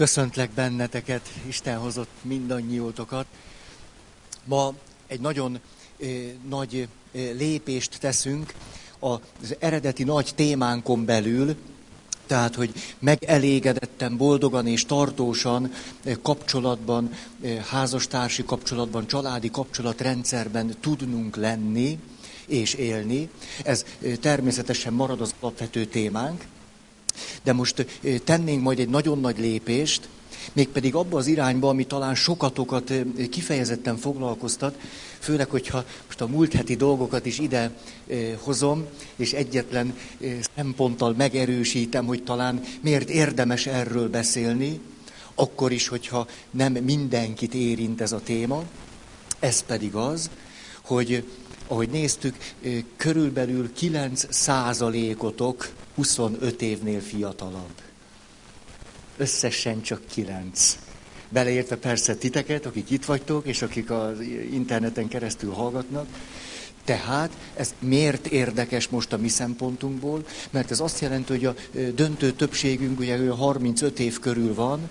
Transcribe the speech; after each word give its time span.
Köszöntlek 0.00 0.50
benneteket, 0.50 1.28
Isten 1.46 1.78
hozott 1.78 2.08
mindannyiótokat. 2.22 3.26
Ma 4.44 4.74
egy 5.06 5.20
nagyon 5.20 5.60
eh, 6.00 6.08
nagy 6.48 6.88
eh, 7.12 7.30
lépést 7.36 7.98
teszünk 8.00 8.54
az 8.98 9.56
eredeti 9.58 10.04
nagy 10.04 10.32
témánkon 10.34 11.04
belül, 11.04 11.56
tehát, 12.26 12.54
hogy 12.54 12.72
megelégedetten, 12.98 14.16
boldogan 14.16 14.66
és 14.66 14.86
tartósan 14.86 15.72
eh, 16.04 16.16
kapcsolatban, 16.22 17.10
eh, 17.40 17.64
házastársi 17.64 18.44
kapcsolatban, 18.44 19.06
családi 19.06 19.50
kapcsolatrendszerben 19.50 20.74
tudnunk 20.80 21.36
lenni 21.36 21.98
és 22.46 22.74
élni. 22.74 23.28
Ez 23.64 23.84
eh, 24.02 24.16
természetesen 24.16 24.92
marad 24.92 25.20
az 25.20 25.34
alapvető 25.40 25.84
témánk. 25.84 26.44
De 27.42 27.52
most 27.52 27.86
tennénk 28.24 28.62
majd 28.62 28.78
egy 28.78 28.88
nagyon 28.88 29.20
nagy 29.20 29.38
lépést, 29.38 30.08
mégpedig 30.52 30.94
abba 30.94 31.18
az 31.18 31.26
irányba, 31.26 31.68
ami 31.68 31.86
talán 31.86 32.14
sokatokat 32.14 32.92
kifejezetten 33.30 33.96
foglalkoztat, 33.96 34.78
főleg, 35.18 35.50
hogyha 35.50 35.84
most 36.06 36.20
a 36.20 36.26
múlt 36.26 36.52
heti 36.52 36.74
dolgokat 36.74 37.26
is 37.26 37.38
ide 37.38 37.70
hozom, 38.38 38.86
és 39.16 39.32
egyetlen 39.32 39.96
szemponttal 40.56 41.14
megerősítem, 41.16 42.06
hogy 42.06 42.22
talán 42.22 42.62
miért 42.80 43.10
érdemes 43.10 43.66
erről 43.66 44.08
beszélni, 44.08 44.80
akkor 45.34 45.72
is, 45.72 45.88
hogyha 45.88 46.26
nem 46.50 46.72
mindenkit 46.72 47.54
érint 47.54 48.00
ez 48.00 48.12
a 48.12 48.20
téma. 48.20 48.64
Ez 49.38 49.62
pedig 49.62 49.94
az, 49.94 50.30
hogy 50.84 51.24
ahogy 51.66 51.88
néztük, 51.88 52.36
körülbelül 52.96 53.72
9 53.72 54.26
százalékotok 54.28 55.68
25 56.00 56.62
évnél 56.62 57.00
fiatalabb. 57.00 57.74
Összesen 59.16 59.82
csak 59.82 60.00
9. 60.10 60.78
Beleértve 61.28 61.76
persze 61.76 62.14
titeket, 62.14 62.66
akik 62.66 62.90
itt 62.90 63.04
vagytok, 63.04 63.46
és 63.46 63.62
akik 63.62 63.90
az 63.90 64.20
interneten 64.50 65.08
keresztül 65.08 65.52
hallgatnak. 65.52 66.06
Tehát 66.84 67.30
ez 67.56 67.74
miért 67.78 68.26
érdekes 68.26 68.88
most 68.88 69.12
a 69.12 69.16
mi 69.16 69.28
szempontunkból? 69.28 70.24
Mert 70.50 70.70
ez 70.70 70.80
azt 70.80 71.00
jelenti, 71.00 71.32
hogy 71.32 71.44
a 71.44 71.54
döntő 71.94 72.32
többségünk 72.32 72.98
ugye 72.98 73.30
35 73.30 73.98
év 73.98 74.18
körül 74.18 74.54
van, 74.54 74.88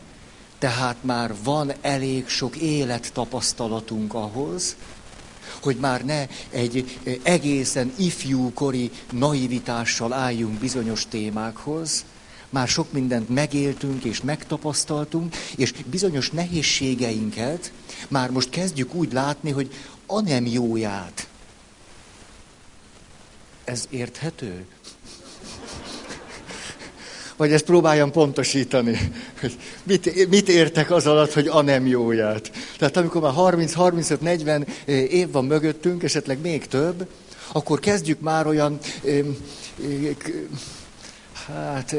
tehát 0.58 0.98
már 1.02 1.34
van 1.44 1.72
elég 1.82 2.28
sok 2.28 2.56
élettapasztalatunk 2.56 4.14
ahhoz, 4.14 4.76
hogy 5.62 5.78
már 5.78 6.06
ne 6.06 6.28
egy 6.50 7.00
egészen 7.24 7.94
ifjúkori 7.98 8.92
naivitással 9.12 10.14
álljunk 10.14 10.60
bizonyos 10.60 11.08
témákhoz, 11.08 12.06
már 12.50 12.68
sok 12.68 12.92
mindent 12.92 13.30
megéltünk 13.30 14.04
és 14.04 14.22
megtapasztaltunk, 14.22 15.36
és 15.56 15.74
bizonyos 15.86 16.30
nehézségeinket 16.30 17.72
már 18.08 18.32
most 18.32 18.50
kezdjük 18.50 18.94
úgy 18.94 19.14
látni, 19.14 19.52
hogy 19.52 19.74
a 20.06 20.22
nem 20.22 20.46
jóját. 20.46 21.28
Ez 23.64 23.88
érthető? 23.90 24.66
Vagy 27.40 27.52
ezt 27.52 27.66
próbáljam 27.66 28.12
pontosítani, 28.12 29.12
hogy 29.42 29.58
mit, 29.84 30.30
mit 30.30 30.50
értek 30.50 30.92
az 30.92 31.08
alatt, 31.08 31.34
hogy 31.34 31.48
a 31.48 31.62
nem 31.62 31.88
jóját. 31.88 32.52
Tehát 32.78 32.98
amikor 32.98 33.22
már 33.22 33.34
30-35-40 33.36 34.68
év 35.10 35.32
van 35.32 35.46
mögöttünk, 35.46 36.04
esetleg 36.04 36.40
még 36.42 36.68
több, 36.68 37.08
akkor 37.52 37.80
kezdjük 37.80 38.20
már 38.20 38.48
olyan, 38.48 38.80
hát 41.48 41.96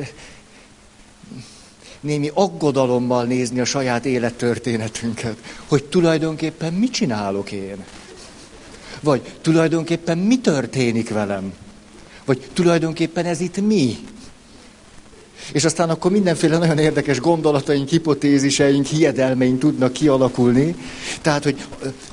némi 2.00 2.30
aggodalommal 2.34 3.24
nézni 3.24 3.61
a 3.61 3.64
saját 3.64 4.05
élettörténetünket, 4.05 5.36
hogy 5.66 5.84
tulajdonképpen 5.84 6.72
mit 6.72 6.92
csinálok 6.92 7.52
én? 7.52 7.84
Vagy 9.00 9.22
tulajdonképpen 9.41 10.18
mi 10.18 10.39
történik 10.39 11.11
velem? 11.11 11.52
Vagy 12.24 12.48
tulajdonképpen 12.52 13.27
ez 13.27 13.40
itt 13.40 13.61
mi? 13.61 13.96
És 15.52 15.64
aztán 15.64 15.90
akkor 15.90 16.11
mindenféle 16.11 16.58
nagyon 16.58 16.78
érdekes 16.78 17.20
gondolataink, 17.20 17.89
hipotéziseink, 17.89 18.86
hiedelmeink 18.86 19.58
tudnak 19.58 19.92
kialakulni. 19.92 20.74
Tehát, 21.23 21.45
hogy 21.45 21.64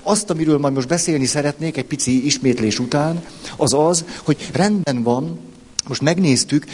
azt, 0.03 0.29
amiről 0.29 0.57
majd 0.57 0.73
most 0.73 0.88
beszélni 0.88 1.25
szeretnék 1.25 1.77
egy 1.77 1.85
pici 1.85 2.25
ismétlés 2.25 2.79
után, 2.79 3.23
az 3.57 3.73
az, 3.73 4.05
hogy 4.23 4.49
rendben 4.53 5.03
van, 5.03 5.39
most 5.88 6.01
megnéztük 6.01 6.65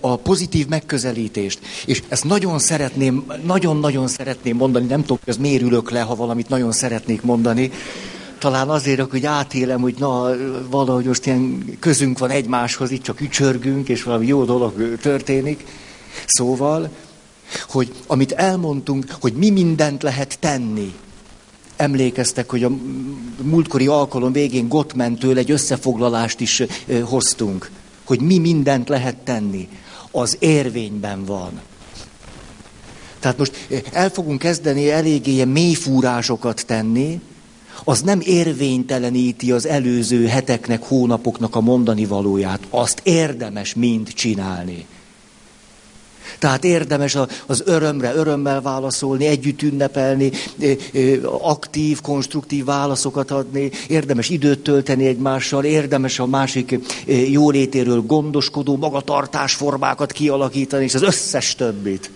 a 0.00 0.16
pozitív 0.16 0.66
megközelítést, 0.68 1.58
és 1.86 2.02
ezt 2.08 2.24
nagyon 2.24 2.58
szeretném, 2.58 3.24
nagyon-nagyon 3.44 4.08
szeretném 4.08 4.56
mondani, 4.56 4.86
nem 4.86 5.00
tudom, 5.00 5.18
hogy 5.24 5.34
az 5.34 5.40
mérülök 5.40 5.90
le, 5.90 6.00
ha 6.00 6.14
valamit 6.14 6.48
nagyon 6.48 6.72
szeretnék 6.72 7.22
mondani, 7.22 7.70
talán 8.38 8.68
azért, 8.68 9.10
hogy 9.10 9.26
átélem, 9.26 9.80
hogy 9.80 9.94
na, 9.98 10.30
valahogy 10.70 11.04
most 11.04 11.26
ilyen 11.26 11.64
közünk 11.78 12.18
van 12.18 12.30
egymáshoz, 12.30 12.90
itt 12.90 13.02
csak 13.02 13.20
ücsörgünk, 13.20 13.88
és 13.88 14.02
valami 14.02 14.26
jó 14.26 14.44
dolog 14.44 14.98
történik. 15.00 15.64
Szóval, 16.26 16.90
hogy 17.68 17.92
amit 18.06 18.32
elmondtunk, 18.32 19.16
hogy 19.20 19.32
mi 19.32 19.50
mindent 19.50 20.02
lehet 20.02 20.38
tenni, 20.40 20.94
emlékeztek, 21.76 22.50
hogy 22.50 22.64
a 22.64 22.70
múltkori 23.42 23.86
alkalom 23.86 24.32
végén 24.32 24.68
Gottmentől 24.68 25.38
egy 25.38 25.50
összefoglalást 25.50 26.40
is 26.40 26.62
hoztunk 27.04 27.70
hogy 28.10 28.20
mi 28.20 28.38
mindent 28.38 28.88
lehet 28.88 29.16
tenni, 29.16 29.68
az 30.10 30.36
érvényben 30.38 31.24
van. 31.24 31.60
Tehát 33.18 33.38
most 33.38 33.68
el 33.92 34.10
fogunk 34.10 34.38
kezdeni 34.38 34.90
eléggé 34.90 35.44
mélyfúrásokat 35.44 36.66
tenni, 36.66 37.20
az 37.84 38.02
nem 38.02 38.20
érvényteleníti 38.22 39.52
az 39.52 39.66
előző 39.66 40.26
heteknek, 40.26 40.82
hónapoknak 40.82 41.56
a 41.56 41.60
mondani 41.60 42.04
valóját. 42.06 42.60
Azt 42.70 43.00
érdemes 43.02 43.74
mind 43.74 44.12
csinálni. 44.12 44.86
Tehát 46.38 46.64
érdemes 46.64 47.16
az 47.46 47.62
örömre 47.64 48.14
örömmel 48.14 48.60
válaszolni, 48.60 49.26
együtt 49.26 49.62
ünnepelni, 49.62 50.30
aktív, 51.40 52.00
konstruktív 52.00 52.64
válaszokat 52.64 53.30
adni, 53.30 53.70
érdemes 53.88 54.28
időt 54.28 54.62
tölteni 54.62 55.06
egymással, 55.06 55.64
érdemes 55.64 56.18
a 56.18 56.26
másik 56.26 56.78
jólétéről 57.30 58.00
gondoskodó 58.00 58.76
magatartásformákat 58.76 60.12
kialakítani, 60.12 60.84
és 60.84 60.94
az 60.94 61.02
összes 61.02 61.54
többit. 61.54 62.10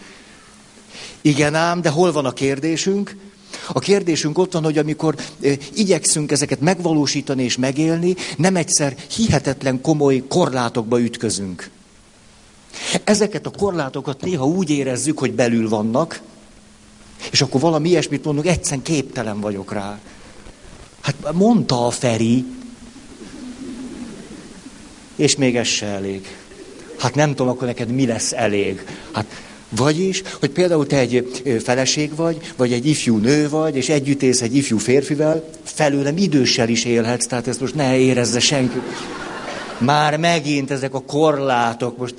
Igen 1.20 1.54
ám, 1.54 1.80
de 1.80 1.88
hol 1.88 2.12
van 2.12 2.24
a 2.24 2.32
kérdésünk? 2.32 3.16
A 3.72 3.78
kérdésünk 3.78 4.38
ott 4.38 4.52
van, 4.52 4.64
hogy 4.64 4.78
amikor 4.78 5.14
igyekszünk 5.74 6.32
ezeket 6.32 6.60
megvalósítani 6.60 7.42
és 7.42 7.56
megélni, 7.56 8.14
nem 8.36 8.56
egyszer 8.56 8.94
hihetetlen 9.16 9.80
komoly 9.80 10.22
korlátokba 10.28 11.00
ütközünk. 11.00 11.70
Ezeket 13.04 13.46
a 13.46 13.50
korlátokat 13.50 14.20
néha 14.20 14.46
úgy 14.46 14.70
érezzük, 14.70 15.18
hogy 15.18 15.32
belül 15.32 15.68
vannak, 15.68 16.20
és 17.30 17.42
akkor 17.42 17.60
valami 17.60 17.88
ilyesmit 17.88 18.24
mondunk, 18.24 18.46
egyszerűen 18.46 18.82
képtelen 18.82 19.40
vagyok 19.40 19.72
rá. 19.72 19.98
Hát 21.00 21.32
mondta 21.32 21.86
a 21.86 21.90
Feri, 21.90 22.44
és 25.16 25.36
még 25.36 25.56
ez 25.56 25.66
se 25.66 25.86
elég. 25.86 26.36
Hát 26.98 27.14
nem 27.14 27.28
tudom, 27.28 27.48
akkor 27.48 27.66
neked 27.66 27.88
mi 27.88 28.06
lesz 28.06 28.32
elég. 28.32 28.84
Hát 29.12 29.26
vagyis, 29.68 30.22
hogy 30.40 30.50
például 30.50 30.86
te 30.86 30.98
egy 30.98 31.42
feleség 31.64 32.14
vagy, 32.14 32.52
vagy 32.56 32.72
egy 32.72 32.86
ifjú 32.86 33.16
nő 33.16 33.48
vagy, 33.48 33.76
és 33.76 33.88
együtt 33.88 34.22
élsz 34.22 34.42
egy 34.42 34.56
ifjú 34.56 34.78
férfivel, 34.78 35.44
felőlem 35.62 36.16
időssel 36.16 36.68
is 36.68 36.84
élhetsz, 36.84 37.26
tehát 37.26 37.48
ezt 37.48 37.60
most 37.60 37.74
ne 37.74 37.98
érezze 37.98 38.40
senki. 38.40 38.80
Már 39.78 40.16
megint 40.16 40.70
ezek 40.70 40.94
a 40.94 41.00
korlátok, 41.00 41.96
most 41.96 42.14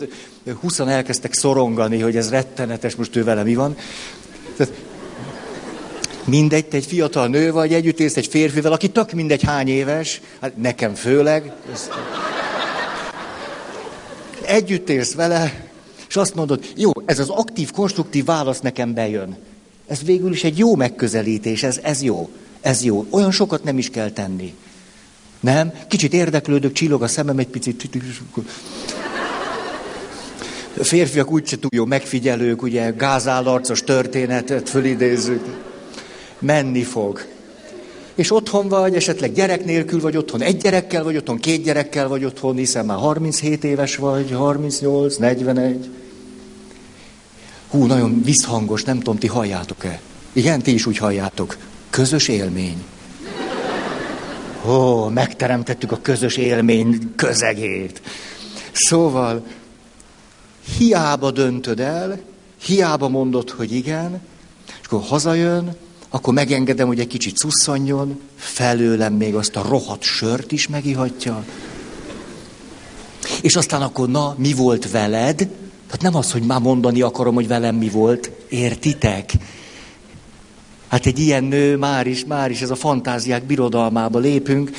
huszan 0.54 0.90
elkezdtek 0.90 1.34
szorongani, 1.34 2.00
hogy 2.00 2.16
ez 2.16 2.30
rettenetes, 2.30 2.96
most 2.96 3.16
ő 3.16 3.24
vele 3.24 3.44
mi 3.44 3.56
van. 3.56 3.78
Tehát 4.58 4.74
mindegy, 6.26 6.66
te 6.66 6.78
egy 6.78 6.86
fiatal 6.86 7.28
nő 7.28 7.52
vagy, 7.52 7.74
együtt 7.74 8.00
élsz 8.00 8.18
egy 8.18 8.28
férfivel, 8.28 8.72
aki 8.72 8.90
tök 8.90 9.12
mindegy 9.12 9.44
hány 9.44 9.68
éves, 9.68 10.22
hát 10.42 10.58
nekem 10.58 10.94
főleg. 10.94 11.52
Ezt... 11.72 11.90
Együtt 14.46 14.90
élsz 14.90 15.14
vele, 15.14 15.68
és 16.08 16.16
azt 16.16 16.36
mondod, 16.36 16.66
jó, 16.76 16.92
ez 17.06 17.20
az 17.20 17.30
aktív, 17.30 17.72
konstruktív 17.72 18.26
válasz 18.26 18.60
nekem 18.60 18.94
bejön. 18.94 19.38
Ez 19.88 20.04
végül 20.04 20.32
is 20.32 20.44
egy 20.44 20.58
jó 20.58 20.76
megközelítés, 20.76 21.64
ez, 21.64 21.80
ez 21.84 22.02
jó, 22.02 22.30
ez 22.62 22.84
jó. 22.84 23.06
Olyan 23.10 23.32
sokat 23.32 23.64
nem 23.64 23.78
is 23.78 23.90
kell 23.90 24.10
tenni. 24.10 24.54
Nem? 25.40 25.74
Kicsit 25.88 26.14
érdeklődök, 26.14 26.72
csillog 26.72 27.04
a 27.04 27.08
szemem 27.08 27.38
egy 27.38 27.48
picit. 27.48 27.90
Férfiak 30.82 31.32
úgyse 31.32 31.58
túl 31.58 31.70
jó 31.76 31.86
megfigyelők, 31.86 32.62
ugye 32.62 32.92
gázállarcos 32.92 33.84
történetet 33.84 34.70
fölidézzük. 34.70 35.46
Menni 36.40 36.84
fog. 36.84 37.26
És 38.16 38.32
otthon 38.32 38.68
vagy, 38.68 38.96
esetleg 38.96 39.34
gyerek 39.34 39.66
nélkül 39.66 40.02
vagy 40.02 40.18
otthon, 40.18 40.42
egy 40.42 40.58
gyerekkel 40.58 41.04
vagy 41.04 41.16
otthon, 41.16 41.38
két 41.38 41.64
gyerekkel 41.64 42.08
vagy 42.08 42.26
otthon, 42.26 42.56
hiszen 42.56 42.86
már 42.86 42.98
37 42.98 43.64
éves 43.64 43.96
vagy, 43.96 44.32
38, 44.32 45.16
41. 45.16 45.90
Hú, 47.70 47.86
nagyon 47.86 48.22
visszhangos, 48.24 48.84
nem 48.84 48.98
tudom, 48.98 49.18
ti 49.18 49.28
halljátok-e? 49.28 50.00
Igen, 50.34 50.62
ti 50.62 50.74
is 50.74 50.86
úgy 50.86 50.98
halljátok. 50.98 51.58
Közös 51.90 52.28
élmény. 52.28 52.84
Ó, 54.68 55.08
megteremtettük 55.08 55.92
a 55.92 56.00
közös 56.02 56.38
élmény 56.38 57.14
közegét. 57.16 58.02
Szóval, 58.72 59.46
hiába 60.78 61.32
döntöd 61.32 61.80
el, 61.80 62.20
hiába 62.66 63.10
mondod, 63.10 63.50
hogy 63.50 63.72
igen, 63.72 64.22
és 64.82 64.86
akkor 64.86 65.02
hazajön, 65.02 65.76
akkor 66.10 66.34
megengedem, 66.34 66.88
hogy 66.88 67.00
egy 67.00 67.08
kicsit 67.08 67.38
szusszanjon, 67.38 68.20
felőlem 68.36 69.14
még 69.14 69.36
azt 69.36 69.56
a 69.56 69.66
rohadt 69.68 70.02
sört 70.02 70.52
is 70.52 70.68
megihatja. 70.68 71.46
És 73.42 73.56
aztán 73.56 73.82
akkor, 73.82 74.10
na, 74.10 74.36
mi 74.38 74.54
volt 74.54 74.92
veled? 74.92 75.36
Tehát 75.86 76.02
nem 76.02 76.16
az, 76.16 76.32
hogy 76.32 76.42
már 76.42 76.60
mondani 76.60 77.02
akarom, 77.02 77.36
hogy 77.36 77.48
velem 77.48 77.76
mi 77.76 77.90
volt. 77.90 78.32
Értitek? 78.50 79.32
Hát 80.88 81.06
egy 81.06 81.20
ilyen 81.20 81.44
nő 81.44 81.78
már 81.78 82.08
is, 82.08 82.26
már 82.26 82.52
is 82.52 82.62
ez 82.62 82.70
a 82.70 82.76
fantáziák 82.76 83.44
birodalmába 83.44 84.20
lépünk. 84.20 84.72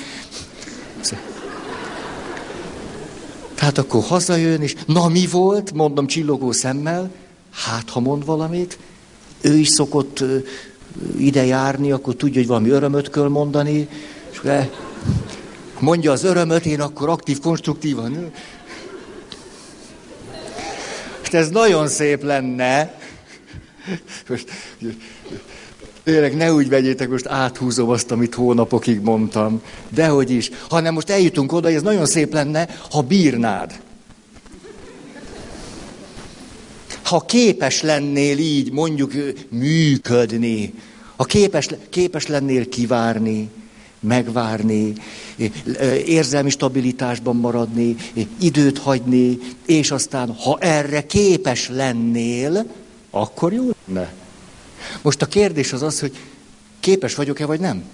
Tehát 3.57 3.79
akkor 3.79 4.03
hazajön, 4.03 4.63
és 4.63 4.75
na 4.87 5.09
mi 5.09 5.27
volt, 5.27 5.73
mondom 5.73 6.07
csillogó 6.07 6.53
szemmel, 6.53 7.11
hát 7.53 7.91
ha 7.91 8.01
mond 8.01 8.25
valamit, 8.25 8.79
ő 9.41 9.57
is 9.57 9.69
szokott 9.69 10.25
ide 11.19 11.45
járni, 11.45 11.93
akkor 11.93 12.15
tudja, 12.15 12.41
hogy 12.41 12.49
valami 12.49 12.69
örömöt 12.69 13.11
kell 13.11 13.29
mondani, 13.29 13.89
és 14.31 14.41
mondja 15.79 16.13
az 16.13 16.25
örömöt, 16.25 16.67
én 16.67 16.81
akkor 16.81 17.09
aktív, 17.09 17.41
konstruktívan. 17.41 18.31
Ez 21.31 21.49
nagyon 21.49 21.89
szép 21.89 22.23
lenne. 22.23 23.01
Most, 24.29 24.51
tényleg 26.07 26.37
ne 26.37 26.53
úgy 26.53 26.69
vegyétek, 26.69 27.09
most 27.09 27.27
áthúzom 27.27 27.89
azt, 27.89 28.11
amit 28.11 28.35
hónapokig 28.35 29.01
mondtam. 29.01 29.63
Dehogy 29.89 30.31
is. 30.31 30.51
Hanem 30.69 30.95
most 30.95 31.11
eljutunk 31.11 31.53
oda, 31.53 31.67
hogy 31.67 31.77
ez 31.77 31.83
nagyon 31.83 32.07
szép 32.07 32.33
lenne, 32.33 32.69
ha 32.91 33.01
bírnád. 33.01 33.81
Ha 37.03 37.21
képes 37.21 37.83
lennél 37.83 38.39
így 38.39 38.73
mondjuk 38.73 39.13
működni, 39.49 40.75
ha 41.17 41.25
képes, 41.25 41.69
képes 41.91 42.27
lennél 42.27 42.69
kivárni, 42.69 43.51
megvárni, 44.01 44.93
érzelmi 46.07 46.51
stabilitásban 46.51 47.37
maradni, 47.37 47.97
időt 48.41 48.79
hagyni, 48.79 49.39
és 49.67 49.91
aztán, 49.91 50.35
ha 50.35 50.59
erre 50.61 51.07
képes 51.07 51.69
lennél, 51.69 52.67
akkor 53.11 53.53
jó 53.53 53.71
lenne. 53.87 54.13
Most 55.03 55.23
a 55.23 55.27
kérdés 55.27 55.73
az 55.73 55.83
az, 55.83 56.01
hogy 56.01 56.17
képes 56.81 57.15
vagyok-e, 57.15 57.47
vagy 57.47 57.61
nem? 57.61 57.85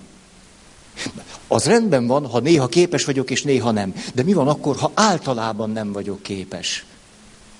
Az 1.48 1.64
rendben 1.64 2.06
van, 2.06 2.26
ha 2.26 2.40
néha 2.40 2.66
képes 2.66 3.04
vagyok, 3.04 3.30
és 3.30 3.42
néha 3.42 3.70
nem. 3.70 3.94
De 4.14 4.22
mi 4.22 4.32
van 4.32 4.48
akkor, 4.48 4.76
ha 4.76 4.90
általában 4.94 5.70
nem 5.70 5.92
vagyok 5.92 6.22
képes? 6.22 6.84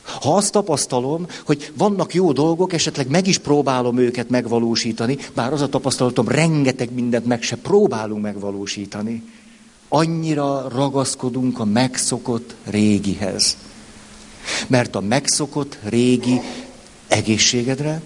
Ha 0.03 0.37
azt 0.37 0.53
tapasztalom, 0.53 1.27
hogy 1.45 1.73
vannak 1.77 2.15
jó 2.15 2.33
dolgok, 2.33 2.73
esetleg 2.73 3.09
meg 3.09 3.27
is 3.27 3.39
próbálom 3.39 3.99
őket 3.99 4.29
megvalósítani, 4.29 5.19
bár 5.35 5.53
az 5.53 5.61
a 5.61 5.69
tapasztalatom, 5.69 6.29
rengeteg 6.29 6.93
mindent 6.93 7.27
meg 7.27 7.43
se 7.43 7.57
próbálunk 7.57 8.23
megvalósítani, 8.23 9.23
annyira 9.89 10.69
ragaszkodunk 10.69 11.59
a 11.59 11.65
megszokott 11.65 12.55
régihez. 12.65 13.57
Mert 14.67 14.95
a 14.95 15.01
megszokott 15.01 15.79
régi 15.83 16.41
egészségedre 17.09 18.03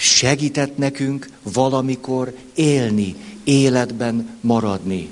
segített 0.00 0.76
nekünk 0.76 1.28
valamikor 1.42 2.34
élni, 2.54 3.16
életben 3.44 4.38
maradni. 4.40 5.10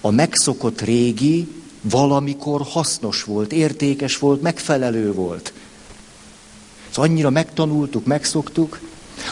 A 0.00 0.10
megszokott 0.10 0.80
régi 0.80 1.48
valamikor 1.80 2.62
hasznos 2.62 3.22
volt, 3.22 3.52
értékes 3.52 4.18
volt, 4.18 4.42
megfelelő 4.42 5.12
volt. 5.12 5.52
Szóval 6.90 7.10
annyira 7.10 7.30
megtanultuk, 7.30 8.06
megszoktuk, 8.06 8.80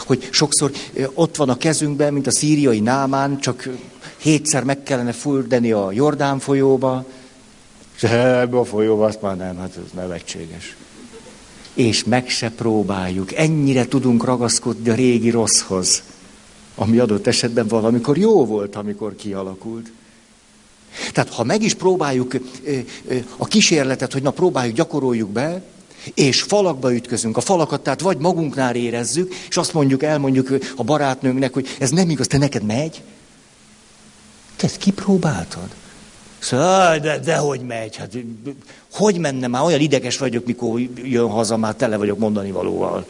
hogy 0.05 0.27
sokszor 0.31 0.71
ott 1.13 1.35
van 1.35 1.49
a 1.49 1.57
kezünkben, 1.57 2.13
mint 2.13 2.27
a 2.27 2.31
szíriai 2.31 2.79
námán, 2.79 3.39
csak 3.39 3.69
hétszer 4.17 4.63
meg 4.63 4.83
kellene 4.83 5.11
fürdeni 5.11 5.71
a 5.71 5.91
Jordán 5.91 6.39
folyóba, 6.39 7.05
és 7.95 8.03
ebbe 8.03 8.57
a 8.57 8.63
folyóba 8.63 9.05
azt 9.05 9.21
már 9.21 9.37
nem, 9.37 9.57
hát 9.57 9.77
ez 9.85 9.91
nevetséges. 9.93 10.75
És 11.73 12.03
meg 12.03 12.29
se 12.29 12.51
próbáljuk. 12.51 13.33
Ennyire 13.33 13.87
tudunk 13.87 14.23
ragaszkodni 14.23 14.89
a 14.89 14.95
régi 14.95 15.29
rosszhoz, 15.29 16.03
ami 16.75 16.97
adott 16.97 17.27
esetben 17.27 17.67
valamikor 17.67 18.17
jó 18.17 18.45
volt, 18.45 18.75
amikor 18.75 19.15
kialakult. 19.15 19.91
Tehát 21.11 21.33
ha 21.33 21.43
meg 21.43 21.61
is 21.61 21.73
próbáljuk 21.73 22.35
a 23.37 23.45
kísérletet, 23.45 24.13
hogy 24.13 24.21
na 24.21 24.31
próbáljuk, 24.31 24.75
gyakoroljuk 24.75 25.29
be, 25.29 25.61
és 26.13 26.41
falakba 26.41 26.93
ütközünk, 26.93 27.37
a 27.37 27.41
falakat 27.41 27.81
tehát 27.81 28.01
vagy 28.01 28.17
magunknál 28.17 28.75
érezzük, 28.75 29.33
és 29.49 29.57
azt 29.57 29.73
mondjuk, 29.73 30.03
elmondjuk 30.03 30.49
a 30.75 30.83
barátnőnknek, 30.83 31.53
hogy 31.53 31.75
ez 31.79 31.89
nem 31.89 32.09
igaz, 32.09 32.27
te 32.27 32.37
neked 32.37 32.63
megy? 32.63 33.01
Te 34.55 34.65
ezt 34.65 34.77
kipróbáltad? 34.77 35.69
Szóval, 36.43 36.97
de, 36.97 37.19
de 37.19 37.35
hogy 37.35 37.61
megy? 37.61 37.95
Hát, 37.95 38.11
hogy 38.91 39.17
menne 39.17 39.47
már? 39.47 39.63
Olyan 39.63 39.79
ideges 39.79 40.17
vagyok, 40.17 40.45
mikor 40.45 40.79
jön 41.03 41.29
haza, 41.29 41.57
már 41.57 41.75
tele 41.75 41.97
vagyok 41.97 42.17
mondani 42.17 42.51
valóval. 42.51 43.05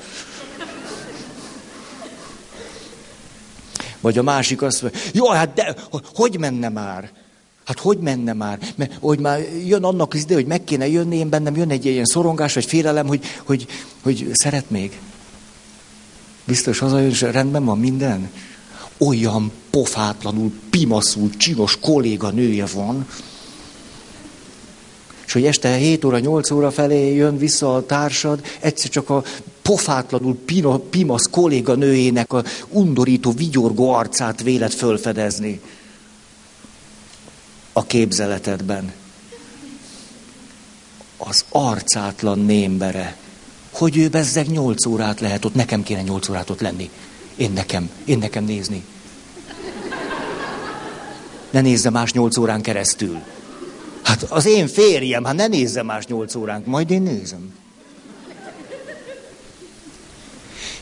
Vagy 4.02 4.18
a 4.18 4.24
másik 4.24 4.62
azt 4.62 4.82
mondja, 4.82 5.00
jó, 5.14 5.30
hát 5.30 5.54
de 5.54 5.76
hogy 6.14 6.40
menne 6.40 6.70
már? 6.70 7.12
Hát 7.66 7.80
hogy 7.80 7.98
menne 7.98 8.34
már? 8.34 8.60
Mert 8.76 8.94
hogy 9.00 9.20
már 9.20 9.40
jön 9.66 9.84
annak 9.84 10.14
az 10.14 10.20
ide, 10.20 10.34
hogy 10.34 10.46
meg 10.46 10.64
kéne 10.64 10.88
jönni, 10.88 11.18
én 11.18 11.30
bennem 11.30 11.56
jön 11.56 11.70
egy 11.70 11.86
ilyen 11.86 12.06
szorongás, 12.06 12.54
vagy 12.54 12.66
félelem, 12.66 13.08
hogy, 13.08 13.26
hogy, 13.44 13.68
hogy 14.02 14.28
szeret 14.34 14.70
még. 14.70 15.00
Biztos 16.44 16.80
hazajön, 16.80 17.10
és 17.10 17.22
rendben 17.22 17.66
van 17.66 17.80
minden? 17.80 18.30
Olyan 18.98 19.52
pofátlanul, 19.70 20.52
pimaszul, 20.70 21.30
csinos 21.38 21.78
kolléga 21.80 22.30
nője 22.30 22.66
van, 22.74 23.08
és 25.26 25.40
hogy 25.40 25.48
este 25.48 25.76
7 25.76 26.06
óra, 26.06 26.20
8 26.20 26.52
óra 26.52 26.72
felé 26.72 27.16
jön 27.16 27.38
vissza 27.38 27.76
a 27.76 27.86
társad, 27.86 28.46
egyszer 28.60 28.90
csak 28.90 29.10
a 29.10 29.24
pofátlanul 29.62 30.38
pino, 30.46 30.78
pimasz 30.78 31.30
kolléga 31.32 31.76
nőjének 31.76 32.34
a 32.34 32.44
undorító, 32.70 33.32
vigyorgó 33.32 33.94
arcát 33.94 34.42
véled 34.42 34.72
fölfedezni 34.72 35.62
a 37.74 37.86
képzeletedben. 37.86 38.94
Az 41.18 41.46
arcátlan 41.50 42.40
némbere. 42.40 43.18
Hogy 43.72 43.98
ő 43.98 44.08
bezzeg 44.08 44.48
nyolc 44.48 44.86
órát 44.86 45.20
lehet 45.20 45.46
ott, 45.46 45.54
nekem 45.54 45.84
kéne 45.84 46.02
nyolc 46.02 46.30
órát 46.30 46.50
ott 46.50 46.62
lenni. 46.62 46.90
Én 47.36 47.52
nekem, 47.52 47.90
én 48.06 48.18
nekem 48.18 48.44
nézni. 48.44 48.84
Ne 51.50 51.62
nézze 51.62 51.90
más 51.90 52.12
nyolc 52.12 52.38
órán 52.38 52.62
keresztül. 52.62 53.20
Hát 54.04 54.24
az 54.24 54.46
én 54.46 54.68
férjem, 54.68 55.24
hát 55.24 55.36
ne 55.36 55.48
nézze 55.48 55.84
más 55.84 56.06
nyolc 56.06 56.36
órán, 56.36 56.64
majd 56.66 56.92
én 56.92 57.02
nézem. 57.02 57.54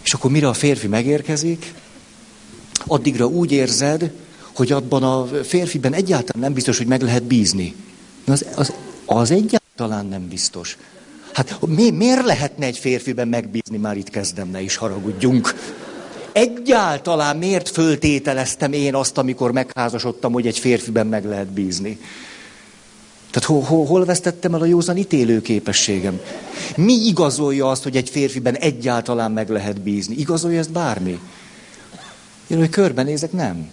És 0.01 0.13
akkor 0.13 0.31
mire 0.31 0.47
a 0.47 0.53
férfi 0.53 0.87
megérkezik, 0.87 1.73
addigra 2.85 3.25
úgy 3.25 3.51
érzed, 3.51 4.11
hogy 4.53 4.71
abban 4.71 5.03
a 5.03 5.25
férfiben 5.43 5.93
egyáltalán 5.93 6.41
nem 6.41 6.53
biztos, 6.53 6.77
hogy 6.77 6.87
meg 6.87 7.01
lehet 7.01 7.23
bízni. 7.23 7.75
Az, 8.25 8.45
az, 8.55 8.73
az 9.05 9.31
egyáltalán 9.31 10.05
nem 10.05 10.27
biztos. 10.27 10.77
Hát 11.33 11.59
mi, 11.67 11.91
miért 11.91 12.25
lehetne 12.25 12.65
egy 12.65 12.77
férfiben 12.77 13.27
megbízni? 13.27 13.77
Már 13.77 13.97
itt 13.97 14.09
kezdem, 14.09 14.49
ne 14.49 14.61
is 14.61 14.75
haragudjunk. 14.75 15.53
Egyáltalán 16.33 17.37
miért 17.37 17.69
föltételeztem 17.69 18.73
én 18.73 18.95
azt, 18.95 19.17
amikor 19.17 19.51
megházasodtam, 19.51 20.31
hogy 20.33 20.47
egy 20.47 20.59
férfiben 20.59 21.07
meg 21.07 21.25
lehet 21.25 21.47
bízni? 21.47 21.99
Tehát 23.31 23.49
hol, 23.49 23.61
hol, 23.61 23.85
hol 23.85 24.05
vesztettem 24.05 24.53
el 24.53 24.61
a 24.61 24.65
józan 24.65 24.97
ítélő 24.97 25.41
képességem? 25.41 26.19
Mi 26.75 26.93
igazolja 26.93 27.69
azt, 27.69 27.83
hogy 27.83 27.95
egy 27.95 28.09
férfiben 28.09 28.55
egyáltalán 28.55 29.31
meg 29.31 29.49
lehet 29.49 29.81
bízni? 29.81 30.15
Igazolja 30.15 30.59
ezt 30.59 30.71
bármi? 30.71 31.19
Én, 32.47 32.57
hogy 32.57 32.69
körbenézek, 32.69 33.31
nem. 33.31 33.69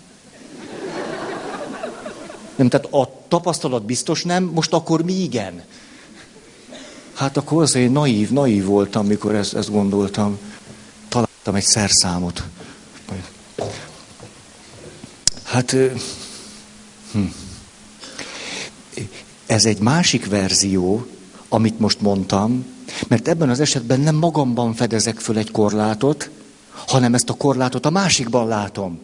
Nem, 2.57 2.69
tehát 2.69 2.87
a 2.93 3.13
tapasztalat 3.29 3.85
biztos 3.85 4.25
nem, 4.25 4.45
most 4.45 4.73
akkor 4.73 5.03
mi 5.03 5.13
igen? 5.13 5.63
Hát 7.15 7.37
akkor 7.37 7.63
azért 7.63 7.93
naív, 7.93 8.31
naív 8.31 8.65
voltam, 8.65 9.07
mikor 9.07 9.35
ezt, 9.35 9.55
ezt 9.55 9.71
gondoltam. 9.71 10.39
Találtam 11.49 11.69
egy 11.69 11.83
szerszámot. 11.83 12.43
Hát, 15.43 15.77
hm. 17.13 17.23
ez 19.47 19.65
egy 19.65 19.79
másik 19.79 20.27
verzió, 20.27 21.07
amit 21.49 21.79
most 21.79 22.01
mondtam, 22.01 22.65
Mert 23.09 23.29
ebben 23.29 23.51
az 23.51 23.61
esetben 23.61 24.01
nem 24.01 24.15
magamban 24.15 24.75
fedezek 24.75 25.19
föl 25.19 25.39
egy 25.39 25.51
korlátot, 25.51 26.31
hanem 26.87 27.15
ezt 27.15 27.29
a 27.29 27.35
korlátot 27.35 27.87
a 27.87 27.91
másikban 27.91 28.49
látom. 28.49 28.99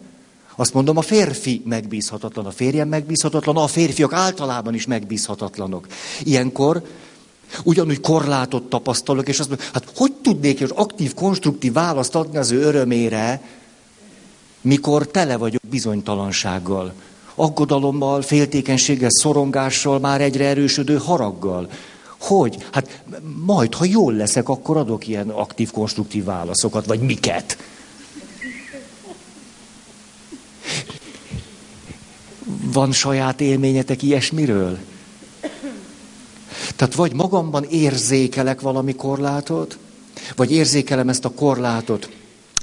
Azt 0.55 0.73
mondom, 0.73 0.97
a 0.97 1.01
férfi 1.01 1.61
megbízhatatlan, 1.65 2.45
a 2.45 2.51
férjem 2.51 2.87
megbízhatatlan, 2.87 3.57
a 3.57 3.67
férfiak 3.67 4.13
általában 4.13 4.73
is 4.73 4.85
megbízhatatlanok. 4.85 5.87
Ilyenkor 6.23 6.83
ugyanúgy 7.63 7.99
korlátot 7.99 8.63
tapasztalok, 8.63 9.27
és 9.27 9.39
azt 9.39 9.49
mondom, 9.49 9.67
hát 9.73 9.91
hogy 9.95 10.11
tudnék 10.11 10.61
az 10.61 10.71
aktív, 10.71 11.13
konstruktív 11.13 11.73
választ 11.73 12.15
adni 12.15 12.37
az 12.37 12.51
ő 12.51 12.61
örömére, 12.61 13.41
mikor 14.61 15.07
tele 15.07 15.37
vagyok 15.37 15.61
bizonytalansággal, 15.69 16.93
aggodalommal, 17.35 18.21
féltékenységgel, 18.21 19.09
szorongással, 19.09 19.99
már 19.99 20.21
egyre 20.21 20.45
erősödő 20.45 20.97
haraggal. 20.97 21.69
Hogy? 22.19 22.57
Hát 22.71 23.03
majd, 23.45 23.73
ha 23.73 23.85
jól 23.85 24.13
leszek, 24.13 24.49
akkor 24.49 24.77
adok 24.77 25.07
ilyen 25.07 25.29
aktív, 25.29 25.71
konstruktív 25.71 26.23
válaszokat, 26.23 26.85
vagy 26.85 26.99
miket. 26.99 27.57
Van 32.73 32.91
saját 32.91 33.41
élményetek 33.41 34.03
ilyesmiről? 34.03 34.77
Tehát 36.75 36.95
vagy 36.95 37.13
magamban 37.13 37.63
érzékelek 37.63 38.61
valami 38.61 38.95
korlátot, 38.95 39.77
vagy 40.35 40.51
érzékelem 40.51 41.09
ezt 41.09 41.25
a 41.25 41.29
korlátot 41.29 42.09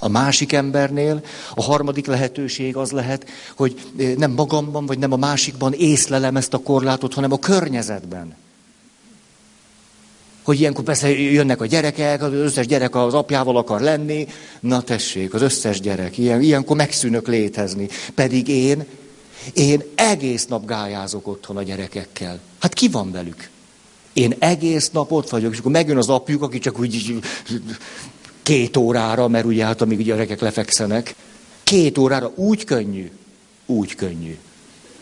a 0.02 0.09
másik 0.09 0.52
embernél. 0.52 1.25
A 1.54 1.62
harmadik 1.62 2.07
lehetőség 2.07 2.76
az 2.76 2.90
lehet, 2.90 3.28
hogy 3.57 3.81
eh, 3.99 4.14
nem 4.14 4.31
magamban, 4.31 4.87
vagy 4.87 4.99
nem 4.99 5.12
a 5.12 5.16
másikban 5.16 5.73
észlelem 5.73 6.37
ezt 6.37 6.54
a 6.54 6.59
korlátot, 6.59 7.14
hanem 7.14 7.33
a 7.33 7.38
környezetben. 7.38 8.37
Hogy 10.42 10.61
ilyenkor 10.61 10.85
persze 10.85 11.09
jönnek 11.09 11.61
a 11.61 11.66
gyerekek, 11.66 12.23
az 12.23 12.33
összes 12.33 12.66
gyerek 12.66 12.95
az 12.95 13.14
apjával 13.14 13.57
akar 13.57 13.81
lenni, 13.81 14.26
na 14.61 14.83
tessék, 14.83 15.35
az 15.35 15.42
összes 15.42 15.81
gyerek, 15.81 16.19
ilyen, 16.19 16.42
ilyenkor 16.42 16.76
megszűnök 16.76 17.28
létezni. 17.28 17.88
Pedig 18.14 18.49
én, 18.49 18.85
én 19.52 19.83
egész 19.95 20.47
nap 20.47 20.66
gályázok 20.66 21.26
otthon 21.26 21.57
a 21.57 21.62
gyerekekkel. 21.62 22.40
Hát 22.59 22.75
ki 22.75 22.88
van 22.88 23.11
velük? 23.11 23.50
Én 24.12 24.35
egész 24.38 24.90
nap 24.90 25.12
ott 25.12 25.31
vagyok, 25.31 25.52
és 25.52 25.59
akkor 25.59 25.71
megjön 25.71 25.97
az 25.97 26.09
apjuk, 26.09 26.42
aki 26.42 26.59
csak 26.59 26.78
úgy 26.78 27.19
két 28.42 28.76
órára, 28.76 29.28
mert 29.28 29.45
ugye 29.45 29.64
hát 29.64 29.81
amíg 29.81 29.99
a 29.99 30.02
gyerekek 30.02 30.40
lefekszenek, 30.40 31.14
két 31.62 31.99
órára 31.99 32.33
úgy 32.35 32.64
könnyű, 32.64 33.11
úgy 33.66 33.95
könnyű. 33.95 34.38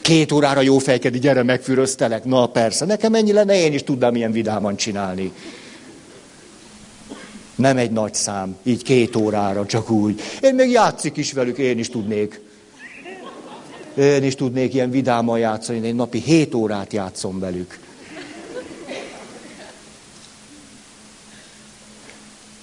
Két 0.00 0.32
órára 0.32 0.60
jó 0.60 0.78
fejkedi, 0.78 1.18
gyere, 1.18 1.42
megfüröztelek. 1.42 2.24
Na 2.24 2.46
persze, 2.46 2.84
nekem 2.84 3.14
ennyi 3.14 3.32
lenne, 3.32 3.54
én 3.54 3.72
is 3.72 3.82
tudnám 3.82 4.16
ilyen 4.16 4.32
vidáman 4.32 4.76
csinálni. 4.76 5.32
Nem 7.54 7.76
egy 7.76 7.90
nagy 7.90 8.14
szám, 8.14 8.56
így 8.62 8.82
két 8.82 9.16
órára, 9.16 9.66
csak 9.66 9.90
úgy. 9.90 10.20
Én 10.40 10.54
még 10.54 10.70
játszik 10.70 11.16
is 11.16 11.32
velük, 11.32 11.58
én 11.58 11.78
is 11.78 11.88
tudnék. 11.88 12.40
Én 13.94 14.24
is 14.24 14.34
tudnék 14.34 14.74
ilyen 14.74 14.90
vidáman 14.90 15.38
játszani, 15.38 15.86
én 15.86 15.94
napi 15.94 16.18
hét 16.18 16.54
órát 16.54 16.92
játszom 16.92 17.38
velük. 17.38 17.78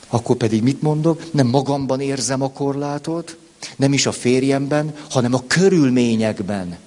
Akkor 0.07 0.35
pedig 0.35 0.63
mit 0.63 0.81
mondok? 0.81 1.33
Nem 1.33 1.47
magamban 1.47 2.01
érzem 2.01 2.41
a 2.41 2.51
korlátot, 2.51 3.37
nem 3.75 3.93
is 3.93 4.05
a 4.05 4.11
férjemben, 4.11 4.95
hanem 5.09 5.33
a 5.33 5.43
körülményekben. 5.47 6.77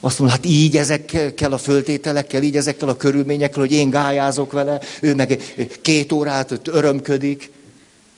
Azt 0.00 0.18
mondom, 0.18 0.36
hát 0.36 0.46
így 0.46 0.76
ezekkel 0.76 1.52
a 1.52 1.58
föltételekkel, 1.58 2.42
így 2.42 2.56
ezekkel 2.56 2.88
a 2.88 2.96
körülményekkel, 2.96 3.60
hogy 3.60 3.72
én 3.72 3.90
gályázok 3.90 4.52
vele, 4.52 4.80
ő 5.00 5.14
meg 5.14 5.42
két 5.82 6.12
órát 6.12 6.60
örömködik. 6.68 7.50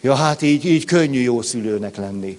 Ja, 0.01 0.15
hát 0.15 0.43
így, 0.43 0.65
így 0.65 0.85
könnyű 0.85 1.21
jó 1.21 1.43
szülőnek 1.43 1.97
lenni. 1.97 2.39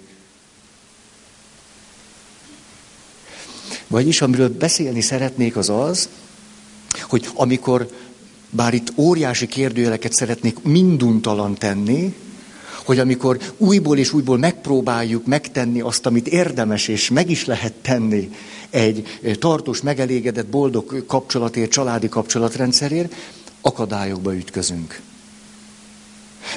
Vagyis 3.87 4.21
amiről 4.21 4.57
beszélni 4.57 5.01
szeretnék 5.01 5.55
az 5.55 5.69
az, 5.69 6.09
hogy 7.01 7.29
amikor 7.33 7.89
bár 8.55 8.73
itt 8.73 8.93
óriási 8.95 9.47
kérdőjeleket 9.47 10.13
szeretnék 10.13 10.63
minduntalan 10.63 11.55
tenni, 11.55 12.13
hogy 12.83 12.99
amikor 12.99 13.39
újból 13.57 13.97
és 13.97 14.13
újból 14.13 14.37
megpróbáljuk 14.37 15.25
megtenni 15.25 15.81
azt, 15.81 16.05
amit 16.05 16.27
érdemes 16.27 16.87
és 16.87 17.09
meg 17.09 17.29
is 17.29 17.45
lehet 17.45 17.73
tenni 17.73 18.29
egy 18.69 19.07
tartós, 19.39 19.81
megelégedett, 19.81 20.47
boldog 20.47 21.05
kapcsolatért, 21.05 21.71
családi 21.71 22.09
kapcsolatrendszerért, 22.09 23.15
akadályokba 23.61 24.35
ütközünk. 24.35 25.01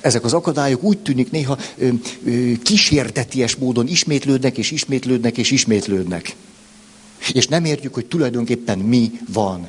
Ezek 0.02 0.24
az 0.24 0.32
akadályok 0.32 0.82
úgy 0.82 0.98
tűnik 0.98 1.30
néha 1.30 1.58
ö, 1.76 1.88
ö, 2.24 2.52
kísérteties 2.62 3.56
módon 3.56 3.86
ismétlődnek 3.86 4.58
és 4.58 4.70
ismétlődnek 4.70 5.38
és 5.38 5.50
ismétlődnek. 5.50 6.36
És 7.32 7.46
nem 7.46 7.64
értjük, 7.64 7.94
hogy 7.94 8.06
tulajdonképpen 8.06 8.78
mi 8.78 9.10
van. 9.32 9.68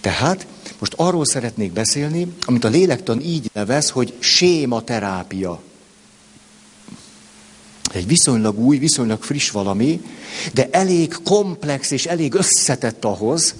Tehát 0.00 0.46
most 0.84 0.96
arról 0.96 1.24
szeretnék 1.24 1.72
beszélni, 1.72 2.32
amit 2.40 2.64
a 2.64 2.68
lélektan 2.68 3.20
így 3.20 3.50
nevez, 3.52 3.90
hogy 3.90 4.14
sématerápia. 4.18 5.60
Egy 7.92 8.06
viszonylag 8.06 8.58
új, 8.58 8.78
viszonylag 8.78 9.22
friss 9.22 9.50
valami, 9.50 10.02
de 10.52 10.68
elég 10.70 11.16
komplex 11.22 11.90
és 11.90 12.06
elég 12.06 12.34
összetett 12.34 13.04
ahhoz, 13.04 13.54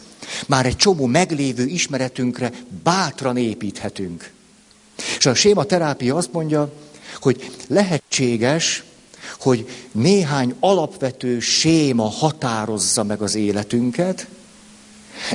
már 0.47 0.67
egy 0.67 0.77
csomó 0.77 1.07
meglévő 1.07 1.67
ismeretünkre 1.67 2.53
bátran 2.83 3.37
építhetünk. 3.37 4.33
És 5.19 5.27
a 5.27 5.35
sématerápia 5.35 6.17
azt 6.17 6.33
mondja, 6.33 6.73
hogy 7.21 7.51
lehetséges, 7.67 8.85
hogy 9.39 9.69
néhány 9.93 10.55
alapvető 10.61 11.41
séma 11.41 12.09
határozza 12.09 13.03
meg 13.03 13.23
az 13.23 13.35
életünket, 13.35 14.27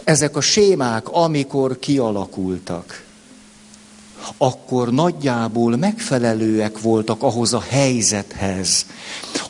ezek 0.04 0.38
a 0.38 0.42
sémák, 0.42 1.10
amikor 1.10 1.80
kialakultak, 1.80 3.04
akkor 4.38 4.92
nagyjából 4.92 5.78
megfelelőek 5.78 6.82
voltak 6.82 7.24
ahhoz 7.24 7.54
a 7.54 7.64
helyzethez, 7.70 8.86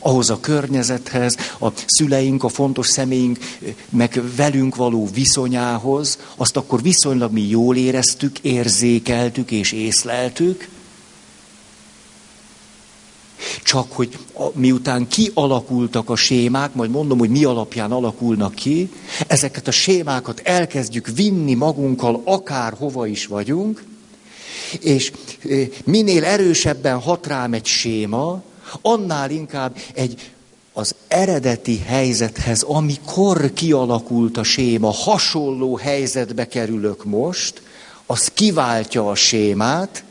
ahhoz 0.00 0.30
a 0.30 0.40
környezethez, 0.40 1.36
a 1.60 1.68
szüleink, 1.86 2.44
a 2.44 2.48
fontos 2.48 2.86
személyünk, 2.86 3.38
meg 3.88 4.22
velünk 4.36 4.76
való 4.76 5.08
viszonyához, 5.14 6.18
azt 6.36 6.56
akkor 6.56 6.82
viszonylag 6.82 7.32
mi 7.32 7.48
jól 7.48 7.76
éreztük, 7.76 8.38
érzékeltük 8.38 9.50
és 9.50 9.72
észleltük, 9.72 10.68
csak 13.62 13.92
hogy 13.92 14.18
a, 14.34 14.44
miután 14.54 15.08
kialakultak 15.08 16.10
a 16.10 16.16
sémák, 16.16 16.74
majd 16.74 16.90
mondom, 16.90 17.18
hogy 17.18 17.30
mi 17.30 17.44
alapján 17.44 17.92
alakulnak 17.92 18.54
ki, 18.54 18.90
ezeket 19.26 19.68
a 19.68 19.70
sémákat 19.70 20.40
elkezdjük 20.44 21.06
vinni 21.14 21.54
magunkkal, 21.54 22.22
akár 22.24 22.74
hova 22.78 23.06
is 23.06 23.26
vagyunk, 23.26 23.84
és 24.80 25.12
e, 25.48 25.54
minél 25.84 26.24
erősebben 26.24 26.98
hat 26.98 27.26
rám 27.26 27.52
egy 27.52 27.66
séma, 27.66 28.42
annál 28.82 29.30
inkább 29.30 29.76
egy 29.94 30.30
az 30.72 30.94
eredeti 31.08 31.78
helyzethez, 31.78 32.62
amikor 32.62 33.52
kialakult 33.52 34.36
a 34.36 34.42
séma, 34.42 34.90
hasonló 34.90 35.76
helyzetbe 35.76 36.48
kerülök 36.48 37.04
most, 37.04 37.62
az 38.06 38.30
kiváltja 38.34 39.10
a 39.10 39.14
sémát, 39.14 40.04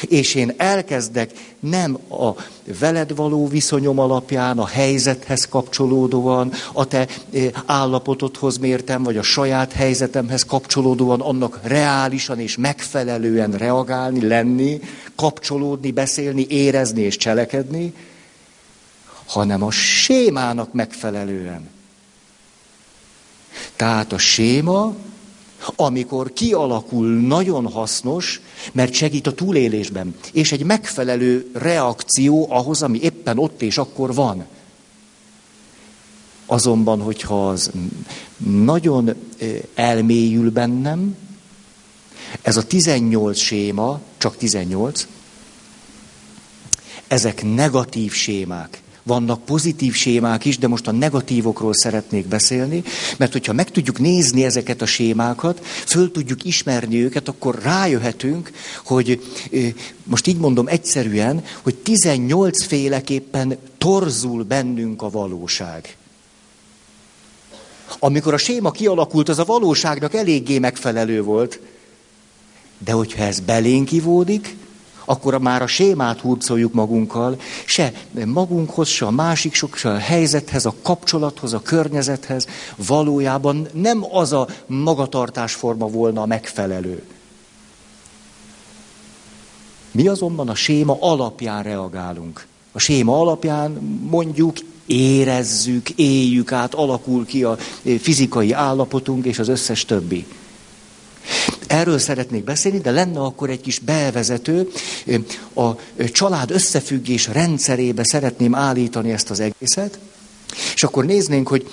és 0.00 0.34
én 0.34 0.54
elkezdek 0.56 1.30
nem 1.60 1.98
a 2.10 2.30
veled 2.78 3.14
való 3.14 3.48
viszonyom 3.48 3.98
alapján, 3.98 4.58
a 4.58 4.66
helyzethez 4.66 5.44
kapcsolódóan, 5.44 6.52
a 6.72 6.84
te 6.84 7.06
eh, 7.32 7.50
állapotodhoz 7.66 8.56
mértem, 8.56 9.02
vagy 9.02 9.16
a 9.16 9.22
saját 9.22 9.72
helyzetemhez 9.72 10.42
kapcsolódóan 10.42 11.20
annak 11.20 11.60
reálisan 11.62 12.40
és 12.40 12.56
megfelelően 12.56 13.52
reagálni, 13.52 14.26
lenni, 14.26 14.80
kapcsolódni, 15.16 15.90
beszélni, 15.90 16.46
érezni 16.48 17.00
és 17.00 17.16
cselekedni, 17.16 17.92
hanem 19.26 19.62
a 19.62 19.70
sémának 19.70 20.72
megfelelően. 20.72 21.68
Tehát 23.76 24.12
a 24.12 24.18
séma 24.18 24.94
amikor 25.76 26.32
kialakul, 26.32 27.06
nagyon 27.06 27.66
hasznos, 27.66 28.40
mert 28.72 28.92
segít 28.92 29.26
a 29.26 29.34
túlélésben, 29.34 30.14
és 30.32 30.52
egy 30.52 30.64
megfelelő 30.64 31.50
reakció 31.52 32.46
ahhoz, 32.50 32.82
ami 32.82 32.98
éppen 33.02 33.38
ott 33.38 33.62
és 33.62 33.78
akkor 33.78 34.14
van. 34.14 34.46
Azonban, 36.46 37.00
hogyha 37.00 37.48
az 37.48 37.70
nagyon 38.36 39.14
elmélyül 39.74 40.50
bennem, 40.50 41.16
ez 42.42 42.56
a 42.56 42.66
18 42.66 43.38
séma, 43.38 44.00
csak 44.18 44.36
18, 44.36 45.06
ezek 47.06 47.54
negatív 47.54 48.12
sémák, 48.12 48.82
vannak 49.08 49.44
pozitív 49.44 49.94
sémák 49.94 50.44
is, 50.44 50.58
de 50.58 50.68
most 50.68 50.86
a 50.86 50.92
negatívokról 50.92 51.74
szeretnék 51.74 52.26
beszélni, 52.26 52.82
mert 53.16 53.32
hogyha 53.32 53.52
meg 53.52 53.70
tudjuk 53.70 53.98
nézni 53.98 54.44
ezeket 54.44 54.82
a 54.82 54.86
sémákat, 54.86 55.64
föl 55.64 56.10
tudjuk 56.10 56.44
ismerni 56.44 57.02
őket, 57.02 57.28
akkor 57.28 57.58
rájöhetünk, 57.62 58.50
hogy 58.84 59.20
most 60.04 60.26
így 60.26 60.38
mondom 60.38 60.66
egyszerűen, 60.68 61.44
hogy 61.62 61.74
18 61.74 62.64
féleképpen 62.64 63.58
torzul 63.78 64.42
bennünk 64.42 65.02
a 65.02 65.10
valóság. 65.10 65.96
Amikor 67.98 68.34
a 68.34 68.38
séma 68.38 68.70
kialakult, 68.70 69.28
az 69.28 69.38
a 69.38 69.44
valóságnak 69.44 70.14
eléggé 70.14 70.58
megfelelő 70.58 71.22
volt. 71.22 71.60
De 72.84 72.92
hogyha 72.92 73.22
ez 73.22 73.40
belénk 73.40 73.92
akkor 75.08 75.38
már 75.38 75.62
a 75.62 75.66
sémát 75.66 76.20
hurcoljuk 76.20 76.72
magunkkal, 76.72 77.36
se 77.64 77.92
magunkhoz, 78.24 78.88
se 78.88 79.06
a 79.06 79.10
másik 79.10 79.54
sok, 79.54 79.76
se 79.76 79.90
a 79.90 79.98
helyzethez, 79.98 80.66
a 80.66 80.74
kapcsolathoz, 80.82 81.52
a 81.52 81.62
környezethez, 81.62 82.46
valójában 82.76 83.68
nem 83.72 84.04
az 84.12 84.32
a 84.32 84.48
magatartásforma 84.66 85.86
volna 85.86 86.22
a 86.22 86.26
megfelelő. 86.26 87.02
Mi 89.90 90.08
azonban 90.08 90.48
a 90.48 90.54
séma 90.54 90.96
alapján 91.00 91.62
reagálunk. 91.62 92.46
A 92.72 92.78
séma 92.78 93.20
alapján 93.20 93.70
mondjuk 94.10 94.56
érezzük, 94.86 95.90
éljük 95.90 96.52
át, 96.52 96.74
alakul 96.74 97.26
ki 97.26 97.44
a 97.44 97.56
fizikai 98.00 98.52
állapotunk 98.52 99.24
és 99.24 99.38
az 99.38 99.48
összes 99.48 99.84
többi. 99.84 100.26
Erről 101.66 101.98
szeretnék 101.98 102.44
beszélni, 102.44 102.78
de 102.78 102.90
lenne 102.90 103.20
akkor 103.20 103.50
egy 103.50 103.60
kis 103.60 103.78
bevezető. 103.78 104.70
A 105.54 105.70
család 106.12 106.50
összefüggés 106.50 107.26
rendszerébe 107.26 108.02
szeretném 108.04 108.54
állítani 108.54 109.12
ezt 109.12 109.30
az 109.30 109.40
egészet, 109.40 109.98
és 110.74 110.82
akkor 110.82 111.04
néznénk, 111.04 111.48
hogy 111.48 111.70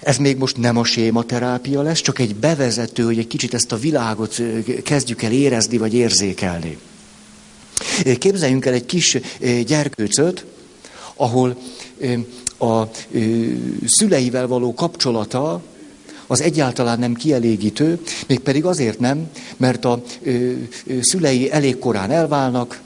ez 0.00 0.16
még 0.16 0.36
most 0.36 0.56
nem 0.56 0.76
a 0.76 0.84
sématerápia 0.84 1.82
lesz, 1.82 2.00
csak 2.00 2.18
egy 2.18 2.36
bevezető, 2.36 3.02
hogy 3.02 3.18
egy 3.18 3.26
kicsit 3.26 3.54
ezt 3.54 3.72
a 3.72 3.76
világot 3.76 4.42
kezdjük 4.82 5.22
el 5.22 5.32
érezni 5.32 5.78
vagy 5.78 5.94
érzékelni. 5.94 6.78
Képzeljünk 8.18 8.66
el 8.66 8.72
egy 8.72 8.86
kis 8.86 9.18
gyerkőcöt, 9.66 10.44
ahol 11.14 11.56
a 12.58 12.82
szüleivel 13.86 14.46
való 14.46 14.74
kapcsolata 14.74 15.62
az 16.30 16.40
egyáltalán 16.40 16.98
nem 16.98 17.14
kielégítő, 17.14 18.00
mégpedig 18.26 18.64
azért 18.64 18.98
nem, 18.98 19.30
mert 19.56 19.84
a 19.84 20.02
ö, 20.22 20.30
ö, 20.86 20.98
szülei 21.00 21.52
elég 21.52 21.78
korán 21.78 22.10
elválnak, 22.10 22.80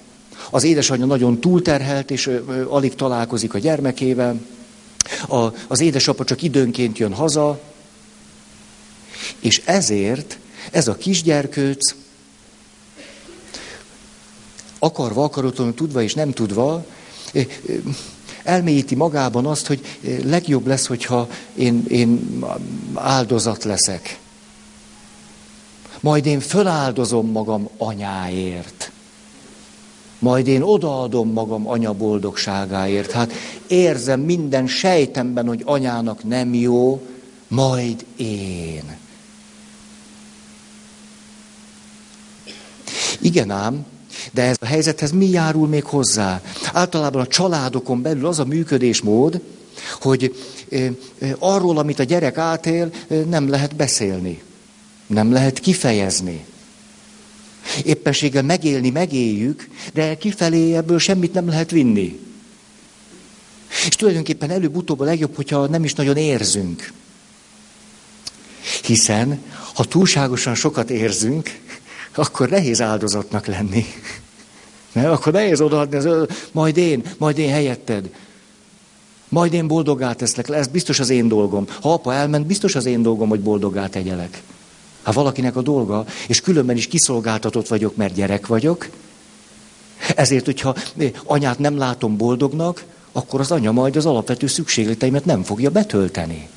az 0.51 0.63
édesanyja 0.63 1.07
nagyon 1.07 1.41
túlterhelt, 1.41 2.11
és 2.11 2.27
ö, 2.27 2.39
ö, 2.49 2.69
alig 2.69 2.95
találkozik 2.95 3.55
a 3.55 3.59
gyermekével, 3.59 4.41
a, 5.29 5.47
az 5.67 5.81
édesapa 5.81 6.25
csak 6.25 6.43
időnként 6.43 6.99
jön 6.99 7.13
haza, 7.13 7.61
és 9.41 9.63
ezért 9.65 10.39
ez 10.71 10.89
a 10.89 10.97
kisgyerkőc 10.97 11.95
akarva, 14.79 15.25
akaratlanul 15.25 15.75
tudva 15.75 16.03
és 16.03 16.15
nem 16.15 16.33
tudva, 16.33 16.85
elmélyíti 18.45 18.95
magában 18.95 19.47
azt, 19.47 19.67
hogy 19.67 19.99
legjobb 20.25 20.67
lesz, 20.67 20.87
hogyha 20.87 21.29
én, 21.55 21.85
én 21.89 22.43
áldozat 22.95 23.65
leszek. 23.65 24.19
Majd 26.01 26.27
én 26.27 26.41
föláldozom 26.41 27.31
magam 27.31 27.69
anyáért. 27.79 28.91
Majd 30.19 30.47
én 30.47 30.63
odaadom 30.63 31.33
magam 31.33 31.69
anya 31.69 31.93
boldogságáért. 31.93 33.11
Hát 33.11 33.33
érzem 33.67 34.21
minden 34.21 34.67
sejtemben, 34.67 35.47
hogy 35.47 35.63
anyának 35.65 36.25
nem 36.25 36.55
jó, 36.55 37.03
majd 37.49 38.05
én. 38.17 38.97
Igen 43.21 43.51
ám, 43.51 43.87
de 44.33 44.43
ez 44.43 44.57
a 44.61 44.67
helyzethez 44.67 45.11
mi 45.11 45.29
járul 45.29 45.69
még 45.69 45.85
hozzá? 45.85 46.43
Általában 46.73 47.23
a 47.23 47.27
családokon 47.27 48.03
belül 48.03 48.27
az 48.27 48.39
a 48.39 48.45
működésmód, 48.45 49.41
hogy 50.01 50.37
arról, 51.39 51.79
amit 51.79 51.99
a 51.99 52.05
gyerek 52.05 52.39
átél, 52.39 52.91
nem 53.29 53.49
lehet 53.49 53.77
beszélni. 53.77 54.43
Nem 55.07 55.33
lehet 55.33 55.59
kifejezni. 55.59 56.45
Éppenséggel 57.85 58.43
megélni, 58.43 58.91
megéljük, 58.91 59.69
de 59.93 60.17
kifelé 60.17 60.75
ebből 60.75 60.99
semmit 60.99 61.33
nem 61.33 61.49
lehet 61.49 61.71
vinni. 61.71 62.19
És 63.87 63.95
tulajdonképpen 63.95 64.51
előbb-utóbb 64.51 65.01
a 65.01 65.05
legjobb, 65.05 65.37
hogyha 65.37 65.67
nem 65.67 65.85
is 65.85 65.95
nagyon 65.95 66.17
érzünk. 66.17 66.93
Hiszen, 68.85 69.43
ha 69.75 69.85
túlságosan 69.85 70.55
sokat 70.55 70.91
érzünk, 70.91 71.61
akkor 72.15 72.49
nehéz 72.49 72.81
áldozatnak 72.81 73.47
lenni. 73.47 73.85
Ne? 74.93 75.11
Akkor 75.11 75.33
nehéz 75.33 75.61
odaadni, 75.61 75.97
az, 75.97 76.27
majd 76.53 76.77
én, 76.77 77.03
majd 77.19 77.39
én 77.39 77.51
helyetted. 77.51 78.11
Majd 79.29 79.53
én 79.53 79.67
boldogá 79.67 80.13
teszlek 80.13 80.47
le, 80.47 80.57
ez 80.57 80.67
biztos 80.67 81.01
az 81.01 81.11
én 81.11 81.29
dolgom. 81.29 81.67
Ha 81.81 81.93
apa 81.93 82.15
elment, 82.15 82.47
biztos 82.47 82.75
az 82.75 82.87
én 82.87 83.03
dolgom, 83.03 83.29
hogy 83.29 83.41
boldogá 83.41 83.87
tegyelek. 83.87 84.43
Hát 85.03 85.15
valakinek 85.15 85.57
a 85.57 85.63
dolga, 85.63 86.05
és 86.29 86.41
különben 86.41 86.77
is 86.77 86.87
kiszolgáltatott 86.87 87.69
vagyok, 87.69 87.97
mert 87.97 88.15
gyerek 88.15 88.47
vagyok. 88.47 88.89
Ezért, 90.17 90.45
hogyha 90.45 90.75
anyát 91.25 91.59
nem 91.59 91.79
látom 91.79 92.17
boldognak, 92.17 92.85
akkor 93.13 93.41
az 93.41 93.51
anya 93.51 93.73
majd 93.73 93.97
az 93.97 94.07
alapvető 94.07 94.47
szükségleteimet 94.47 95.25
nem 95.25 95.43
fogja 95.43 95.71
betölteni. 95.71 96.49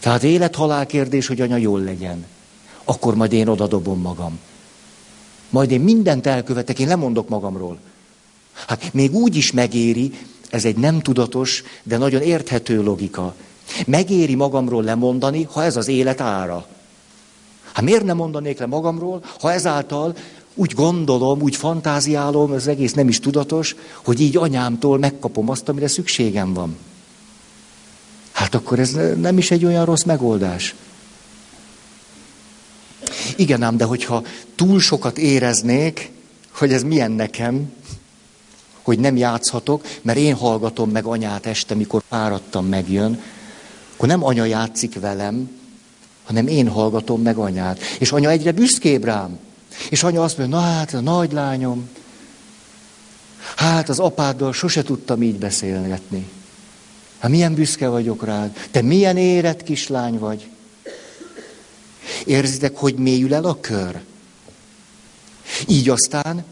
Tehát 0.00 0.22
élet-halál 0.22 0.86
kérdés, 0.86 1.26
hogy 1.26 1.40
anya 1.40 1.56
jól 1.56 1.80
legyen. 1.80 2.26
Akkor 2.84 3.14
majd 3.14 3.32
én 3.32 3.48
odadobom 3.48 4.00
magam. 4.00 4.38
Majd 5.54 5.70
én 5.70 5.80
mindent 5.80 6.26
elkövetek, 6.26 6.78
én 6.78 6.88
lemondok 6.88 7.28
magamról. 7.28 7.78
Hát 8.66 8.92
még 8.92 9.14
úgy 9.14 9.36
is 9.36 9.52
megéri, 9.52 10.12
ez 10.50 10.64
egy 10.64 10.76
nem 10.76 11.00
tudatos, 11.00 11.62
de 11.82 11.96
nagyon 11.96 12.22
érthető 12.22 12.82
logika. 12.82 13.34
Megéri 13.86 14.34
magamról 14.34 14.82
lemondani, 14.82 15.42
ha 15.42 15.62
ez 15.64 15.76
az 15.76 15.88
élet 15.88 16.20
ára. 16.20 16.66
Hát 17.72 17.84
miért 17.84 18.04
nem 18.04 18.16
mondanék 18.16 18.58
le 18.58 18.66
magamról, 18.66 19.24
ha 19.40 19.52
ezáltal 19.52 20.16
úgy 20.54 20.72
gondolom, 20.72 21.42
úgy 21.42 21.56
fantáziálom, 21.56 22.52
ez 22.52 22.66
egész 22.66 22.92
nem 22.92 23.08
is 23.08 23.20
tudatos, 23.20 23.76
hogy 24.04 24.20
így 24.20 24.36
anyámtól 24.36 24.98
megkapom 24.98 25.50
azt, 25.50 25.68
amire 25.68 25.88
szükségem 25.88 26.52
van. 26.52 26.76
Hát 28.32 28.54
akkor 28.54 28.78
ez 28.78 28.98
nem 29.20 29.38
is 29.38 29.50
egy 29.50 29.64
olyan 29.64 29.84
rossz 29.84 30.02
megoldás. 30.02 30.74
Igen 33.36 33.62
ám, 33.62 33.76
de 33.76 33.84
hogyha 33.84 34.22
túl 34.54 34.80
sokat 34.80 35.18
éreznék, 35.18 36.10
hogy 36.50 36.72
ez 36.72 36.82
milyen 36.82 37.10
nekem, 37.10 37.72
hogy 38.82 38.98
nem 38.98 39.16
játszhatok, 39.16 39.86
mert 40.02 40.18
én 40.18 40.34
hallgatom 40.34 40.90
meg 40.90 41.04
anyát 41.04 41.46
este, 41.46 41.74
mikor 41.74 42.02
fáradtam 42.08 42.66
megjön, 42.66 43.22
akkor 43.94 44.08
nem 44.08 44.24
anya 44.24 44.44
játszik 44.44 45.00
velem, 45.00 45.50
hanem 46.24 46.46
én 46.46 46.68
hallgatom 46.68 47.22
meg 47.22 47.36
anyát. 47.36 47.78
És 47.98 48.12
anya 48.12 48.30
egyre 48.30 48.52
büszkébb 48.52 49.04
rám. 49.04 49.38
És 49.90 50.02
anya 50.02 50.22
azt 50.22 50.38
mondja, 50.38 50.56
na 50.56 50.62
hát 50.62 50.94
a 50.94 51.00
nagy 51.00 51.32
lányom, 51.32 51.88
hát 53.56 53.88
az 53.88 53.98
apáddal 53.98 54.52
sose 54.52 54.82
tudtam 54.82 55.22
így 55.22 55.38
beszélgetni. 55.38 56.26
Hát 57.18 57.30
milyen 57.30 57.54
büszke 57.54 57.88
vagyok 57.88 58.24
rád. 58.24 58.68
Te 58.70 58.82
milyen 58.82 59.16
érett 59.16 59.62
kislány 59.62 60.18
vagy. 60.18 60.48
Érzitek, 62.24 62.76
hogy 62.76 62.94
mélyül 62.94 63.34
el 63.34 63.44
a 63.44 63.60
kör? 63.60 64.00
Így 65.68 65.88
aztán 65.88 66.44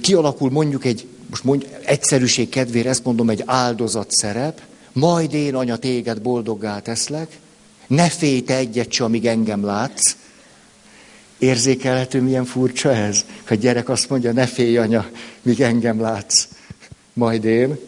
kialakul 0.00 0.50
mondjuk 0.50 0.84
egy, 0.84 1.06
most 1.30 1.44
mondj, 1.44 1.66
egyszerűség 1.84 2.48
kedvére 2.48 2.88
ezt 2.88 3.04
mondom, 3.04 3.30
egy 3.30 3.42
áldozat 3.46 4.10
szerep, 4.10 4.60
majd 4.92 5.34
én, 5.34 5.54
anya, 5.54 5.76
téged 5.76 6.20
boldoggá 6.20 6.80
teszlek, 6.80 7.38
ne 7.86 8.08
félj 8.08 8.40
te 8.40 8.56
egyet 8.56 8.92
se, 8.92 9.04
amíg 9.04 9.26
engem 9.26 9.64
látsz. 9.64 10.16
Érzékelhető, 11.38 12.20
milyen 12.20 12.44
furcsa 12.44 12.94
ez, 12.94 13.24
hogy 13.46 13.58
gyerek 13.58 13.88
azt 13.88 14.08
mondja, 14.08 14.32
ne 14.32 14.46
félj, 14.46 14.76
anya, 14.76 15.10
míg 15.42 15.60
engem 15.60 16.00
látsz. 16.00 16.48
Majd 17.12 17.44
én. 17.44 17.78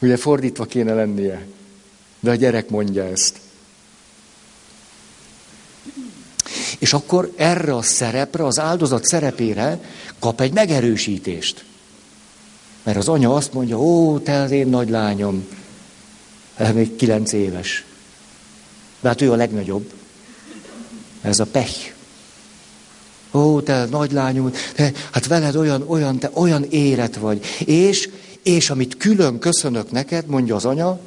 Ugye 0.00 0.16
fordítva 0.16 0.64
kéne 0.64 0.94
lennie. 0.94 1.46
De 2.20 2.30
a 2.30 2.34
gyerek 2.34 2.68
mondja 2.68 3.04
ezt. 3.04 3.38
És 6.80 6.92
akkor 6.92 7.32
erre 7.36 7.74
a 7.74 7.82
szerepre, 7.82 8.44
az 8.44 8.58
áldozat 8.58 9.04
szerepére 9.04 9.80
kap 10.18 10.40
egy 10.40 10.52
megerősítést. 10.52 11.64
Mert 12.82 12.96
az 12.96 13.08
anya 13.08 13.34
azt 13.34 13.52
mondja, 13.52 13.78
ó, 13.78 14.18
te 14.18 14.40
az 14.40 14.50
én 14.50 14.66
nagy 14.66 14.90
lányom, 14.90 15.46
ez 16.56 16.72
még 16.74 16.96
kilenc 16.96 17.32
éves. 17.32 17.84
De 19.00 19.08
hát 19.08 19.20
ő 19.20 19.32
a 19.32 19.36
legnagyobb. 19.36 19.92
Ez 21.22 21.40
a 21.40 21.44
pech. 21.44 21.92
Ó, 23.32 23.60
te 23.60 23.86
nagy 23.90 24.12
lányom, 24.12 24.52
te, 24.74 24.92
hát 25.10 25.26
veled 25.26 25.56
olyan, 25.56 25.84
olyan, 25.86 26.18
te 26.18 26.30
olyan 26.34 26.64
éret 26.70 27.16
vagy. 27.16 27.44
És 27.64 28.08
És 28.42 28.70
amit 28.70 28.96
külön 28.96 29.38
köszönök 29.38 29.90
neked, 29.90 30.26
mondja 30.26 30.54
az 30.54 30.64
anya, 30.64 30.98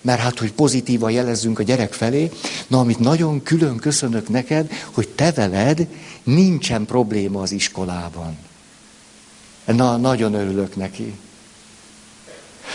mert 0.00 0.20
hát, 0.20 0.38
hogy 0.38 0.52
pozitívan 0.52 1.10
jelezzünk 1.10 1.58
a 1.58 1.62
gyerek 1.62 1.92
felé, 1.92 2.30
na, 2.66 2.78
amit 2.78 2.98
nagyon 2.98 3.42
külön 3.42 3.76
köszönök 3.76 4.28
neked, 4.28 4.72
hogy 4.92 5.08
te 5.08 5.32
veled 5.32 5.86
nincsen 6.22 6.84
probléma 6.84 7.40
az 7.40 7.52
iskolában. 7.52 8.36
Na, 9.64 9.96
nagyon 9.96 10.34
örülök 10.34 10.76
neki. 10.76 11.14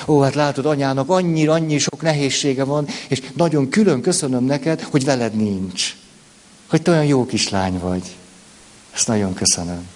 Ó, 0.08 0.20
hát 0.20 0.34
látod, 0.34 0.66
anyának 0.66 1.10
annyira, 1.10 1.54
annyi 1.54 1.78
sok 1.78 2.02
nehézsége 2.02 2.64
van, 2.64 2.88
és 3.08 3.22
nagyon 3.36 3.70
külön 3.70 4.02
köszönöm 4.02 4.44
neked, 4.44 4.82
hogy 4.82 5.06
veled 5.06 5.36
nincs. 5.36 5.96
Hogy 6.68 6.82
te 6.82 6.92
olyan 6.92 7.06
jó 7.06 7.26
kislány 7.26 7.80
vagy. 7.80 8.16
Ezt 8.94 9.08
nagyon 9.08 9.34
köszönöm. 9.34 9.88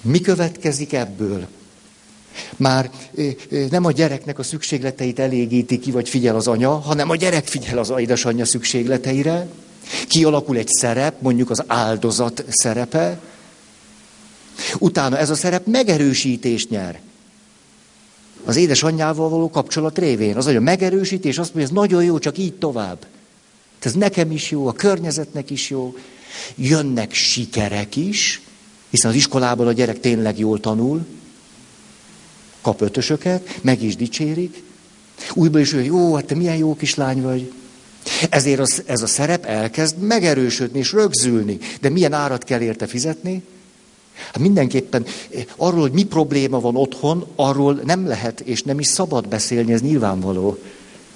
Mi 0.00 0.20
következik 0.20 0.92
ebből? 0.92 1.46
Már 2.56 2.90
nem 3.70 3.84
a 3.84 3.92
gyereknek 3.92 4.38
a 4.38 4.42
szükségleteit 4.42 5.18
elégíti 5.18 5.78
ki, 5.78 5.90
vagy 5.90 6.08
figyel 6.08 6.36
az 6.36 6.46
anya, 6.46 6.78
hanem 6.78 7.10
a 7.10 7.16
gyerek 7.16 7.46
figyel 7.46 7.78
az 7.78 7.92
édesanyja 7.98 8.44
szükségleteire. 8.44 9.48
Kialakul 10.08 10.56
egy 10.56 10.68
szerep, 10.68 11.20
mondjuk 11.20 11.50
az 11.50 11.62
áldozat 11.66 12.44
szerepe. 12.48 13.20
Utána 14.78 15.18
ez 15.18 15.30
a 15.30 15.34
szerep 15.34 15.66
megerősítést 15.66 16.70
nyer. 16.70 17.00
Az 18.44 18.56
édesanyjával 18.56 19.28
való 19.28 19.50
kapcsolat 19.50 19.98
révén. 19.98 20.36
Az 20.36 20.46
anya 20.46 20.60
megerősítés, 20.60 21.30
és 21.30 21.38
azt 21.38 21.54
mondja, 21.54 21.70
ez 21.70 21.82
nagyon 21.82 22.04
jó, 22.04 22.18
csak 22.18 22.38
így 22.38 22.54
tovább. 22.54 23.06
Ez 23.78 23.92
nekem 23.92 24.30
is 24.30 24.50
jó, 24.50 24.66
a 24.66 24.72
környezetnek 24.72 25.50
is 25.50 25.70
jó. 25.70 25.94
Jönnek 26.54 27.12
sikerek 27.12 27.96
is, 27.96 28.40
hiszen 28.90 29.10
az 29.10 29.16
iskolában 29.16 29.66
a 29.66 29.72
gyerek 29.72 30.00
tényleg 30.00 30.38
jól 30.38 30.60
tanul, 30.60 31.06
kap 32.68 32.80
ötösöket, 32.80 33.58
meg 33.60 33.82
is 33.82 33.96
dicsérik. 33.96 34.62
Újból 35.34 35.60
is, 35.60 35.72
hogy 35.72 35.84
jó, 35.84 36.14
hát 36.14 36.24
te 36.24 36.34
milyen 36.34 36.56
jó 36.56 36.76
kislány 36.76 37.22
vagy. 37.22 37.52
Ezért 38.30 38.60
az, 38.60 38.82
ez 38.86 39.02
a 39.02 39.06
szerep 39.06 39.44
elkezd 39.44 39.98
megerősödni 39.98 40.78
és 40.78 40.92
rögzülni. 40.92 41.58
De 41.80 41.88
milyen 41.88 42.12
árat 42.12 42.44
kell 42.44 42.60
érte 42.60 42.86
fizetni? 42.86 43.42
Hát 44.14 44.38
mindenképpen 44.38 45.04
eh, 45.04 45.44
arról, 45.56 45.80
hogy 45.80 45.92
mi 45.92 46.02
probléma 46.02 46.60
van 46.60 46.76
otthon, 46.76 47.26
arról 47.36 47.80
nem 47.84 48.06
lehet 48.06 48.40
és 48.40 48.62
nem 48.62 48.78
is 48.78 48.86
szabad 48.86 49.28
beszélni, 49.28 49.72
ez 49.72 49.80
nyilvánvaló. 49.80 50.58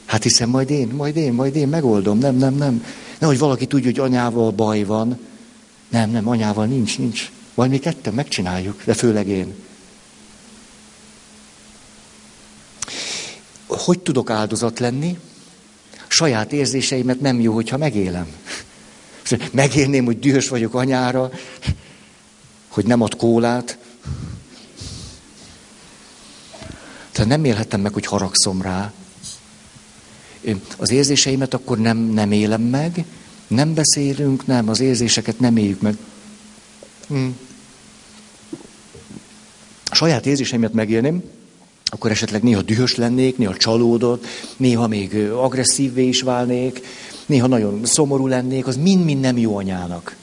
Hát 0.05 0.23
hiszen 0.23 0.49
majd 0.49 0.71
én, 0.71 0.89
majd 0.89 1.17
én, 1.17 1.33
majd 1.33 1.57
én 1.57 1.69
megoldom. 1.69 2.19
Nem, 2.19 2.37
nem, 2.37 2.55
nem. 2.55 2.85
Nehogy 3.19 3.39
valaki 3.39 3.67
tudja, 3.67 3.91
hogy 3.91 4.01
anyával 4.01 4.51
baj 4.51 4.83
van. 4.85 5.19
Nem, 5.89 6.11
nem, 6.11 6.29
anyával 6.29 6.67
nincs, 6.67 6.99
nincs. 6.99 7.31
Majd 7.55 7.71
mi 7.71 7.79
ketten 7.79 8.15
megcsináljuk, 8.15 8.83
de 8.85 8.95
főleg 8.95 9.29
én. 9.29 9.55
Hogy 13.77 14.01
tudok 14.01 14.31
áldozat 14.31 14.79
lenni? 14.79 15.19
Saját 16.09 16.53
érzéseimet 16.53 17.21
nem 17.21 17.41
jó, 17.41 17.55
hogyha 17.55 17.77
megélem. 17.77 18.27
Megélném, 19.51 20.05
hogy 20.05 20.19
dühös 20.19 20.49
vagyok 20.49 20.75
anyára, 20.75 21.31
hogy 22.69 22.85
nem 22.85 23.01
ad 23.01 23.17
kólát. 23.17 23.79
Tehát 27.13 27.29
nem 27.29 27.45
élhetem 27.45 27.81
meg, 27.81 27.93
hogy 27.93 28.07
haragszom 28.07 28.63
rá. 28.63 28.93
Az 30.77 30.91
érzéseimet 30.91 31.55
akkor 31.55 31.79
nem, 31.79 31.97
nem 31.99 32.33
élem 32.33 32.63
meg, 32.63 33.05
nem 33.47 33.75
beszélünk, 33.75 34.47
nem, 34.47 34.69
az 34.69 34.81
érzéseket 34.81 35.39
nem 35.39 35.57
éljük 35.57 35.81
meg. 35.81 35.97
Hmm. 37.09 37.37
A 39.85 39.95
saját 39.95 40.27
érzéseimet 40.27 40.73
megélném, 40.73 41.23
akkor 41.95 42.11
esetleg 42.11 42.43
néha 42.43 42.63
dühös 42.63 42.97
lennék, 42.97 43.39
néha 43.39 43.57
csalódott, 43.57 44.27
néha 44.57 44.87
még 44.87 45.15
agresszívvé 45.31 46.07
is 46.09 46.23
válnék, 46.23 46.87
néha 47.27 47.47
nagyon 47.47 47.85
szomorú 47.85 48.27
lennék, 48.27 48.67
az 48.67 48.77
mind-mind 48.77 49.21
nem 49.21 49.39
jó 49.39 49.57
anyának. 49.57 50.17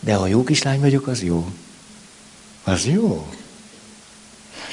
De 0.00 0.14
ha 0.14 0.26
jó 0.26 0.44
kislány 0.44 0.80
vagyok, 0.80 1.06
az 1.06 1.22
jó. 1.22 1.48
Az 2.64 2.86
jó. 2.86 3.26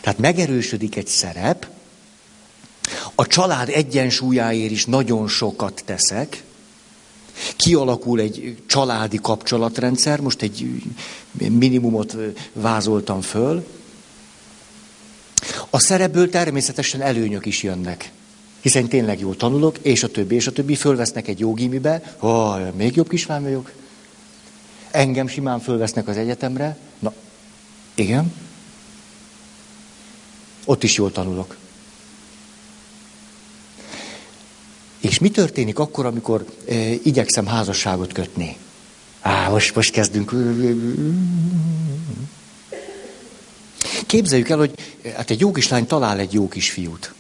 Tehát 0.02 0.20
megerősödik 0.20 0.96
egy 0.96 1.08
szerep, 1.08 1.68
a 3.16 3.28
család 3.28 3.70
egyensúlyáért 3.70 4.72
is 4.72 4.86
nagyon 4.86 5.28
sokat 5.28 5.82
teszek, 5.86 6.44
kialakul 7.56 8.20
egy 8.20 8.58
családi 8.66 9.20
kapcsolatrendszer, 9.22 10.20
most 10.20 10.42
egy 10.42 10.84
minimumot 11.32 12.16
vázoltam 12.54 13.22
föl, 13.22 13.66
a 15.70 15.80
szerepből 15.80 16.30
természetesen 16.30 17.02
előnyök 17.02 17.46
is 17.46 17.64
jönnek. 17.64 18.12
Hiszen 18.62 18.88
tényleg 18.88 19.20
jól 19.20 19.36
tanulok, 19.36 19.78
és 19.82 20.04
a 20.04 20.12
többi, 20.12 20.36
és 20.36 20.48
a 20.48 20.52
többi 20.52 20.76
fölvesznek 20.76 21.28
egy 21.28 21.40
jó 21.40 21.54
gimibe, 21.54 22.16
oh, 22.20 22.74
még 22.74 22.96
jobb 22.96 23.10
kislány 23.10 23.44
vagyok. 23.44 23.72
Engem 24.92 25.28
simán 25.28 25.60
fölvesznek 25.60 26.08
az 26.08 26.18
egyetemre. 26.18 26.78
Na, 27.00 27.14
igen. 27.96 28.34
Ott 30.66 30.84
is 30.84 30.96
jól 30.96 31.12
tanulok. 31.12 31.58
És 35.00 35.20
mi 35.20 35.30
történik 35.30 35.80
akkor, 35.80 36.06
amikor 36.06 36.46
e, 36.70 36.76
igyekszem 37.04 37.46
házasságot 37.46 38.14
kötni? 38.14 38.58
Á, 39.22 39.50
most, 39.50 39.76
most 39.76 39.92
kezdünk. 39.92 40.32
Képzeljük 44.14 44.50
el, 44.50 44.58
hogy 44.58 44.74
hát 45.16 45.30
egy 45.30 45.40
jó 45.40 45.52
kislány 45.52 45.88
talál 45.88 46.20
egy 46.20 46.34
jó 46.34 46.48
kisfiút. 46.48 47.14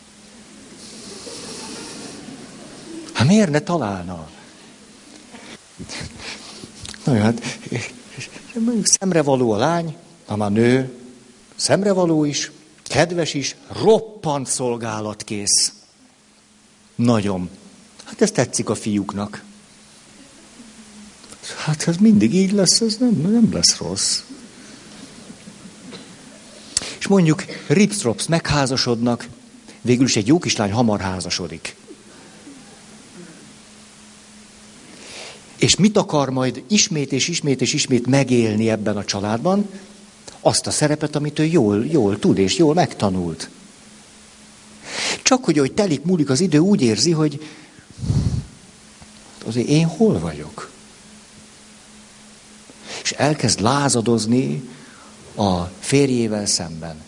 Hát 3.14 3.28
miért 3.28 3.50
ne 3.50 3.60
találna? 3.60 4.30
Na 7.04 7.18
hát, 7.18 7.60
mondjuk 8.54 8.86
szemrevaló 8.86 9.52
a 9.52 9.58
lány, 9.58 9.96
a 10.26 10.50
nő, 10.50 10.98
szemrevaló 11.56 12.24
is, 12.24 12.52
kedves 12.84 13.34
is, 13.34 13.56
roppant 13.82 14.48
szolgálatkész. 14.48 15.74
Nagyon. 16.96 17.50
Hát 18.04 18.22
ez 18.22 18.32
tetszik 18.32 18.70
a 18.70 18.76
fiúknak. 18.76 19.44
Hát 21.58 21.88
ez 21.88 21.98
mindig 21.98 22.34
így 22.34 22.52
lesz, 22.52 22.82
ez 22.82 22.98
nem, 22.98 23.14
nem 23.14 23.54
lesz 23.54 23.78
rossz. 23.78 24.22
És 27.04 27.10
mondjuk 27.10 27.44
ripstrops 27.68 28.28
megházasodnak, 28.28 29.28
végül 29.82 30.06
is 30.06 30.16
egy 30.16 30.28
jó 30.28 30.40
kislány 30.40 30.72
hamar 30.72 31.00
házasodik. 31.00 31.76
És 35.58 35.76
mit 35.76 35.98
akar 35.98 36.30
majd 36.30 36.64
ismét 36.68 37.12
és 37.12 37.28
ismét 37.28 37.62
és 37.62 37.74
ismét 37.74 38.08
megélni 38.08 38.70
ebben 38.70 38.98
a 38.98 39.06
családban? 39.06 39.70
Azt 40.40 40.68
a 40.68 40.72
szerepet, 40.72 41.16
amit 41.16 41.40
ő 41.40 41.46
jól, 41.46 41.86
jól 41.86 42.20
tud 42.20 42.38
és 42.38 42.58
jól 42.58 42.74
megtanult. 42.74 43.50
Csak 45.24 45.46
hogy, 45.46 45.58
hogy 45.58 45.74
telik, 45.74 46.04
múlik 46.04 46.30
az 46.30 46.40
idő, 46.40 46.58
úgy 46.58 46.82
érzi, 46.82 47.12
hogy 47.12 47.46
azért 49.46 49.68
én 49.68 49.86
hol 49.86 50.20
vagyok? 50.20 50.70
És 53.04 53.12
elkezd 53.12 53.60
lázadozni 53.60 54.73
a 55.36 55.72
férjével 55.80 56.46
szemben. 56.46 57.02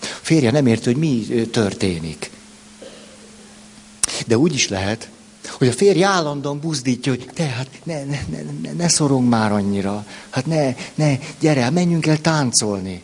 A 0.00 0.20
férje 0.22 0.50
nem 0.50 0.66
érti, 0.66 0.84
hogy 0.84 0.96
mi 0.96 1.26
történik. 1.50 2.30
De 4.26 4.38
úgy 4.38 4.54
is 4.54 4.68
lehet, 4.68 5.10
hogy 5.58 5.68
a 5.68 5.72
férj 5.72 6.02
állandóan 6.02 6.60
buzdítja, 6.60 7.12
hogy 7.12 7.30
te, 7.34 7.44
hát 7.44 7.68
ne, 7.82 8.04
ne, 8.04 8.20
ne, 8.62 8.72
ne, 8.72 8.88
szorong 8.88 9.28
már 9.28 9.52
annyira. 9.52 10.06
Hát 10.30 10.46
ne, 10.46 10.74
ne, 10.94 11.18
gyere, 11.40 11.70
menjünk 11.70 12.06
el 12.06 12.20
táncolni. 12.20 13.02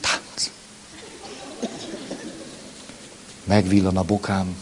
Tánc. 0.00 0.50
Megvillan 3.44 3.96
a 3.96 4.02
bokám. 4.02 4.56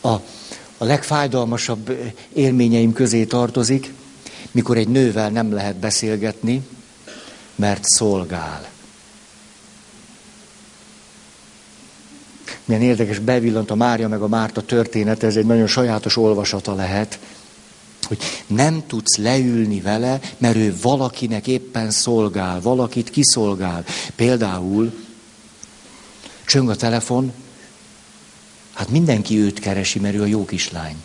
A, 0.00 0.20
a 0.82 0.84
legfájdalmasabb 0.84 1.96
élményeim 2.32 2.92
közé 2.92 3.24
tartozik, 3.24 3.92
mikor 4.50 4.76
egy 4.76 4.88
nővel 4.88 5.30
nem 5.30 5.52
lehet 5.52 5.76
beszélgetni, 5.76 6.62
mert 7.54 7.84
szolgál. 7.84 8.68
Milyen 12.64 12.82
érdekes, 12.82 13.18
bevillant 13.18 13.70
a 13.70 13.74
Mária 13.74 14.08
meg 14.08 14.20
a 14.20 14.28
Márta 14.28 14.62
történet, 14.62 15.22
ez 15.22 15.36
egy 15.36 15.46
nagyon 15.46 15.66
sajátos 15.66 16.16
olvasata 16.16 16.74
lehet, 16.74 17.18
hogy 18.02 18.18
nem 18.46 18.82
tudsz 18.86 19.16
leülni 19.16 19.80
vele, 19.80 20.20
mert 20.38 20.56
ő 20.56 20.74
valakinek 20.82 21.46
éppen 21.46 21.90
szolgál, 21.90 22.60
valakit 22.60 23.10
kiszolgál. 23.10 23.84
Például 24.16 24.92
Csöng 26.44 26.70
a 26.70 26.76
telefon, 26.76 27.32
hát 28.74 28.88
mindenki 28.88 29.38
őt 29.38 29.58
keresi, 29.58 29.98
mert 29.98 30.14
ő 30.14 30.22
a 30.22 30.26
jó 30.26 30.44
kislány. 30.44 30.96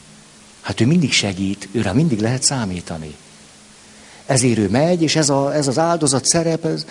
Hát 0.62 0.82
ő 0.82 0.86
mindig 0.86 1.12
segít, 1.12 1.68
őre 1.72 1.94
mindig 1.94 2.20
lehet 2.20 2.44
számítani. 2.44 3.16
Ezért 4.26 4.58
ő 4.58 4.70
megy, 4.70 5.02
és 5.02 5.16
ez, 5.16 5.30
a, 5.30 5.56
ez 5.56 5.68
az 5.68 5.78
áldozat 5.78 6.26
szerep, 6.26 6.66
ez, 6.66 6.86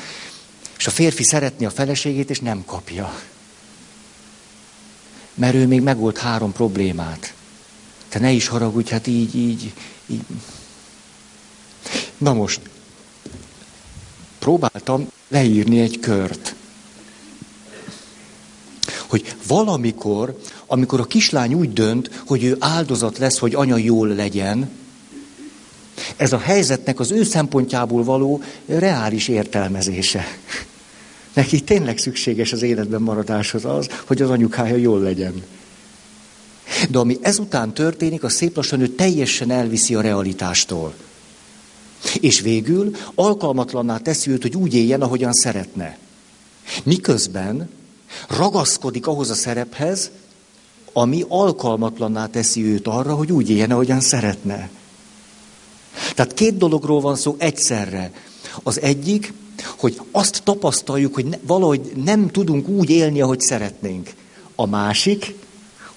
és 0.79 0.87
a 0.87 0.91
férfi 0.91 1.25
szeretni 1.25 1.65
a 1.67 1.71
feleségét, 1.71 2.31
és 2.31 2.41
nem 2.41 2.65
kapja. 2.65 3.21
Mert 5.35 5.55
ő 5.55 5.67
még 5.67 5.81
megold 5.81 6.19
három 6.19 6.53
problémát. 6.53 7.35
Te 8.09 8.19
ne 8.19 8.31
is 8.31 8.49
haragudj, 8.49 8.91
hát 8.91 9.07
így, 9.07 9.35
így, 9.35 9.73
így. 10.07 10.23
Na 12.19 12.33
most, 12.33 12.61
próbáltam 14.39 15.09
leírni 15.29 15.81
egy 15.81 16.01
kört. 16.01 16.55
Hogy 19.07 19.35
valamikor, 19.47 20.39
amikor 20.66 21.00
a 21.00 21.05
kislány 21.05 21.55
úgy 21.55 21.72
dönt, 21.72 22.22
hogy 22.26 22.44
ő 22.44 22.57
áldozat 22.59 23.18
lesz, 23.18 23.38
hogy 23.38 23.55
anya 23.55 23.76
jól 23.76 24.09
legyen, 24.09 24.70
ez 26.16 26.33
a 26.33 26.38
helyzetnek 26.38 27.00
az 27.00 27.11
ő 27.11 27.24
szempontjából 27.24 28.05
való 28.05 28.42
reális 28.66 29.29
értelmezése. 29.29 30.24
Neki 31.33 31.61
tényleg 31.61 31.98
szükséges 31.98 32.52
az 32.52 32.62
életben 32.62 33.02
maradáshoz 33.02 33.64
az, 33.64 33.88
hogy 34.07 34.22
az 34.22 34.31
anyukája 34.31 34.76
jól 34.76 35.00
legyen. 35.00 35.42
De 36.90 36.98
ami 36.98 37.18
ezután 37.20 37.74
történik, 37.74 38.22
az 38.22 38.33
szép 38.33 38.57
lassan 38.57 38.81
ő 38.81 38.88
teljesen 38.88 39.50
elviszi 39.50 39.94
a 39.94 40.00
realitástól. 40.00 40.94
És 42.20 42.40
végül 42.40 42.96
alkalmatlanná 43.14 43.98
teszi 43.98 44.31
őt, 44.31 44.42
hogy 44.42 44.57
úgy 44.57 44.74
éljen, 44.74 45.02
ahogyan 45.02 45.33
szeretne. 45.33 45.98
Miközben 46.83 47.70
ragaszkodik 48.29 49.07
ahhoz 49.07 49.31
a 49.31 49.35
szerephez, 49.35 50.11
ami 50.99 51.25
alkalmatlanná 51.29 52.27
teszi 52.27 52.65
őt 52.65 52.87
arra, 52.87 53.15
hogy 53.15 53.33
úgy 53.33 53.51
éljen, 53.51 53.71
ahogyan 53.71 54.01
szeretne. 54.01 54.71
Tehát 56.15 56.35
két 56.35 56.57
dologról 56.57 57.01
van 57.01 57.17
szó 57.17 57.35
egyszerre. 57.39 58.13
Az 58.63 58.81
egyik, 58.81 59.33
hogy 59.79 60.01
azt 60.11 60.43
tapasztaljuk, 60.45 61.15
hogy 61.15 61.25
ne, 61.25 61.37
valahogy 61.47 61.93
nem 62.05 62.31
tudunk 62.31 62.69
úgy 62.69 62.91
élni, 62.91 63.21
ahogy 63.21 63.41
szeretnénk. 63.41 64.15
A 64.55 64.67
másik, 64.67 65.35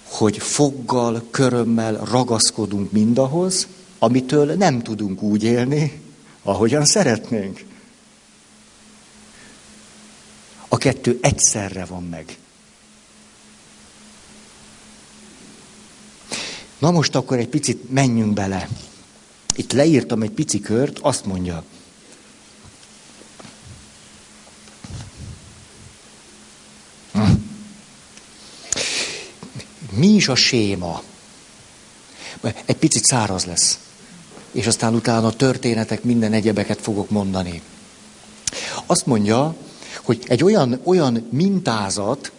hogy 0.03 0.37
foggal, 0.37 1.23
körömmel 1.31 2.05
ragaszkodunk 2.11 2.91
mindahhoz, 2.91 3.67
amitől 3.99 4.53
nem 4.53 4.81
tudunk 4.81 5.21
úgy 5.21 5.43
élni, 5.43 6.01
ahogyan 6.43 6.85
szeretnénk. 6.85 7.65
A 10.67 10.77
kettő 10.77 11.19
egyszerre 11.21 11.85
van 11.85 12.03
meg. 12.03 12.37
Na 16.79 16.91
most 16.91 17.15
akkor 17.15 17.37
egy 17.37 17.47
picit 17.47 17.91
menjünk 17.91 18.33
bele. 18.33 18.69
Itt 19.55 19.71
leírtam 19.71 20.21
egy 20.21 20.31
pici 20.31 20.59
kört, 20.59 20.99
azt 20.99 21.25
mondja, 21.25 21.63
Mi 29.99 30.07
is 30.07 30.27
a 30.27 30.35
séma? 30.35 31.01
Egy 32.65 32.75
picit 32.75 33.03
száraz 33.03 33.45
lesz. 33.45 33.79
És 34.51 34.67
aztán 34.67 34.95
utána 34.95 35.27
a 35.27 35.33
történetek 35.33 36.03
minden 36.03 36.33
egyebeket 36.33 36.81
fogok 36.81 37.09
mondani. 37.09 37.61
Azt 38.85 39.05
mondja, 39.05 39.55
hogy 40.01 40.23
egy 40.27 40.43
olyan, 40.43 40.79
olyan 40.83 41.27
mintázat, 41.31 42.31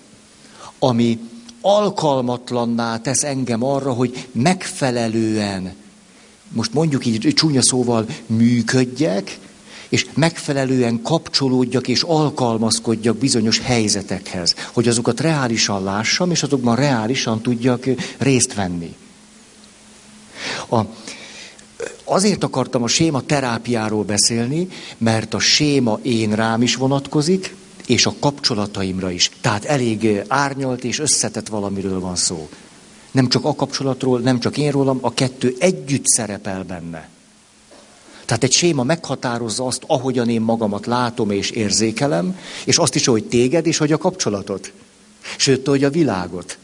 ami 0.79 1.19
alkalmatlanná 1.61 2.99
tesz 2.99 3.23
engem 3.23 3.65
arra, 3.65 3.93
hogy 3.93 4.29
megfelelően, 4.33 5.73
most 6.49 6.73
mondjuk 6.73 7.07
így 7.07 7.35
csúnya 7.35 7.63
szóval 7.63 8.07
működjek, 8.27 9.39
és 9.89 10.07
megfelelően 10.15 11.03
kapcsolódjak 11.03 11.89
és 11.89 12.03
alkalmazkodjak 12.03 13.17
bizonyos 13.17 13.59
helyzetekhez, 13.59 14.55
hogy 14.73 14.89
azokat 14.89 15.21
reálisan 15.21 15.83
lássam, 15.83 16.31
és 16.31 16.43
azokban 16.43 16.77
reálisan 16.77 17.41
tudjak 17.41 17.87
részt 18.19 18.55
venni. 18.55 18.97
A, 20.71 20.81
azért 22.05 22.45
akartam 22.45 22.83
a 22.83 22.89
séma 22.89 23.21
terápiáról 23.21 24.05
beszélni, 24.05 24.69
mert 24.99 25.35
a 25.35 25.39
séma 25.39 25.99
én 26.03 26.35
rám 26.35 26.63
is 26.63 26.75
vonatkozik, 26.75 27.55
és 27.91 28.07
a 28.07 28.15
kapcsolataimra 28.21 29.11
is. 29.11 29.31
Tehát 29.41 29.65
elég 29.65 30.23
árnyalt 30.29 30.85
és 30.85 30.99
összetett 30.99 31.49
valamiről 31.49 32.01
van 32.01 32.17
szó. 32.17 32.49
Nem 33.11 33.29
csak 33.29 33.45
a 33.45 33.55
kapcsolatról, 33.55 34.21
nem 34.21 34.41
csak 34.41 34.57
én 34.57 34.71
rólam, 34.71 34.99
a 35.01 35.15
kettő 35.15 35.57
együtt 35.59 36.07
szerepel 36.07 36.63
benne. 36.63 37.09
Tehát 38.25 38.45
egy 38.45 38.53
séma 38.53 38.83
meghatározza 38.83 39.67
azt, 39.67 39.83
ahogyan 39.87 40.29
én 40.29 40.41
magamat 40.41 40.87
látom 40.87 41.31
és 41.31 41.51
érzékelem, 41.51 42.39
és 42.65 42.79
azt 42.79 42.95
is, 42.95 43.07
hogy 43.07 43.25
téged, 43.25 43.67
és 43.67 43.77
hogy 43.77 43.93
a 43.93 43.99
kapcsolatot. 43.99 44.73
Sőt, 45.37 45.67
hogy 45.67 45.85
a 45.85 45.91
világot. 45.91 46.59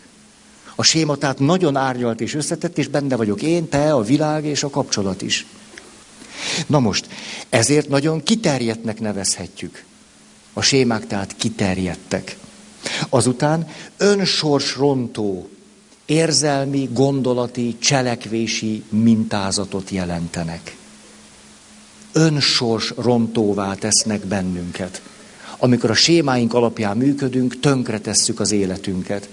A 0.74 0.82
séma 0.82 1.16
tehát 1.16 1.38
nagyon 1.38 1.76
árnyalt 1.76 2.20
és 2.20 2.34
összetett, 2.34 2.78
és 2.78 2.88
benne 2.88 3.16
vagyok 3.16 3.42
én, 3.42 3.68
te, 3.68 3.94
a 3.94 4.02
világ 4.02 4.44
és 4.44 4.62
a 4.62 4.70
kapcsolat 4.70 5.22
is. 5.22 5.46
Na 6.66 6.78
most, 6.78 7.08
ezért 7.48 7.88
nagyon 7.88 8.22
kiterjedtnek 8.22 9.00
nevezhetjük. 9.00 9.84
A 10.56 10.62
sémák 10.62 11.06
tehát 11.06 11.36
kiterjedtek. 11.36 12.36
Azután 13.08 13.68
önsorsrontó, 13.96 15.48
érzelmi, 16.06 16.88
gondolati, 16.92 17.76
cselekvési 17.78 18.82
mintázatot 18.88 19.90
jelentenek 19.90 20.76
önsors 22.16 22.92
rontóvá 22.96 23.74
tesznek 23.74 24.26
bennünket. 24.26 25.02
Amikor 25.58 25.90
a 25.90 25.94
sémáink 25.94 26.54
alapján 26.54 26.96
működünk, 26.96 27.60
tönkretesszük 27.60 28.40
az 28.40 28.52
életünket. 28.52 29.28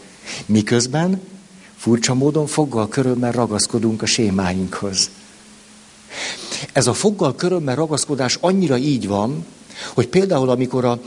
Miközben 0.45 1.21
furcsa 1.77 2.13
módon 2.13 2.47
foggal 2.47 2.88
körömmel 2.88 3.31
ragaszkodunk 3.31 4.01
a 4.01 4.05
sémáinkhoz. 4.05 5.09
Ez 6.73 6.88
a 6.88 6.93
foggal 6.93 7.36
körömmel 7.36 7.75
ragaszkodás 7.75 8.38
annyira 8.41 8.77
így 8.77 9.07
van, 9.07 9.45
hogy 9.93 10.07
például 10.07 10.49
amikor 10.49 10.86
a 10.86 10.99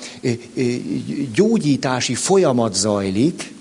gyógyítási 1.34 2.14
folyamat 2.14 2.74
zajlik, 2.74 3.54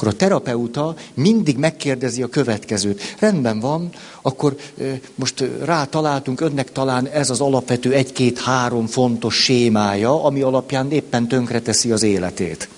akkor 0.00 0.08
a 0.08 0.16
terapeuta 0.16 0.94
mindig 1.14 1.56
megkérdezi 1.56 2.22
a 2.22 2.28
következőt. 2.28 3.16
Rendben 3.18 3.60
van, 3.60 3.90
akkor 4.22 4.56
most 5.14 5.44
rátaláltunk, 5.64 6.40
önnek 6.40 6.72
talán 6.72 7.06
ez 7.06 7.30
az 7.30 7.40
alapvető 7.40 7.92
egy-két-három 7.92 8.86
fontos 8.86 9.34
sémája, 9.34 10.24
ami 10.24 10.40
alapján 10.40 10.90
éppen 10.90 11.28
tönkreteszi 11.28 11.90
az 11.90 12.02
életét. 12.02 12.68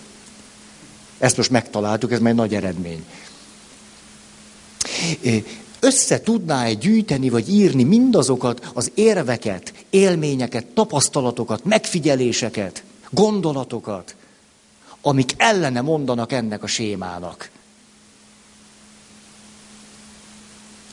Ezt 1.19 1.37
most 1.37 1.51
megtaláltuk, 1.51 2.13
ez 2.13 2.21
már 2.21 2.31
egy 2.31 2.37
nagy 2.39 2.55
eredmény. 2.55 3.05
Össze 5.85 6.21
tudná-e 6.21 6.73
gyűjteni 6.73 7.29
vagy 7.29 7.49
írni 7.49 7.83
mindazokat 7.83 8.71
az 8.75 8.91
érveket, 8.95 9.73
élményeket, 9.91 10.67
tapasztalatokat, 10.67 11.65
megfigyeléseket, 11.65 12.83
gondolatokat, 13.11 14.17
amik 15.01 15.35
ellene 15.37 15.81
mondanak 15.81 16.33
ennek 16.33 16.63
a 16.63 16.67
sémának. 16.67 17.51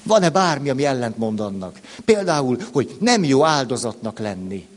Van-e 0.03 0.29
bármi, 0.29 0.69
ami 0.69 0.85
ellent 0.85 1.17
mond 1.17 1.39
annak? 1.39 1.79
Például, 2.05 2.57
hogy 2.71 2.97
nem 2.99 3.23
jó 3.23 3.45
áldozatnak 3.45 4.19
lenni. 4.19 4.67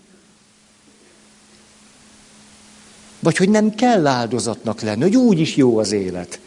Vagy 3.18 3.37
hogy 3.37 3.48
nem 3.48 3.75
kell 3.75 4.07
áldozatnak 4.07 4.81
lenni, 4.81 5.03
hogy 5.03 5.16
úgy 5.16 5.38
is 5.38 5.57
jó 5.57 5.79
az 5.79 5.92
élet. 5.92 6.40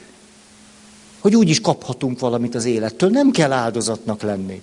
Hogy 1.25 1.35
úgy 1.35 1.49
is 1.49 1.61
kaphatunk 1.61 2.19
valamit 2.19 2.55
az 2.55 2.65
élettől, 2.65 3.09
nem 3.09 3.31
kell 3.31 3.51
áldozatnak 3.51 4.21
lenni. 4.21 4.61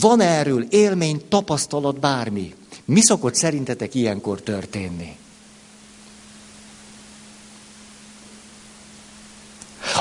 Van 0.00 0.20
erről 0.20 0.66
élmény, 0.70 1.22
tapasztalat, 1.28 2.00
bármi? 2.00 2.54
Mi 2.84 3.00
szokott 3.00 3.34
szerintetek 3.34 3.94
ilyenkor 3.94 4.40
történni? 4.40 5.16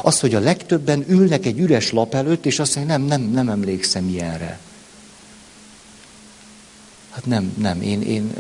Az, 0.02 0.20
hogy 0.20 0.36
a 0.36 0.40
legtöbben 0.40 1.06
ülnek 1.08 1.46
egy 1.46 1.60
üres 1.60 1.92
lap 1.92 2.14
előtt, 2.14 2.46
és 2.46 2.60
azt 2.60 2.76
mondják, 2.76 2.98
nem, 2.98 3.08
nem, 3.08 3.32
nem 3.32 3.50
emlékszem 3.50 4.08
ilyenre. 4.08 4.60
Hát 7.10 7.26
nem, 7.26 7.54
nem, 7.58 7.82
én, 7.82 8.02
én 8.02 8.34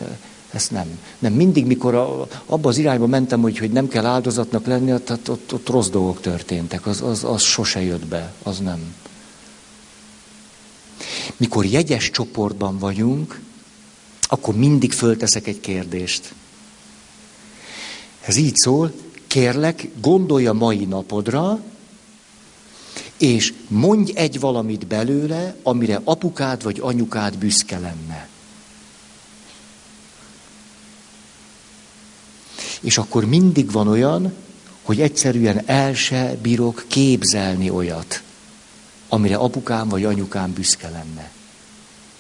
ezt 0.56 0.72
nem. 0.72 1.00
Nem, 1.20 1.34
mindig, 1.34 1.65
mikor 1.65 1.96
a, 1.96 2.28
abba 2.46 2.70
az 2.70 2.78
irányba 2.78 3.08
mentem, 3.08 3.41
hogy, 3.41 3.58
hogy 3.58 3.72
nem 3.72 3.88
kell 3.88 4.06
áldozatnak 4.06 4.65
lenni, 4.65 4.94
ott, 4.94 5.10
ott, 5.28 5.54
ott 5.54 5.70
rossz 5.70 5.89
dolgok 5.89 6.22
történtek, 6.22 6.86
az, 6.88 7.02
az, 7.02 7.24
az 7.24 7.41
sose 7.41 7.82
jött 7.82 8.06
be, 8.06 8.34
az 8.44 8.60
nem. 8.60 8.96
Mikor 11.38 11.65
jegyes 11.65 12.12
csoportban 12.12 12.78
vagyunk, 12.78 13.39
akkor 14.22 14.56
mindig 14.56 14.91
fölteszek 14.91 15.48
egy 15.48 15.60
kérdést. 15.60 16.34
Ez 18.22 18.36
így 18.36 18.56
szól, 18.56 18.91
kérlek, 19.28 19.88
gondolja 20.02 20.54
mai 20.54 20.86
napodra, 20.86 21.60
és 23.18 23.54
mondj 23.68 24.12
egy 24.15 24.39
valamit 24.39 24.88
belőle, 24.88 25.56
amire 25.63 26.02
apukád 26.04 26.63
vagy 26.63 26.80
anyukád 26.82 27.38
büszke 27.38 27.80
lenne. 27.80 28.30
És 32.86 32.98
akkor 32.98 33.26
mindig 33.26 33.71
van 33.71 33.88
olyan, 33.88 34.34
hogy 34.82 35.02
egyszerűen 35.02 35.62
el 35.65 35.93
se 35.93 36.36
bírok 36.41 36.86
képzelni 36.88 37.69
olyat, 37.69 38.21
amire 39.10 39.36
apukám 39.36 39.89
vagy 39.89 40.04
anyukám 40.04 40.54
büszke 40.54 40.89
lenne. 40.89 41.32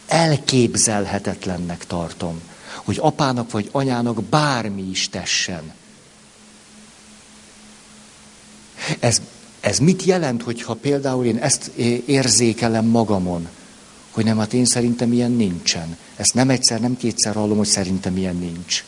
Elképzelhetetlennek 0.07 1.85
tartom, 1.85 2.41
hogy 2.75 2.97
apának 3.01 3.51
vagy 3.51 3.69
anyának 3.71 4.23
bármi 4.23 4.89
is 4.89 5.09
tessen. 5.09 5.73
Ez, 8.99 9.21
ez 9.59 9.77
mit 9.79 10.03
jelent, 10.03 10.43
hogyha 10.43 10.73
például 10.73 11.25
én 11.25 11.37
ezt 11.37 11.71
érzékelem 12.05 12.85
magamon, 12.85 13.47
hogy 14.11 14.23
nem, 14.25 14.37
hát 14.37 14.53
én 14.53 14.65
szerintem 14.65 15.13
ilyen 15.13 15.31
nincsen. 15.31 15.97
Ezt 16.15 16.33
nem 16.33 16.49
egyszer, 16.49 16.79
nem 16.79 16.97
kétszer 16.97 17.33
hallom, 17.33 17.57
hogy 17.57 17.67
szerintem 17.67 18.17
ilyen 18.17 18.35
nincs. 18.35 18.83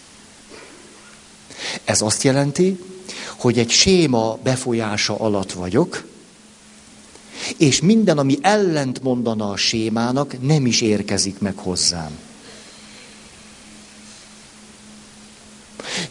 Ez 1.84 2.02
azt 2.02 2.24
jelenti, 2.24 2.80
hogy 3.38 3.60
egy 3.60 3.70
séma 3.70 4.38
befolyása 4.44 5.16
alatt 5.20 5.52
vagyok, 5.52 6.04
és 7.58 7.82
minden, 7.82 8.18
ami 8.18 8.38
ellent 8.42 9.04
mondana 9.04 9.50
a 9.50 9.58
sémának, 9.58 10.42
nem 10.42 10.66
is 10.66 10.82
érkezik 10.82 11.40
meg 11.40 11.58
hozzám. 11.58 12.20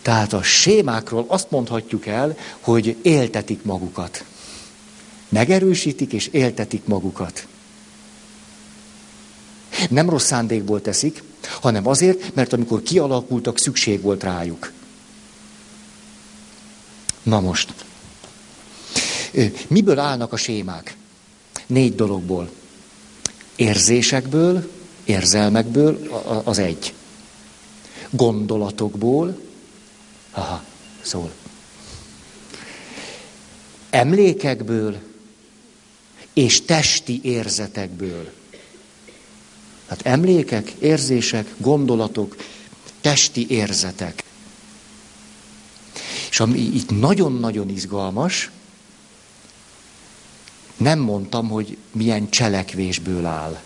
Tehát 0.02 0.32
a 0.32 0.42
sémákról 0.42 1.24
azt 1.28 1.50
mondhatjuk 1.50 2.06
el, 2.06 2.36
hogy 2.60 2.96
éltetik 3.02 3.62
magukat. 3.62 4.24
Megerősítik 5.28 6.12
és 6.12 6.26
éltetik 6.26 6.84
magukat. 6.84 7.46
Nem 9.90 10.10
rossz 10.10 10.26
szándékból 10.26 10.80
teszik, 10.80 11.22
hanem 11.60 11.86
azért, 11.86 12.34
mert 12.34 12.52
amikor 12.52 12.82
kialakultak, 12.82 13.58
szükség 13.58 14.00
volt 14.00 14.22
rájuk. 14.22 14.72
Na 17.26 17.40
most. 17.40 17.74
Miből 19.68 19.98
állnak 19.98 20.32
a 20.32 20.36
sémák? 20.36 20.96
Négy 21.66 21.94
dologból. 21.94 22.50
Érzésekből, 23.56 24.70
érzelmekből 25.04 26.08
az 26.44 26.58
egy. 26.58 26.94
Gondolatokból, 28.10 29.40
aha, 30.30 30.64
szól. 31.00 31.32
Emlékekből 33.90 34.98
és 36.32 36.64
testi 36.64 37.20
érzetekből. 37.22 38.32
Hát 39.86 40.06
emlékek, 40.06 40.70
érzések, 40.78 41.54
gondolatok, 41.56 42.36
testi 43.00 43.46
érzetek. 43.48 44.24
És 46.36 46.42
ami 46.42 46.58
itt 46.58 47.00
nagyon-nagyon 47.00 47.68
izgalmas, 47.68 48.50
nem 50.76 50.98
mondtam, 50.98 51.48
hogy 51.48 51.76
milyen 51.92 52.30
cselekvésből 52.30 53.26
áll. 53.26 53.60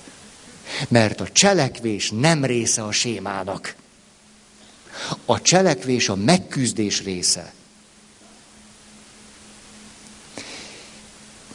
Mert 0.89 1.21
a 1.21 1.29
cselekvés 1.33 2.11
nem 2.11 2.45
része 2.45 2.83
a 2.83 2.93
sémának. 2.93 3.75
A 5.25 5.43
cselekvés 5.43 6.09
a 6.09 6.15
megküzdés 6.15 7.03
része. 7.03 7.53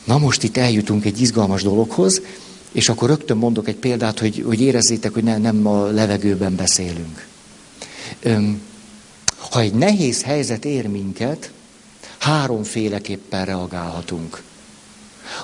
Na 0.04 0.17
most 0.17 0.43
itt 0.43 0.58
eljutunk 0.58 1.06
egy 1.06 1.21
izgalmas 1.21 1.63
dologhoz, 1.63 2.21
és 2.71 2.89
akkor 2.89 3.10
rögtön 3.10 3.38
mondok 3.38 3.67
egy 3.67 3.75
példát, 3.75 4.19
hogy, 4.19 4.43
hogy 4.45 4.62
érezzétek, 4.62 5.13
hogy 5.13 5.23
ne, 5.23 5.38
nem 5.38 5.67
a 5.67 5.86
levegőben 5.86 6.56
beszélünk. 6.56 7.28
Öm, 8.21 8.62
ha 9.55 9.61
egy 9.61 9.73
nehéz 9.73 10.23
helyzet 10.23 10.65
ér 10.65 10.87
minket, 10.87 11.51
háromféleképpen 12.17 13.45
reagálhatunk. 13.45 14.41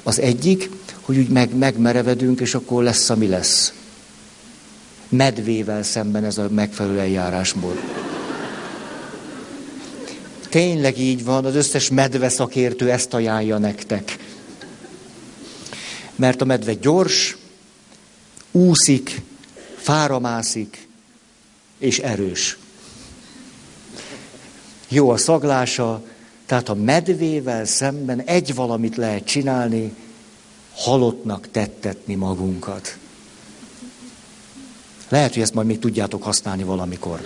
Az 0.03 0.19
egyik, 0.19 0.69
hogy 1.01 1.17
úgy 1.17 1.29
meg, 1.29 1.55
megmerevedünk, 1.55 2.39
és 2.39 2.53
akkor 2.53 2.83
lesz, 2.83 3.09
ami 3.09 3.27
lesz. 3.27 3.73
Medvével 5.09 5.83
szemben 5.83 6.23
ez 6.23 6.37
a 6.37 6.49
megfelelő 6.49 6.99
eljárásmód. 6.99 7.79
Tényleg 10.49 10.99
így 10.99 11.23
van, 11.23 11.45
az 11.45 11.55
összes 11.55 11.89
medve 11.89 12.29
szakértő 12.29 12.91
ezt 12.91 13.13
ajánlja 13.13 13.57
nektek. 13.57 14.17
Mert 16.15 16.41
a 16.41 16.45
medve 16.45 16.73
gyors, 16.73 17.37
úszik, 18.51 19.21
fáramászik, 19.77 20.87
és 21.77 21.99
erős. 21.99 22.57
Jó 24.93 25.09
a 25.09 25.17
szaglása, 25.17 26.01
tehát 26.45 26.69
a 26.69 26.73
medvével 26.73 27.65
szemben 27.65 28.21
egy 28.21 28.55
valamit 28.55 28.95
lehet 28.95 29.23
csinálni, 29.23 29.93
halottnak 30.75 31.51
tettetni 31.51 32.15
magunkat. 32.15 32.97
Lehet, 35.09 35.33
hogy 35.33 35.41
ezt 35.41 35.53
majd 35.53 35.67
még 35.67 35.79
tudjátok 35.79 36.23
használni 36.23 36.63
valamikor. 36.63 37.19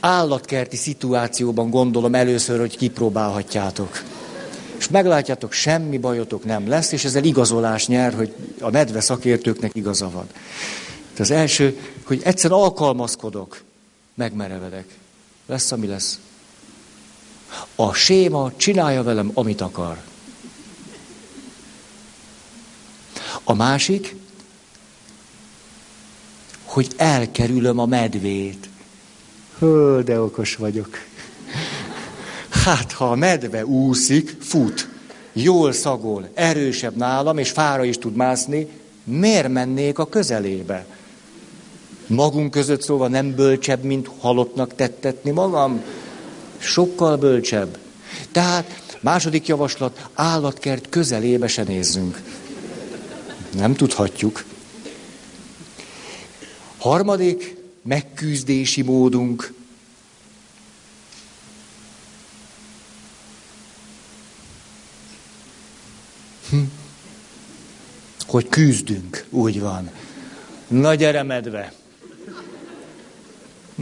Állatkerti 0.00 0.76
szituációban 0.76 1.70
gondolom 1.70 2.14
először, 2.14 2.58
hogy 2.58 2.76
kipróbálhatjátok. 2.76 4.02
És 4.78 4.88
meglátjátok, 4.88 5.52
semmi 5.52 5.98
bajotok 5.98 6.44
nem 6.44 6.68
lesz, 6.68 6.92
és 6.92 7.04
ezzel 7.04 7.24
igazolás 7.24 7.86
nyer, 7.86 8.14
hogy 8.14 8.34
a 8.60 8.70
medve 8.70 9.00
szakértőknek 9.00 9.74
igaza 9.74 10.10
van. 10.10 10.26
Az 11.18 11.30
első, 11.30 11.78
hogy 12.04 12.20
egyszer 12.24 12.52
alkalmazkodok, 12.52 13.62
megmerevedek. 14.14 14.99
Lesz, 15.50 15.72
ami 15.72 15.86
lesz. 15.86 16.18
A 17.74 17.92
séma 17.92 18.52
csinálja 18.56 19.02
velem, 19.02 19.30
amit 19.34 19.60
akar. 19.60 20.02
A 23.44 23.54
másik, 23.54 24.16
hogy 26.64 26.92
elkerülöm 26.96 27.78
a 27.78 27.86
medvét. 27.86 28.68
Hő, 29.58 30.02
de 30.02 30.20
okos 30.20 30.56
vagyok. 30.56 30.98
Hát, 32.48 32.92
ha 32.92 33.10
a 33.10 33.14
medve 33.14 33.66
úszik, 33.66 34.36
fut, 34.40 34.88
jól 35.32 35.72
szagol, 35.72 36.30
erősebb 36.34 36.96
nálam, 36.96 37.38
és 37.38 37.50
fára 37.50 37.84
is 37.84 37.98
tud 37.98 38.14
mászni, 38.14 38.68
miért 39.04 39.48
mennék 39.48 39.98
a 39.98 40.08
közelébe? 40.08 40.86
Magunk 42.10 42.50
között 42.50 42.82
szóval 42.82 43.08
nem 43.08 43.34
bölcsebb, 43.34 43.82
mint 43.82 44.10
halottnak 44.18 44.74
tettetni 44.74 45.30
magam? 45.30 45.82
Sokkal 46.58 47.16
bölcsebb. 47.16 47.78
Tehát 48.32 48.98
második 49.00 49.46
javaslat, 49.46 50.08
állatkert 50.14 50.88
közelébe 50.88 51.48
se 51.48 51.62
nézzünk. 51.62 52.22
Nem 53.56 53.74
tudhatjuk. 53.74 54.44
Harmadik, 56.78 57.56
megküzdési 57.82 58.82
módunk. 58.82 59.52
Hm. 66.50 66.58
Hogy 68.26 68.48
küzdünk, 68.48 69.26
úgy 69.30 69.60
van. 69.60 69.90
Na 70.68 70.94
gyere, 70.94 71.22
medve! 71.22 71.79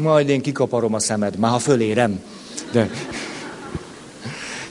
Majd 0.02 0.28
én 0.28 0.40
kikaparom 0.40 0.94
a 0.94 0.98
szemed, 0.98 1.36
már 1.36 1.50
ha 1.50 1.58
fölérem. 1.58 2.20
De... 2.72 2.90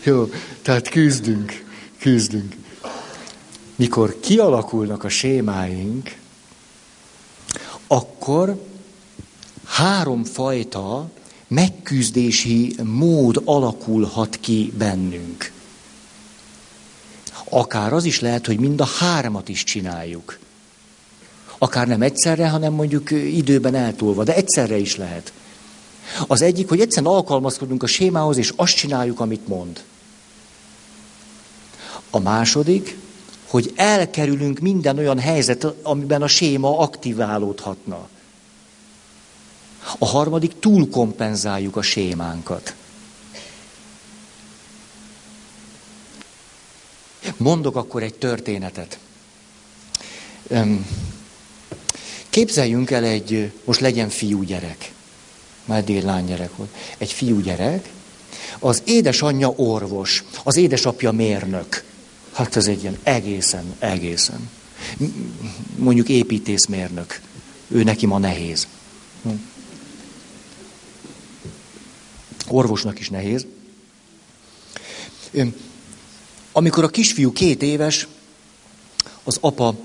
Jó, 0.03 0.29
tehát 0.61 0.89
küzdünk, 0.89 1.65
küzdünk. 1.99 2.55
Mikor 3.75 4.19
kialakulnak 4.19 5.03
a 5.03 5.09
sémáink, 5.09 6.15
akkor 7.87 8.61
három 9.65 10.23
fajta 10.23 11.09
megküzdési 11.47 12.75
mód 12.83 13.41
alakulhat 13.45 14.37
ki 14.41 14.73
bennünk. 14.77 15.51
Akár 17.49 17.93
az 17.93 18.05
is 18.05 18.19
lehet, 18.19 18.45
hogy 18.45 18.59
mind 18.59 18.81
a 18.81 18.87
hármat 18.99 19.49
is 19.49 19.63
csináljuk. 19.63 20.39
Akár 21.57 21.87
nem 21.87 22.01
egyszerre, 22.01 22.49
hanem 22.49 22.73
mondjuk 22.73 23.11
időben 23.11 23.75
eltolva, 23.75 24.23
de 24.23 24.35
egyszerre 24.35 24.77
is 24.77 24.95
lehet. 24.95 25.33
Az 26.27 26.41
egyik, 26.41 26.69
hogy 26.69 26.79
egyszerűen 26.79 27.13
alkalmazkodunk 27.13 27.83
a 27.83 27.87
sémához, 27.87 28.37
és 28.37 28.53
azt 28.55 28.75
csináljuk, 28.75 29.19
amit 29.19 29.47
mond. 29.47 29.83
A 32.09 32.19
második, 32.19 32.97
hogy 33.47 33.73
elkerülünk 33.75 34.59
minden 34.59 34.97
olyan 34.97 35.19
helyzet, 35.19 35.63
amiben 35.81 36.21
a 36.21 36.27
séma 36.27 36.79
aktiválódhatna. 36.79 38.07
A 39.97 40.05
harmadik, 40.05 40.59
túlkompenzáljuk 40.59 41.75
a 41.75 41.81
sémánkat. 41.81 42.75
Mondok 47.37 47.75
akkor 47.75 48.03
egy 48.03 48.13
történetet. 48.13 48.99
Képzeljünk 52.37 52.91
el 52.91 53.03
egy, 53.03 53.51
most 53.63 53.79
legyen 53.79 54.09
fiúgyerek. 54.09 54.91
Már 55.65 55.77
eddig 55.77 55.95
egy 55.95 56.03
lánygyerek 56.03 56.55
volt. 56.55 56.69
Egy 56.97 57.11
fiúgyerek, 57.11 57.89
az 58.59 58.81
édesanyja 58.85 59.49
orvos, 59.49 60.23
az 60.43 60.55
édesapja 60.55 61.11
mérnök. 61.11 61.83
Hát 62.33 62.55
ez 62.55 62.67
egy 62.67 62.81
ilyen 62.81 62.97
egészen, 63.03 63.75
egészen. 63.79 64.49
Mondjuk 65.75 66.09
építészmérnök. 66.09 67.21
Ő 67.67 67.83
neki 67.83 68.05
ma 68.05 68.17
nehéz. 68.17 68.67
Hm. 69.21 69.29
Orvosnak 72.47 72.99
is 72.99 73.09
nehéz. 73.09 73.45
Amikor 76.51 76.83
a 76.83 76.89
kisfiú 76.89 77.31
két 77.31 77.61
éves, 77.61 78.07
az 79.23 79.37
apa 79.41 79.75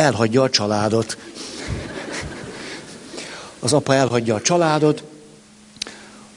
elhagyja 0.00 0.42
a 0.42 0.50
családot. 0.50 1.16
Az 3.58 3.72
apa 3.72 3.94
elhagyja 3.94 4.34
a 4.34 4.40
családot, 4.40 5.02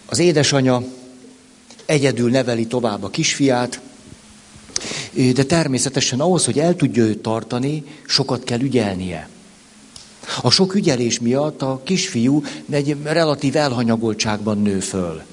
az 0.05 0.19
édesanya 0.19 0.83
egyedül 1.85 2.29
neveli 2.29 2.67
tovább 2.67 3.03
a 3.03 3.09
kisfiát, 3.09 3.79
de 5.33 5.43
természetesen 5.43 6.19
ahhoz, 6.19 6.45
hogy 6.45 6.59
el 6.59 6.75
tudja 6.75 7.03
őt 7.03 7.21
tartani, 7.21 7.83
sokat 8.07 8.43
kell 8.43 8.59
ügyelnie. 8.59 9.29
A 10.41 10.49
sok 10.49 10.75
ügyelés 10.75 11.19
miatt 11.19 11.61
a 11.61 11.81
kisfiú 11.83 12.43
egy 12.69 12.97
relatív 13.03 13.55
elhanyagoltságban 13.55 14.61
nő 14.61 14.79
föl. 14.79 15.23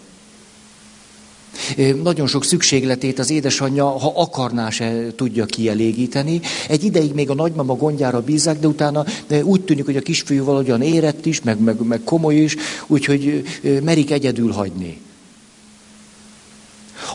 Nagyon 2.02 2.26
sok 2.26 2.44
szükségletét 2.44 3.18
az 3.18 3.30
édesanyja, 3.30 3.86
ha 3.86 4.12
akarná, 4.16 4.70
se 4.70 5.06
tudja 5.16 5.44
kielégíteni. 5.44 6.40
Egy 6.68 6.84
ideig 6.84 7.14
még 7.14 7.30
a 7.30 7.34
nagymama 7.34 7.74
gondjára 7.74 8.20
bízzák, 8.20 8.58
de 8.58 8.66
utána 8.66 9.04
úgy 9.42 9.60
tűnik, 9.60 9.84
hogy 9.84 9.96
a 9.96 10.00
kisfiú 10.00 10.44
valahogyan 10.44 10.82
érett 10.82 11.26
is, 11.26 11.42
meg, 11.42 11.60
meg, 11.60 11.80
meg 11.80 12.00
komoly 12.04 12.34
is, 12.34 12.56
úgyhogy 12.86 13.42
merik 13.82 14.10
egyedül 14.10 14.52
hagyni. 14.52 15.00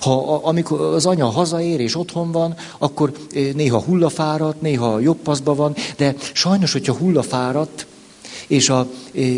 Ha 0.02 0.36
amikor 0.44 0.82
az 0.82 1.06
anya 1.06 1.26
hazaér 1.26 1.80
és 1.80 1.96
otthon 1.96 2.32
van, 2.32 2.56
akkor 2.78 3.12
néha 3.56 3.82
hullafáradt, 3.82 4.62
néha 4.62 5.00
jobb 5.00 5.18
paszba 5.18 5.56
van, 5.56 5.76
de 5.98 6.16
sajnos, 6.34 6.72
hogyha 6.72 6.94
hullafáradt, 6.94 7.86
és 8.48 8.70
a 8.70 8.88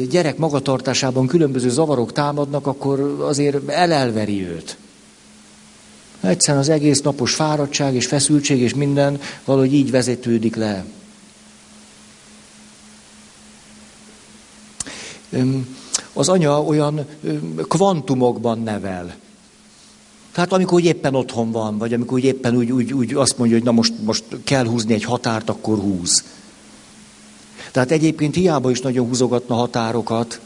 gyerek 0.10 0.38
magatartásában 0.38 1.28
különböző 1.28 1.70
zavarok 1.70 2.12
támadnak, 2.12 2.68
akkor 2.68 3.18
azért 3.28 3.70
elelveri 3.70 4.48
őt. 4.48 4.78
Egyszerűen 6.22 6.63
az 6.63 6.70
egész 6.70 7.01
napos 7.01 7.34
fáradtság 7.34 7.93
és 7.93 8.05
feszültség 8.05 8.61
és 8.61 8.74
minden 8.74 9.20
valahogy 9.45 9.74
így 9.74 9.91
vezetődik 9.91 10.55
le. 10.55 10.86
Az 16.13 16.30
anya 16.30 16.63
olyan 16.63 17.05
kvantumokban 17.68 18.59
nevel. 18.59 19.15
Tehát 20.32 20.53
amikor 20.53 20.84
éppen 20.84 21.15
otthon 21.15 21.51
van, 21.51 21.78
vagy 21.78 21.93
amikor 21.93 22.24
éppen 22.24 22.55
úgy, 22.55 22.72
úgy, 22.72 22.93
úgy 22.93 23.13
azt 23.13 23.38
mondja, 23.38 23.55
hogy 23.55 23.65
na 23.65 23.72
most, 23.72 23.93
most 24.03 24.24
kell 24.43 24.65
húzni 24.65 24.93
egy 24.93 25.03
határt, 25.03 25.49
akkor 25.49 25.78
húz. 25.78 26.24
Tehát 27.72 27.91
egyébként 27.91 28.36
hiába 28.36 28.72
is 28.72 28.82
nagyon 28.82 29.07
húzogatna 29.07 29.55
határokat, 29.55 30.39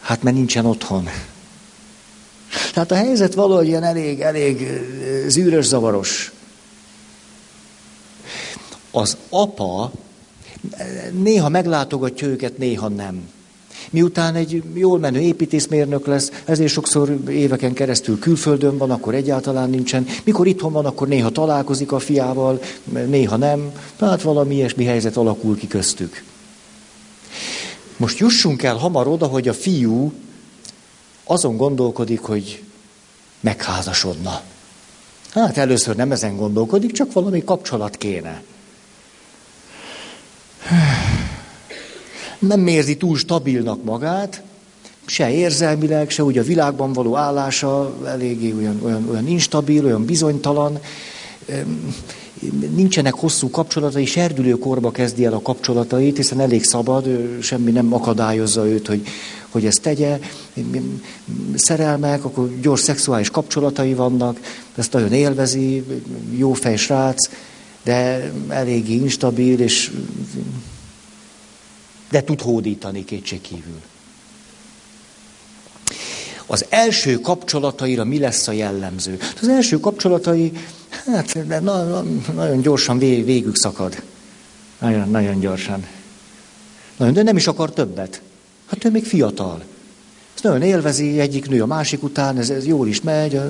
hát 0.00 0.22
mert 0.22 0.36
nincsen 0.36 0.66
otthon. 0.66 1.08
Tehát 2.72 2.90
a 2.90 2.94
helyzet 2.94 3.34
valahogy 3.34 3.66
ilyen 3.66 3.82
elég, 3.82 4.20
elég 4.20 4.80
zűrös, 5.26 5.66
zavaros. 5.66 6.32
Az 8.90 9.16
apa 9.28 9.92
néha 11.10 11.48
meglátogatja 11.48 12.28
őket, 12.28 12.58
néha 12.58 12.88
nem. 12.88 13.28
Miután 13.90 14.34
egy 14.34 14.62
jól 14.74 14.98
menő 14.98 15.20
építészmérnök 15.20 16.06
lesz, 16.06 16.30
ezért 16.44 16.72
sokszor 16.72 17.18
éveken 17.28 17.72
keresztül 17.72 18.18
külföldön 18.18 18.78
van, 18.78 18.90
akkor 18.90 19.14
egyáltalán 19.14 19.70
nincsen. 19.70 20.06
Mikor 20.24 20.46
itthon 20.46 20.72
van, 20.72 20.86
akkor 20.86 21.08
néha 21.08 21.30
találkozik 21.30 21.92
a 21.92 21.98
fiával, 21.98 22.60
néha 23.06 23.36
nem. 23.36 23.72
Tehát 23.96 24.22
valami 24.22 24.54
ilyesmi 24.54 24.84
helyzet 24.84 25.16
alakul 25.16 25.56
ki 25.56 25.66
köztük. 25.66 26.22
Most 27.96 28.18
jussunk 28.18 28.62
el 28.62 28.76
hamar 28.76 29.06
oda, 29.06 29.26
hogy 29.26 29.48
a 29.48 29.52
fiú 29.52 30.12
azon 31.24 31.56
gondolkodik, 31.56 32.20
hogy 32.20 32.62
megházasodna. 33.40 34.42
Hát 35.30 35.56
először 35.56 35.96
nem 35.96 36.12
ezen 36.12 36.36
gondolkodik, 36.36 36.92
csak 36.92 37.12
valami 37.12 37.44
kapcsolat 37.44 37.96
kéne. 37.96 38.42
Nem 42.38 42.66
érzi 42.66 42.96
túl 42.96 43.16
stabilnak 43.16 43.84
magát, 43.84 44.42
se 45.06 45.30
érzelmileg, 45.30 46.10
se 46.10 46.24
úgy 46.24 46.38
a 46.38 46.42
világban 46.42 46.92
való 46.92 47.16
állása 47.16 47.94
eléggé 48.06 48.52
olyan, 48.52 48.80
olyan, 48.82 49.08
olyan 49.10 49.28
instabil, 49.28 49.84
olyan 49.84 50.04
bizonytalan. 50.04 50.78
Nincsenek 52.74 53.14
hosszú 53.14 53.50
kapcsolatai, 53.50 54.04
serdülőkorba 54.04 54.90
kezdi 54.90 55.24
el 55.24 55.32
a 55.32 55.42
kapcsolatait, 55.42 56.16
hiszen 56.16 56.40
elég 56.40 56.64
szabad, 56.64 57.06
semmi 57.40 57.70
nem 57.70 57.92
akadályozza 57.94 58.66
őt, 58.66 58.86
hogy, 58.86 59.06
hogy 59.52 59.66
ezt 59.66 59.80
tegye. 59.80 60.18
Szerelmek, 61.54 62.24
akkor 62.24 62.60
gyors 62.60 62.80
szexuális 62.80 63.30
kapcsolatai 63.30 63.94
vannak, 63.94 64.40
ezt 64.74 64.92
nagyon 64.92 65.12
élvezi, 65.12 65.84
jó 66.36 66.52
fej 66.52 66.76
srác, 66.76 67.28
de 67.82 68.30
eléggé 68.48 68.94
instabil, 68.94 69.60
és 69.60 69.90
de 72.10 72.22
tud 72.22 72.40
hódítani 72.40 73.04
kétségkívül. 73.04 73.80
Az 76.46 76.64
első 76.68 77.20
kapcsolataira 77.20 78.04
mi 78.04 78.18
lesz 78.18 78.48
a 78.48 78.52
jellemző? 78.52 79.18
Az 79.40 79.48
első 79.48 79.80
kapcsolatai, 79.80 80.52
hát 80.88 81.38
na, 81.48 81.58
na, 81.58 82.02
nagyon 82.34 82.60
gyorsan 82.60 82.98
vég, 82.98 83.24
végük 83.24 83.56
szakad. 83.56 84.02
Nagyon, 84.78 85.10
nagyon 85.10 85.40
gyorsan. 85.40 85.86
Nagyon, 86.96 87.14
de 87.14 87.22
nem 87.22 87.36
is 87.36 87.46
akar 87.46 87.72
többet. 87.72 88.22
Hát 88.72 88.84
ő 88.84 88.90
még 88.90 89.04
fiatal. 89.04 89.62
Ezt 90.34 90.42
nagyon 90.42 90.62
élvezi 90.62 91.20
egyik 91.20 91.48
nő 91.48 91.62
a 91.62 91.66
másik 91.66 92.02
után, 92.02 92.38
ez, 92.38 92.50
ez 92.50 92.66
jól 92.66 92.88
is 92.88 93.00
megy. 93.00 93.40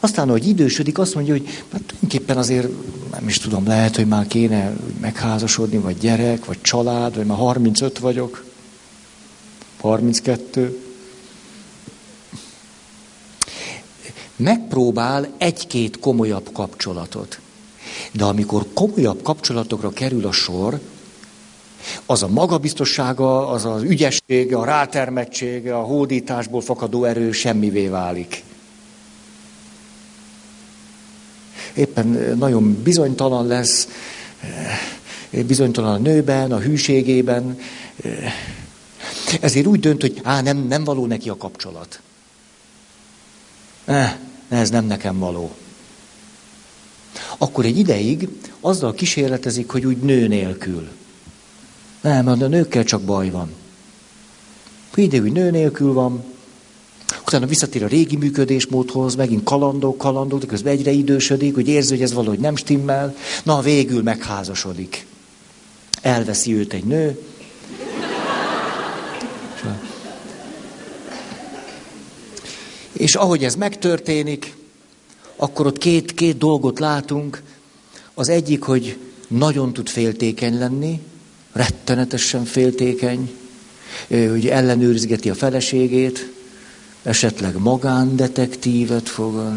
Aztán, 0.00 0.28
ahogy 0.28 0.48
idősödik, 0.48 0.98
azt 0.98 1.14
mondja, 1.14 1.32
hogy 1.32 1.46
hát 1.72 1.82
tulajdonképpen 1.82 2.36
azért 2.36 2.68
nem 3.10 3.28
is 3.28 3.38
tudom, 3.38 3.66
lehet, 3.66 3.96
hogy 3.96 4.06
már 4.06 4.26
kéne 4.26 4.76
megházasodni, 5.00 5.78
vagy 5.78 5.98
gyerek, 5.98 6.44
vagy 6.44 6.60
család, 6.60 7.16
vagy 7.16 7.26
már 7.26 7.36
35 7.38 7.98
vagyok, 7.98 8.44
32. 9.80 10.78
Megpróbál 14.36 15.28
egy-két 15.38 15.98
komolyabb 15.98 16.52
kapcsolatot. 16.52 17.40
De 18.12 18.24
amikor 18.24 18.66
komolyabb 18.72 19.22
kapcsolatokra 19.22 19.90
kerül 19.90 20.26
a 20.26 20.32
sor, 20.32 20.80
az 22.06 22.22
a 22.22 22.28
magabiztossága, 22.28 23.48
az 23.48 23.64
az 23.64 23.82
ügyessége, 23.82 24.56
a 24.56 24.64
rátermettsége, 24.64 25.76
a 25.76 25.82
hódításból 25.82 26.60
fakadó 26.60 27.04
erő 27.04 27.32
semmivé 27.32 27.88
válik. 27.88 28.44
éppen 31.74 32.36
nagyon 32.38 32.82
bizonytalan 32.82 33.46
lesz, 33.46 33.88
bizonytalan 35.30 35.94
a 35.94 35.98
nőben, 35.98 36.52
a 36.52 36.58
hűségében. 36.58 37.58
Ezért 39.40 39.66
úgy 39.66 39.80
dönt, 39.80 40.00
hogy 40.00 40.20
á, 40.22 40.40
nem, 40.40 40.66
nem 40.66 40.84
való 40.84 41.06
neki 41.06 41.28
a 41.28 41.36
kapcsolat. 41.36 42.00
Eh, 43.84 44.16
ez 44.48 44.70
nem 44.70 44.84
nekem 44.84 45.18
való. 45.18 45.54
Akkor 47.38 47.64
egy 47.64 47.78
ideig 47.78 48.28
azzal 48.60 48.94
kísérletezik, 48.94 49.70
hogy 49.70 49.86
úgy 49.86 49.96
nő 49.96 50.26
nélkül. 50.26 50.88
Nem, 52.02 52.26
a 52.26 52.34
nőkkel 52.34 52.84
csak 52.84 53.02
baj 53.02 53.30
van. 53.30 53.52
Ideig 54.94 55.32
nő 55.32 55.50
nélkül 55.50 55.92
van, 55.92 56.24
utána 57.26 57.46
visszatér 57.46 57.84
a 57.84 57.86
régi 57.86 58.16
működésmódhoz, 58.16 59.14
megint 59.14 59.44
kalandok, 59.44 59.98
kalandok, 59.98 60.40
de 60.40 60.46
közben 60.46 60.72
egyre 60.72 60.90
idősödik, 60.90 61.54
hogy 61.54 61.68
érzi, 61.68 61.90
hogy 61.90 62.02
ez 62.02 62.12
valahogy 62.12 62.38
nem 62.38 62.56
stimmel. 62.56 63.16
Na, 63.42 63.60
végül 63.60 64.02
megházasodik. 64.02 65.06
Elveszi 66.02 66.54
őt 66.54 66.72
egy 66.72 66.84
nő. 66.84 67.18
És 72.92 73.14
ahogy 73.14 73.44
ez 73.44 73.54
megtörténik, 73.54 74.54
akkor 75.36 75.66
ott 75.66 75.78
két, 75.78 76.14
két 76.14 76.38
dolgot 76.38 76.78
látunk. 76.78 77.42
Az 78.14 78.28
egyik, 78.28 78.62
hogy 78.62 78.96
nagyon 79.28 79.72
tud 79.72 79.88
féltékeny 79.88 80.58
lenni, 80.58 81.00
rettenetesen 81.52 82.44
féltékeny, 82.44 83.30
hogy 84.08 84.46
ellenőrizgeti 84.46 85.30
a 85.30 85.34
feleségét, 85.34 86.32
esetleg 87.02 87.58
magándetektívet 87.58 89.08
fog. 89.08 89.52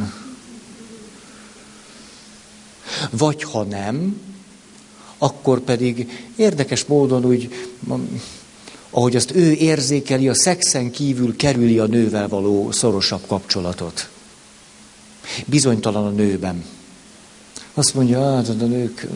Vagy 3.09 3.43
ha 3.43 3.63
nem, 3.63 4.21
akkor 5.17 5.59
pedig 5.59 6.25
érdekes 6.35 6.85
módon 6.85 7.25
úgy, 7.25 7.69
ahogy 8.89 9.15
azt 9.15 9.35
ő 9.35 9.51
érzékeli, 9.51 10.29
a 10.29 10.35
szexen 10.35 10.91
kívül 10.91 11.35
kerüli 11.35 11.79
a 11.79 11.85
nővel 11.85 12.27
való 12.27 12.71
szorosabb 12.71 13.21
kapcsolatot. 13.27 14.09
Bizonytalan 15.45 16.05
a 16.05 16.09
nőben. 16.09 16.65
Azt 17.73 17.93
mondja, 17.93 18.35
hát 18.35 18.49
a 18.49 18.53
nők 18.53 19.07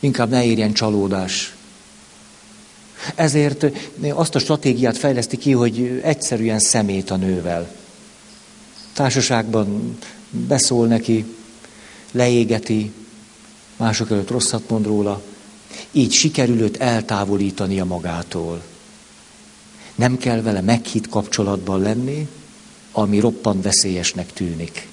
inkább 0.00 0.30
ne 0.30 0.44
érjen 0.44 0.72
csalódás. 0.72 1.54
Ezért 3.14 3.66
azt 4.10 4.34
a 4.34 4.38
stratégiát 4.38 4.98
fejleszti 4.98 5.36
ki, 5.36 5.52
hogy 5.52 6.00
egyszerűen 6.04 6.58
szemét 6.58 7.10
a 7.10 7.16
nővel. 7.16 7.74
Társaságban 8.92 9.98
beszól 10.30 10.86
neki, 10.86 11.24
leégeti, 12.12 12.92
mások 13.76 14.10
előtt 14.10 14.30
rosszat 14.30 14.68
mond 14.68 14.86
róla, 14.86 15.22
így 15.90 16.12
sikerül 16.12 16.60
őt 16.60 16.80
a 17.80 17.84
magától. 17.84 18.62
Nem 19.94 20.18
kell 20.18 20.42
vele 20.42 20.60
meghitt 20.60 21.08
kapcsolatban 21.08 21.80
lenni, 21.80 22.28
ami 22.92 23.18
roppan 23.18 23.60
veszélyesnek 23.60 24.32
tűnik. 24.32 24.88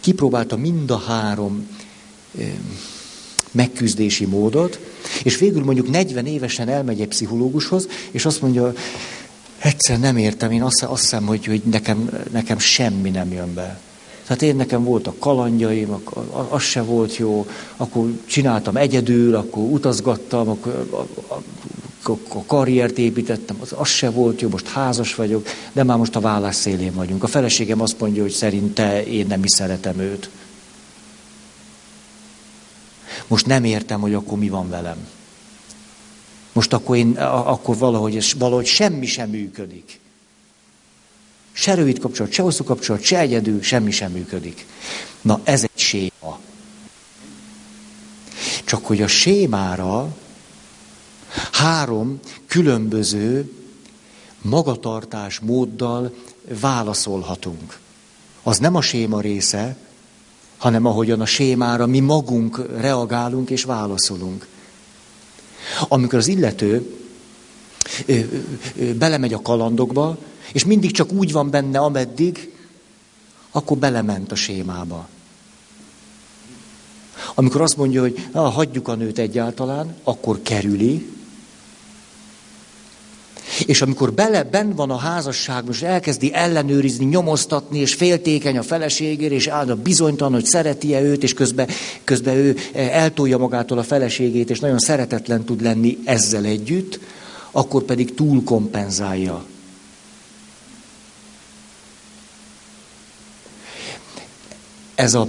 Kipróbálta 0.00 0.56
mind 0.56 0.90
a 0.90 0.98
három 0.98 1.68
megküzdési 3.50 4.24
módot, 4.24 4.78
és 5.22 5.38
végül 5.38 5.64
mondjuk 5.64 5.90
40 5.90 6.26
évesen 6.26 6.68
elmegy 6.68 7.00
egy 7.00 7.08
pszichológushoz, 7.08 7.88
és 8.10 8.24
azt 8.24 8.42
mondja, 8.42 8.72
egyszer 9.58 9.98
nem 9.98 10.16
értem, 10.16 10.50
én 10.50 10.62
azt, 10.62 10.82
azt 10.82 11.00
hiszem, 11.00 11.26
hogy, 11.26 11.46
hogy 11.46 11.62
nekem, 11.70 12.10
nekem 12.30 12.58
semmi 12.58 13.10
nem 13.10 13.32
jön 13.32 13.54
be. 13.54 13.80
Tehát 14.26 14.42
én 14.42 14.56
nekem 14.56 14.84
voltak 14.84 15.18
kalandjaim, 15.18 16.02
az 16.48 16.62
se 16.62 16.82
volt 16.82 17.16
jó, 17.16 17.46
akkor 17.76 18.12
csináltam 18.26 18.76
egyedül, 18.76 19.34
akkor 19.34 19.62
utazgattam, 19.62 20.48
akkor 20.48 20.94
a 22.28 22.44
karriert 22.46 22.98
építettem, 22.98 23.56
az, 23.60 23.72
az 23.76 23.88
se 23.88 24.10
volt 24.10 24.40
jó, 24.40 24.48
most 24.48 24.68
házas 24.68 25.14
vagyok, 25.14 25.46
de 25.72 25.84
már 25.84 25.96
most 25.96 26.16
a 26.16 26.20
vállás 26.20 26.54
szélén 26.54 26.94
vagyunk. 26.94 27.22
A 27.22 27.26
feleségem 27.26 27.80
azt 27.80 28.00
mondja, 28.00 28.22
hogy 28.22 28.30
szerinte 28.30 29.04
én 29.04 29.26
nem 29.26 29.44
is 29.44 29.50
szeretem 29.50 29.98
őt. 29.98 30.30
Most 33.30 33.46
nem 33.46 33.64
értem, 33.64 34.00
hogy 34.00 34.14
akkor 34.14 34.38
mi 34.38 34.48
van 34.48 34.68
velem. 34.68 35.08
Most 36.52 36.72
akkor, 36.72 36.96
én, 36.96 37.16
akkor 37.16 37.76
valahogy, 37.76 38.34
valahogy 38.38 38.66
semmi 38.66 39.06
sem 39.06 39.30
működik. 39.30 40.00
Se 41.52 41.74
rövid 41.74 41.98
kapcsolat, 41.98 42.32
se 42.32 42.42
hosszú 42.42 42.64
kapcsolat, 42.64 43.02
se 43.02 43.18
egyedül, 43.18 43.62
semmi 43.62 43.90
sem 43.90 44.12
működik. 44.12 44.66
Na, 45.20 45.40
ez 45.44 45.62
egy 45.62 45.70
séma. 45.74 46.38
Csak 48.64 48.86
hogy 48.86 49.02
a 49.02 49.06
sémára 49.06 50.16
három 51.52 52.20
különböző 52.46 53.52
magatartás 54.42 55.38
móddal 55.38 56.14
válaszolhatunk. 56.60 57.78
Az 58.42 58.58
nem 58.58 58.74
a 58.74 58.82
séma 58.82 59.20
része, 59.20 59.76
hanem 60.60 60.86
ahogyan 60.86 61.20
a 61.20 61.26
sémára 61.26 61.86
mi 61.86 62.00
magunk 62.00 62.66
reagálunk 62.76 63.50
és 63.50 63.64
válaszolunk. 63.64 64.46
Amikor 65.88 66.18
az 66.18 66.26
illető 66.26 66.96
ö, 68.06 68.18
ö, 68.76 68.94
belemegy 68.94 69.32
a 69.32 69.42
kalandokba, 69.42 70.18
és 70.52 70.64
mindig 70.64 70.90
csak 70.90 71.12
úgy 71.12 71.32
van 71.32 71.50
benne, 71.50 71.78
ameddig, 71.78 72.54
akkor 73.50 73.76
belement 73.76 74.32
a 74.32 74.34
sémába. 74.34 75.08
Amikor 77.34 77.60
azt 77.60 77.76
mondja, 77.76 78.00
hogy 78.00 78.28
ah, 78.32 78.54
hagyjuk 78.54 78.88
a 78.88 78.94
nőt 78.94 79.18
egyáltalán, 79.18 79.96
akkor 80.02 80.42
kerüli, 80.42 81.10
és 83.66 83.82
amikor 83.82 84.12
bele 84.12 84.42
ben 84.44 84.74
van 84.74 84.90
a 84.90 84.96
házasságban, 84.96 85.74
és 85.74 85.82
elkezdi 85.82 86.34
ellenőrizni, 86.34 87.04
nyomoztatni, 87.04 87.78
és 87.78 87.94
féltékeny 87.94 88.58
a 88.58 88.62
feleségére, 88.62 89.34
és 89.34 89.46
áll 89.46 89.70
a 89.70 89.76
bizonytalan, 89.76 90.32
hogy 90.32 90.44
szereti-e 90.44 91.00
őt, 91.02 91.22
és 91.22 91.34
közben, 91.34 91.68
közben 92.04 92.34
ő 92.34 92.56
eltolja 92.74 93.38
magától 93.38 93.78
a 93.78 93.82
feleségét, 93.82 94.50
és 94.50 94.60
nagyon 94.60 94.78
szeretetlen 94.78 95.44
tud 95.44 95.62
lenni 95.62 95.98
ezzel 96.04 96.44
együtt, 96.44 97.00
akkor 97.50 97.82
pedig 97.82 98.14
túl 98.14 98.44
kompenzálja. 98.44 99.44
Ez 104.94 105.14
a 105.14 105.28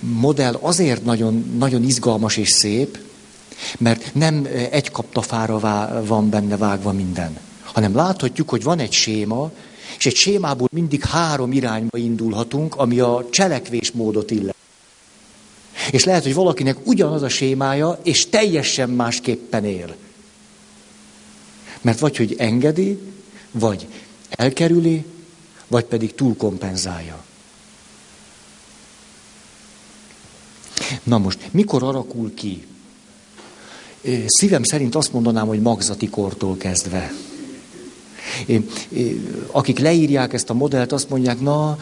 modell 0.00 0.58
azért 0.60 1.04
nagyon, 1.04 1.54
nagyon 1.58 1.82
izgalmas 1.82 2.36
és 2.36 2.48
szép, 2.48 2.98
mert 3.78 4.14
nem 4.14 4.48
egy 4.70 4.90
kaptafára 4.90 5.58
van 6.04 6.30
benne 6.30 6.56
vágva 6.56 6.92
minden, 6.92 7.38
hanem 7.62 7.94
láthatjuk, 7.94 8.48
hogy 8.48 8.62
van 8.62 8.78
egy 8.78 8.92
séma, 8.92 9.50
és 9.98 10.06
egy 10.06 10.14
sémából 10.14 10.68
mindig 10.72 11.04
három 11.04 11.52
irányba 11.52 11.98
indulhatunk, 11.98 12.76
ami 12.76 13.00
a 13.00 13.26
cselekvésmódot 13.30 14.30
illet. 14.30 14.54
És 15.90 16.04
lehet, 16.04 16.22
hogy 16.22 16.34
valakinek 16.34 16.86
ugyanaz 16.86 17.22
a 17.22 17.28
sémája, 17.28 17.98
és 18.02 18.28
teljesen 18.28 18.90
másképpen 18.90 19.64
él. 19.64 19.96
Mert 21.80 21.98
vagy, 21.98 22.16
hogy 22.16 22.34
engedi, 22.38 22.98
vagy 23.50 23.86
elkerüli, 24.30 25.04
vagy 25.66 25.84
pedig 25.84 26.14
túlkompenzálja. 26.14 27.24
Na 31.02 31.18
most, 31.18 31.38
mikor 31.50 31.82
alakul 31.82 32.34
ki 32.34 32.66
Szívem 34.26 34.62
szerint 34.62 34.94
azt 34.94 35.12
mondanám, 35.12 35.46
hogy 35.46 35.60
magzati 35.60 36.08
kortól 36.08 36.56
kezdve. 36.56 37.12
Akik 39.50 39.78
leírják 39.78 40.32
ezt 40.32 40.50
a 40.50 40.54
modellt, 40.54 40.92
azt 40.92 41.08
mondják, 41.08 41.40
na, 41.40 41.78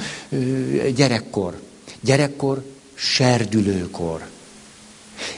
gyerekkor. 0.94 1.60
Gyerekkor, 2.00 2.64
serdülőkor. 2.94 4.28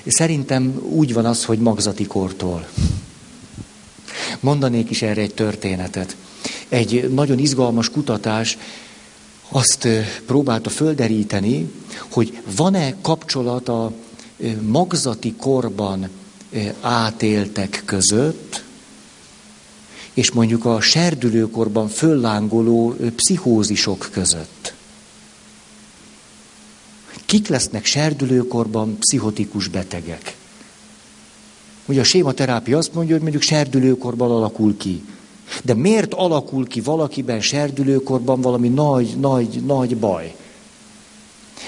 Szerintem 0.07 0.83
úgy 0.89 1.13
van 1.13 1.25
az, 1.25 1.45
hogy 1.45 1.59
magzati 1.59 2.07
kortól. 2.07 2.69
Mondanék 4.41 4.91
is 4.91 5.03
erre 5.03 5.21
egy 5.21 5.35
történetet. 5.35 6.17
Egy 6.69 7.11
nagyon 7.15 7.39
izgalmas 7.39 7.91
kutatás 7.91 8.59
azt 9.49 9.89
próbálta 10.27 10.71
földeríteni, 10.71 11.71
hogy 12.11 12.43
van-e 12.57 12.95
kapcsolat 13.01 13.69
a 13.69 13.93
magzati 14.61 15.35
korban 15.35 16.09
átéltek 16.81 17.83
között, 17.85 18.65
és 20.15 20.31
mondjuk 20.31 20.65
a 20.65 20.81
serdülőkorban 20.81 21.89
föllángoló 21.89 22.97
pszichózisok 23.17 24.09
között. 24.13 24.75
Kik 27.27 27.49
lesznek 27.49 27.85
serdülőkorban 27.85 28.99
pszichotikus 28.99 29.69
betegek? 29.69 30.37
Ugye 31.87 32.01
a 32.01 32.05
sématerápia 32.05 32.79
azt 32.79 32.95
mondja, 32.95 33.13
hogy 33.13 33.23
mondjuk 33.23 33.43
serdülőkorban 33.43 34.31
alakul 34.31 34.77
ki. 34.77 35.05
De 35.65 35.75
miért 35.75 36.15
alakul 36.15 36.67
ki 36.67 36.81
valakiben 36.81 37.41
serdülőkorban 37.41 38.41
valami 38.41 38.69
nagy, 38.69 39.17
nagy, 39.21 39.63
nagy 39.67 39.97
baj? 39.97 40.35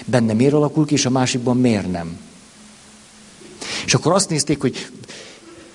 Benne 0.04 0.32
miért 0.32 0.52
alakul 0.52 0.86
ki, 0.86 0.94
és 0.94 1.06
a 1.06 1.10
másikban 1.10 1.56
miért 1.56 1.90
nem? 1.90 2.18
És 3.84 3.94
akkor 3.94 4.12
azt 4.12 4.28
nézték, 4.28 4.60
hogy 4.60 4.88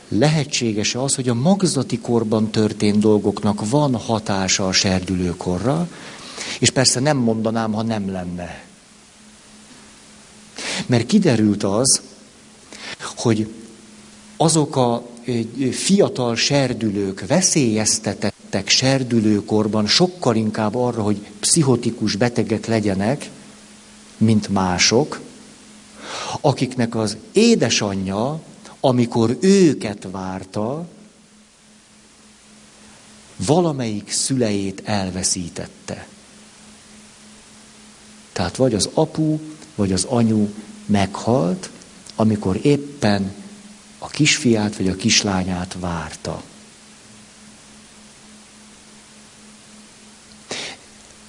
lehetséges 0.07 0.95
az, 0.95 1.15
hogy 1.15 1.29
a 1.29 1.33
magzati 1.33 1.99
korban 1.99 2.51
történt 2.51 2.99
dolgoknak 2.99 3.69
van 3.69 3.95
hatása 3.95 4.67
a 4.67 4.71
serdülőkorra, 4.71 5.87
és 6.59 6.69
persze 6.69 6.99
nem 6.99 7.17
mondanám, 7.17 7.71
ha 7.71 7.81
nem 7.81 8.11
lenne. 8.11 8.63
Mert 10.85 11.05
kiderült 11.05 11.63
az, 11.63 12.01
hogy 13.15 13.53
azok 14.37 14.75
a 14.75 15.05
fiatal 15.71 16.35
serdülők 16.35 17.27
veszélyeztetettek 17.27 18.69
serdülőkorban 18.69 19.87
sokkal 19.87 20.35
inkább 20.35 20.75
arra, 20.75 21.01
hogy 21.01 21.17
pszichotikus 21.39 22.15
betegek 22.15 22.65
legyenek, 22.65 23.29
mint 24.17 24.49
mások, 24.49 25.19
akiknek 26.41 26.95
az 26.95 27.17
édesanyja, 27.31 28.41
amikor 28.79 29.37
őket 29.41 30.07
várta, 30.11 30.87
valamelyik 33.45 34.11
szüleit 34.11 34.81
elveszítette. 34.85 36.07
Tehát 38.33 38.55
vagy 38.55 38.73
az 38.73 38.89
apu, 38.93 39.39
vagy 39.75 39.91
az 39.91 40.03
anyu 40.03 40.47
meghalt, 40.85 41.69
amikor 42.15 42.59
éppen 42.61 43.33
a 43.97 44.07
kisfiát 44.07 44.75
vagy 44.75 44.87
a 44.87 44.95
kislányát 44.95 45.75
várta. 45.79 46.43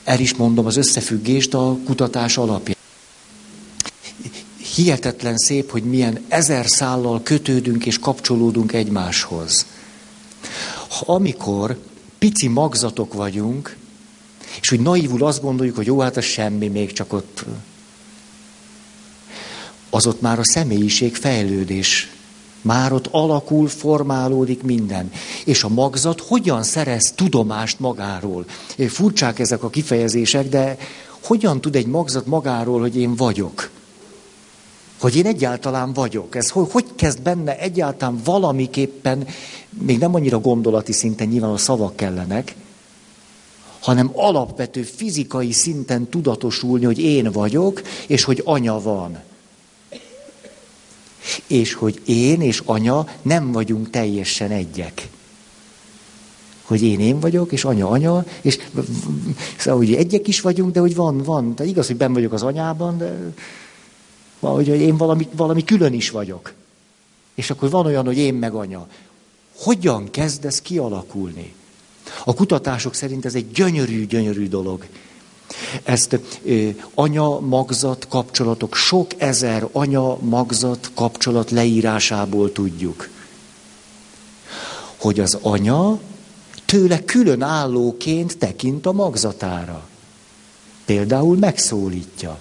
El 0.05 0.21
is 0.21 0.35
mondom 0.35 0.67
az 0.67 0.77
összefüggést 0.77 1.55
a 1.55 1.77
kutatás 1.85 2.37
alapján. 2.37 2.80
Hihetetlen 4.75 5.37
szép, 5.37 5.71
hogy 5.71 5.83
milyen 5.83 6.25
ezer 6.29 6.67
szállal 6.67 7.23
kötődünk 7.23 7.87
és 7.87 7.99
kapcsolódunk 7.99 8.73
egymáshoz. 8.73 9.67
Ha 10.89 11.13
amikor 11.13 11.79
pici 12.19 12.49
magzatok 12.49 13.15
vagyunk, 13.15 13.77
és 14.61 14.69
hogy 14.69 14.81
naívul 14.81 15.25
azt 15.25 15.43
gondoljuk, 15.43 15.77
hogy 15.77 15.87
jó, 15.87 16.01
hát 16.01 16.17
az 16.17 16.25
semmi, 16.25 16.69
még 16.69 16.93
csak 16.93 17.13
ott 17.13 17.45
az 19.91 20.07
ott 20.07 20.21
már 20.21 20.39
a 20.39 20.45
személyiség 20.45 21.17
fejlődés. 21.17 22.13
Már 22.63 22.93
ott 22.93 23.07
alakul, 23.11 23.69
formálódik 23.69 24.63
minden. 24.63 25.13
És 25.45 25.63
a 25.63 25.69
magzat 25.69 26.21
hogyan 26.21 26.63
szerez 26.63 27.13
tudomást 27.15 27.81
magáról? 27.81 28.45
Furcsák 28.89 29.39
ezek 29.39 29.63
a 29.63 29.71
kifejezések, 29.71 30.49
de 30.49 30.77
hogyan 31.25 31.61
tud 31.61 31.77
egy 31.77 31.87
magzat 31.87 32.27
magáról, 32.27 32.81
hogy 32.81 32.97
én 32.97 33.15
vagyok? 33.15 33.71
Hogy 35.01 35.17
én 35.17 35.27
egyáltalán 35.27 35.93
vagyok. 35.93 36.35
Ez 36.35 36.51
hogy, 36.51 36.71
hogy 36.71 36.85
kezd 36.97 37.23
benne 37.23 37.59
egyáltalán 37.59 38.21
valamiképpen, 38.25 39.27
még 39.69 39.99
nem 39.99 40.15
annyira 40.15 40.39
gondolati 40.41 40.93
szinten, 40.93 41.29
nyilván 41.29 41.51
a 41.51 41.57
szavak 41.57 41.97
kellenek, 41.97 42.55
hanem 43.81 44.11
alapvető 44.15 44.83
fizikai 44.83 45.53
szinten 45.53 46.09
tudatosulni, 46.09 46.85
hogy 46.85 46.99
én 46.99 47.31
vagyok, 47.33 47.83
és 48.07 48.25
hogy 48.25 48.43
anya 48.45 48.81
van. 48.81 49.19
És 51.47 51.75
hogy 51.75 52.01
én 52.05 52.41
és 52.41 52.63
anya 52.65 53.07
nem 53.23 53.53
vagyunk 53.53 53.91
teljesen 53.91 54.51
egyek. 54.51 55.09
Hogy 56.63 56.83
én 56.83 57.01
én 57.01 57.21
vagyok, 57.21 57.53
és 57.53 57.65
anya 57.65 57.89
anya, 57.89 58.25
és 58.41 58.59
szóval, 59.59 59.79
hogy 59.79 59.95
egyek 59.95 60.29
is 60.29 60.41
vagyunk, 60.41 60.73
de 60.73 60.81
hogy 60.81 60.95
van, 60.95 61.19
van. 61.19 61.55
De 61.55 61.65
igaz, 61.65 61.87
hogy 61.87 61.97
ben 61.97 62.13
vagyok 62.13 62.33
az 62.33 62.43
anyában, 62.43 62.99
de 62.99 63.33
hogy 64.49 64.69
én 64.69 64.97
valami, 64.97 65.29
valami 65.33 65.65
külön 65.65 65.93
is 65.93 66.11
vagyok. 66.11 66.53
És 67.35 67.51
akkor 67.51 67.71
van 67.71 67.87
olyan, 67.87 68.05
hogy 68.05 68.19
én 68.19 68.35
meg 68.35 68.55
anya. 68.55 68.89
Hogyan 69.57 70.11
kezd 70.11 70.45
ez 70.45 70.61
kialakulni? 70.61 71.55
A 72.25 72.35
kutatások 72.35 72.95
szerint 72.95 73.25
ez 73.25 73.35
egy 73.35 73.51
gyönyörű, 73.51 74.07
gyönyörű 74.07 74.49
dolog. 74.49 74.87
Ezt 75.83 76.21
anya-magzat 76.95 78.09
kapcsolatok, 78.09 78.75
sok 78.75 79.11
ezer 79.17 79.69
anya-magzat 79.73 80.91
kapcsolat 80.95 81.51
leírásából 81.51 82.53
tudjuk. 82.53 83.09
Hogy 84.97 85.21
az 85.21 85.39
anya 85.43 85.99
tőle 86.65 87.05
külön 87.05 87.43
állóként 87.43 88.39
tekint 88.39 88.87
a 88.87 88.93
magzatára. 88.93 89.89
Például 90.85 91.37
megszólítja. 91.37 92.41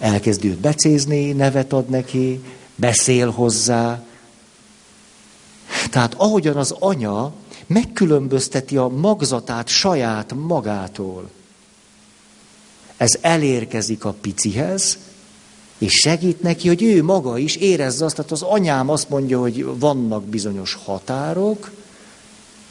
Elkezd 0.00 0.44
őt 0.44 0.58
becézni, 0.58 1.32
nevet 1.32 1.72
ad 1.72 1.88
neki, 1.88 2.40
beszél 2.74 3.30
hozzá. 3.30 4.04
Tehát 5.90 6.14
ahogyan 6.16 6.56
az 6.56 6.74
anya 6.78 7.32
megkülönbözteti 7.66 8.76
a 8.76 8.88
magzatát 8.88 9.68
saját 9.68 10.34
magától. 10.34 11.30
Ez 12.96 13.18
elérkezik 13.20 14.04
a 14.04 14.14
picihez, 14.20 14.98
és 15.78 15.92
segít 15.92 16.42
neki, 16.42 16.68
hogy 16.68 16.82
ő 16.82 17.02
maga 17.02 17.38
is 17.38 17.56
érezze 17.56 18.04
azt, 18.04 18.16
tehát 18.16 18.30
az 18.30 18.42
anyám 18.42 18.88
azt 18.88 19.08
mondja, 19.08 19.40
hogy 19.40 19.78
vannak 19.78 20.24
bizonyos 20.24 20.78
határok, 20.84 21.70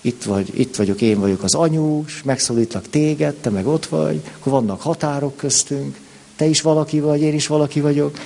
itt, 0.02 0.24
vagy, 0.24 0.60
itt 0.60 0.76
vagyok, 0.76 1.02
én 1.02 1.20
vagyok 1.20 1.44
az 1.44 1.54
anyós, 1.54 2.22
megszólítlak 2.24 2.90
téged, 2.90 3.36
te 3.36 3.50
meg 3.50 3.68
ott 3.68 3.86
vagy, 3.86 4.22
akkor 4.40 4.52
vannak 4.52 4.82
határok 4.82 5.38
köztünk, 5.38 5.98
te 6.40 6.46
is 6.46 6.62
valaki 6.62 7.00
vagy, 7.00 7.22
én 7.22 7.34
is 7.34 7.48
valaki 7.48 7.82
vagyok. 7.82 8.18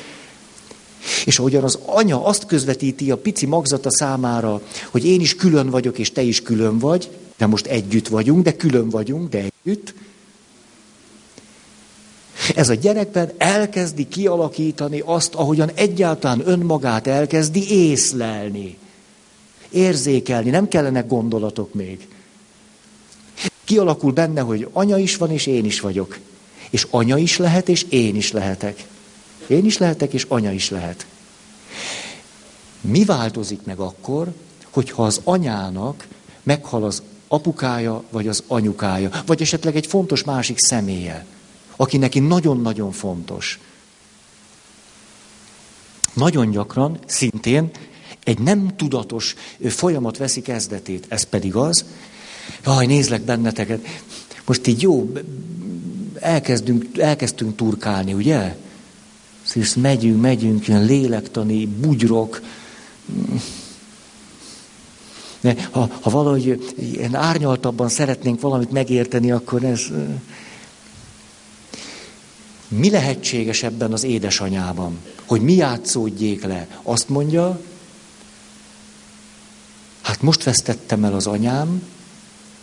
És 1.25 1.39
ahogyan 1.39 1.63
az 1.63 1.79
anya 1.85 2.25
azt 2.25 2.45
közvetíti 2.45 3.11
a 3.11 3.17
pici 3.17 3.45
magzata 3.45 3.91
számára, 3.91 4.61
hogy 4.89 5.05
én 5.05 5.21
is 5.21 5.35
külön 5.35 5.69
vagyok, 5.69 5.97
és 5.99 6.11
te 6.11 6.21
is 6.21 6.41
külön 6.41 6.79
vagy, 6.79 7.09
de 7.37 7.45
most 7.45 7.65
együtt 7.65 8.07
vagyunk, 8.07 8.43
de 8.43 8.55
külön 8.55 8.89
vagyunk, 8.89 9.29
de 9.29 9.43
együtt. 9.63 9.93
Ez 12.55 12.69
a 12.69 12.73
gyerekben 12.73 13.31
elkezdi 13.37 14.07
kialakítani 14.07 15.01
azt, 15.05 15.33
ahogyan 15.33 15.71
egyáltalán 15.73 16.47
önmagát 16.47 17.07
elkezdi 17.07 17.71
észlelni, 17.71 18.77
érzékelni, 19.69 20.49
nem 20.49 20.67
kellenek 20.67 21.07
gondolatok 21.07 21.73
még. 21.73 22.07
Kialakul 23.63 24.11
benne, 24.11 24.41
hogy 24.41 24.67
anya 24.73 24.97
is 24.97 25.17
van, 25.17 25.31
és 25.31 25.45
én 25.45 25.65
is 25.65 25.79
vagyok. 25.79 26.17
És 26.73 26.87
anya 26.89 27.17
is 27.17 27.37
lehet, 27.37 27.69
és 27.69 27.85
én 27.89 28.15
is 28.15 28.31
lehetek. 28.31 28.85
Én 29.47 29.65
is 29.65 29.77
lehetek, 29.77 30.13
és 30.13 30.25
anya 30.27 30.51
is 30.51 30.69
lehet. 30.69 31.05
Mi 32.81 33.05
változik 33.05 33.63
meg 33.63 33.79
akkor, 33.79 34.33
hogyha 34.69 35.03
az 35.03 35.21
anyának 35.23 36.07
meghal 36.43 36.83
az 36.83 37.01
apukája, 37.27 38.03
vagy 38.09 38.27
az 38.27 38.43
anyukája, 38.47 39.09
vagy 39.25 39.41
esetleg 39.41 39.75
egy 39.75 39.87
fontos 39.87 40.23
másik 40.23 40.57
személye, 40.59 41.25
aki 41.75 41.97
neki 41.97 42.19
nagyon-nagyon 42.19 42.91
fontos. 42.91 43.59
Nagyon 46.13 46.49
gyakran, 46.49 46.99
szintén 47.05 47.71
egy 48.23 48.39
nem 48.39 48.75
tudatos 48.75 49.35
folyamat 49.67 50.17
veszi 50.17 50.41
kezdetét. 50.41 51.05
Ez 51.09 51.23
pedig 51.23 51.55
az, 51.55 51.85
jaj, 52.65 52.85
nézlek 52.85 53.21
benneteket, 53.21 53.87
most 54.45 54.67
így 54.67 54.81
jó, 54.81 55.11
elkezdünk, 56.19 56.97
elkezdtünk 56.97 57.55
turkálni, 57.55 58.13
ugye? 58.13 58.55
És 59.53 59.73
megyünk, 59.75 60.21
megyünk, 60.21 60.67
ilyen 60.67 60.85
lélektani 60.85 61.65
bugyrok. 61.65 62.41
Ha, 65.71 65.89
ha 66.01 66.09
valahogy 66.09 66.73
ilyen 66.77 67.15
árnyaltabban 67.15 67.89
szeretnénk 67.89 68.41
valamit 68.41 68.71
megérteni, 68.71 69.31
akkor 69.31 69.63
ez... 69.63 69.81
Mi 72.67 72.89
lehetséges 72.89 73.63
ebben 73.63 73.93
az 73.93 74.03
édesanyában? 74.03 74.97
Hogy 75.25 75.41
mi 75.41 75.53
játszódjék 75.53 76.43
le? 76.43 76.67
Azt 76.81 77.09
mondja, 77.09 77.61
hát 80.01 80.21
most 80.21 80.43
vesztettem 80.43 81.03
el 81.03 81.13
az 81.13 81.27
anyám, 81.27 81.83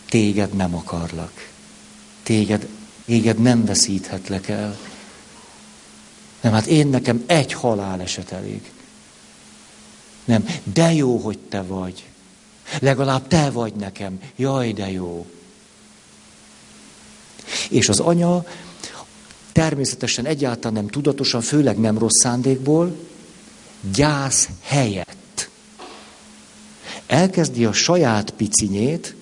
téged 0.09 0.53
nem 0.53 0.75
akarlak. 0.75 1.49
Téged, 2.23 2.67
téged 3.11 3.39
nem 3.39 3.65
veszíthetlek 3.65 4.47
el. 4.47 4.77
Nem, 6.41 6.53
hát 6.53 6.65
én 6.65 6.87
nekem 6.87 7.23
egy 7.25 7.53
haláleset 7.53 8.31
elég. 8.31 8.71
Nem, 10.25 10.47
de 10.63 10.93
jó, 10.93 11.17
hogy 11.17 11.39
te 11.39 11.61
vagy. 11.61 12.05
Legalább 12.79 13.27
te 13.27 13.49
vagy 13.49 13.73
nekem. 13.73 14.19
Jaj, 14.35 14.73
de 14.73 14.91
jó. 14.91 15.25
És 17.69 17.89
az 17.89 17.99
anya 17.99 18.45
természetesen 19.51 20.25
egyáltalán 20.25 20.73
nem 20.73 20.87
tudatosan, 20.87 21.41
főleg 21.41 21.79
nem 21.79 21.97
rossz 21.97 22.21
szándékból, 22.21 22.97
gyász 23.93 24.49
helyett. 24.61 25.49
Elkezdi 27.07 27.65
a 27.65 27.73
saját 27.73 28.31
picinyét, 28.31 29.15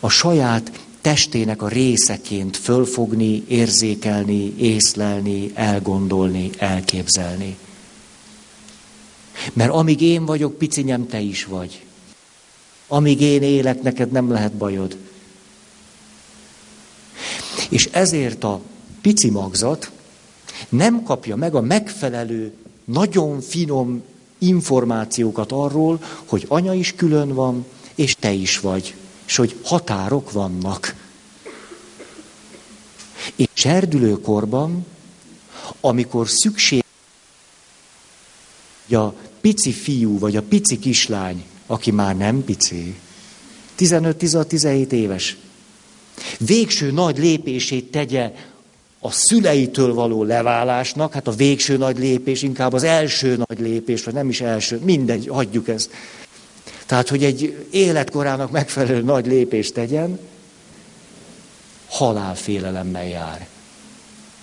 a 0.00 0.08
saját 0.08 0.70
testének 1.00 1.62
a 1.62 1.68
részeként 1.68 2.56
fölfogni, 2.56 3.44
érzékelni, 3.48 4.54
észlelni, 4.56 5.50
elgondolni, 5.54 6.50
elképzelni. 6.58 7.56
Mert 9.52 9.70
amíg 9.70 10.00
én 10.00 10.24
vagyok, 10.24 10.58
picinyem, 10.58 11.06
te 11.06 11.20
is 11.20 11.44
vagy. 11.44 11.84
Amíg 12.86 13.20
én 13.20 13.42
élek, 13.42 13.82
neked 13.82 14.10
nem 14.10 14.30
lehet 14.30 14.52
bajod. 14.52 14.96
És 17.68 17.88
ezért 17.92 18.44
a 18.44 18.60
pici 19.00 19.30
magzat 19.30 19.90
nem 20.68 21.02
kapja 21.02 21.36
meg 21.36 21.54
a 21.54 21.60
megfelelő, 21.60 22.52
nagyon 22.84 23.40
finom 23.40 24.02
információkat 24.38 25.52
arról, 25.52 26.00
hogy 26.24 26.44
anya 26.48 26.74
is 26.74 26.94
külön 26.94 27.34
van, 27.34 27.64
és 27.94 28.14
te 28.14 28.32
is 28.32 28.60
vagy 28.60 28.94
és 29.28 29.36
hogy 29.36 29.56
határok 29.62 30.32
vannak. 30.32 30.94
És 33.36 33.46
serdülőkorban, 33.52 34.86
amikor 35.80 36.28
szükség, 36.28 36.84
a 38.90 39.06
pici 39.40 39.72
fiú 39.72 40.18
vagy 40.18 40.36
a 40.36 40.42
pici 40.42 40.78
kislány, 40.78 41.44
aki 41.66 41.90
már 41.90 42.16
nem 42.16 42.44
pici, 42.44 42.98
15-16-17 43.78 44.90
éves, 44.90 45.36
végső 46.38 46.90
nagy 46.90 47.18
lépését 47.18 47.90
tegye 47.90 48.32
a 48.98 49.10
szüleitől 49.10 49.94
való 49.94 50.22
leválásnak, 50.22 51.12
hát 51.12 51.26
a 51.26 51.32
végső 51.32 51.76
nagy 51.76 51.98
lépés, 51.98 52.42
inkább 52.42 52.72
az 52.72 52.82
első 52.82 53.36
nagy 53.48 53.60
lépés, 53.60 54.04
vagy 54.04 54.14
nem 54.14 54.28
is 54.28 54.40
első, 54.40 54.80
mindegy, 54.84 55.28
hagyjuk 55.28 55.68
ezt. 55.68 55.90
Tehát, 56.88 57.08
hogy 57.08 57.24
egy 57.24 57.66
életkorának 57.70 58.50
megfelelő 58.50 59.02
nagy 59.02 59.26
lépést 59.26 59.74
tegyen, 59.74 60.18
halálfélelemmel 61.88 63.06
jár. 63.06 63.46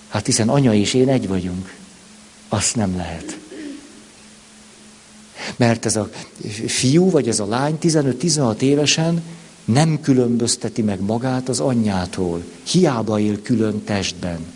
Hát 0.08 0.26
hiszen 0.26 0.48
anya 0.48 0.74
és 0.74 0.94
én 0.94 1.08
egy 1.08 1.28
vagyunk. 1.28 1.74
Azt 2.48 2.76
nem 2.76 2.96
lehet. 2.96 3.38
Mert 5.56 5.86
ez 5.86 5.96
a 5.96 6.10
fiú, 6.66 7.10
vagy 7.10 7.28
ez 7.28 7.40
a 7.40 7.46
lány 7.46 7.78
15-16 7.80 8.60
évesen 8.60 9.22
nem 9.64 10.00
különbözteti 10.00 10.82
meg 10.82 11.00
magát 11.00 11.48
az 11.48 11.60
anyjától. 11.60 12.44
Hiába 12.62 13.18
él 13.18 13.42
külön 13.42 13.84
testben. 13.84 14.46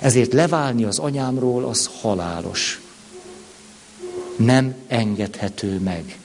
Ezért 0.00 0.32
leválni 0.32 0.84
az 0.84 0.98
anyámról, 0.98 1.64
az 1.64 1.90
halálos. 2.00 2.80
Nem 4.36 4.74
engedhető 4.86 5.78
meg. 5.78 6.18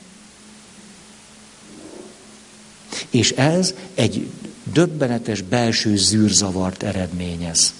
És 3.10 3.32
ez 3.32 3.74
egy 3.94 4.30
döbbenetes 4.64 5.42
belső 5.42 5.98
zűrzavart 5.98 6.84
eredményez. 6.84 7.74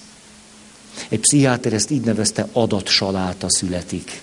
Egy 1.08 1.20
pszichiáter 1.20 1.72
ezt 1.72 1.90
így 1.90 2.04
nevezte 2.04 2.48
adatsaláta 2.52 3.46
születik. 3.50 4.20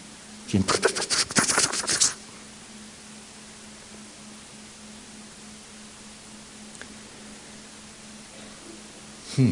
Hm. 9.35 9.49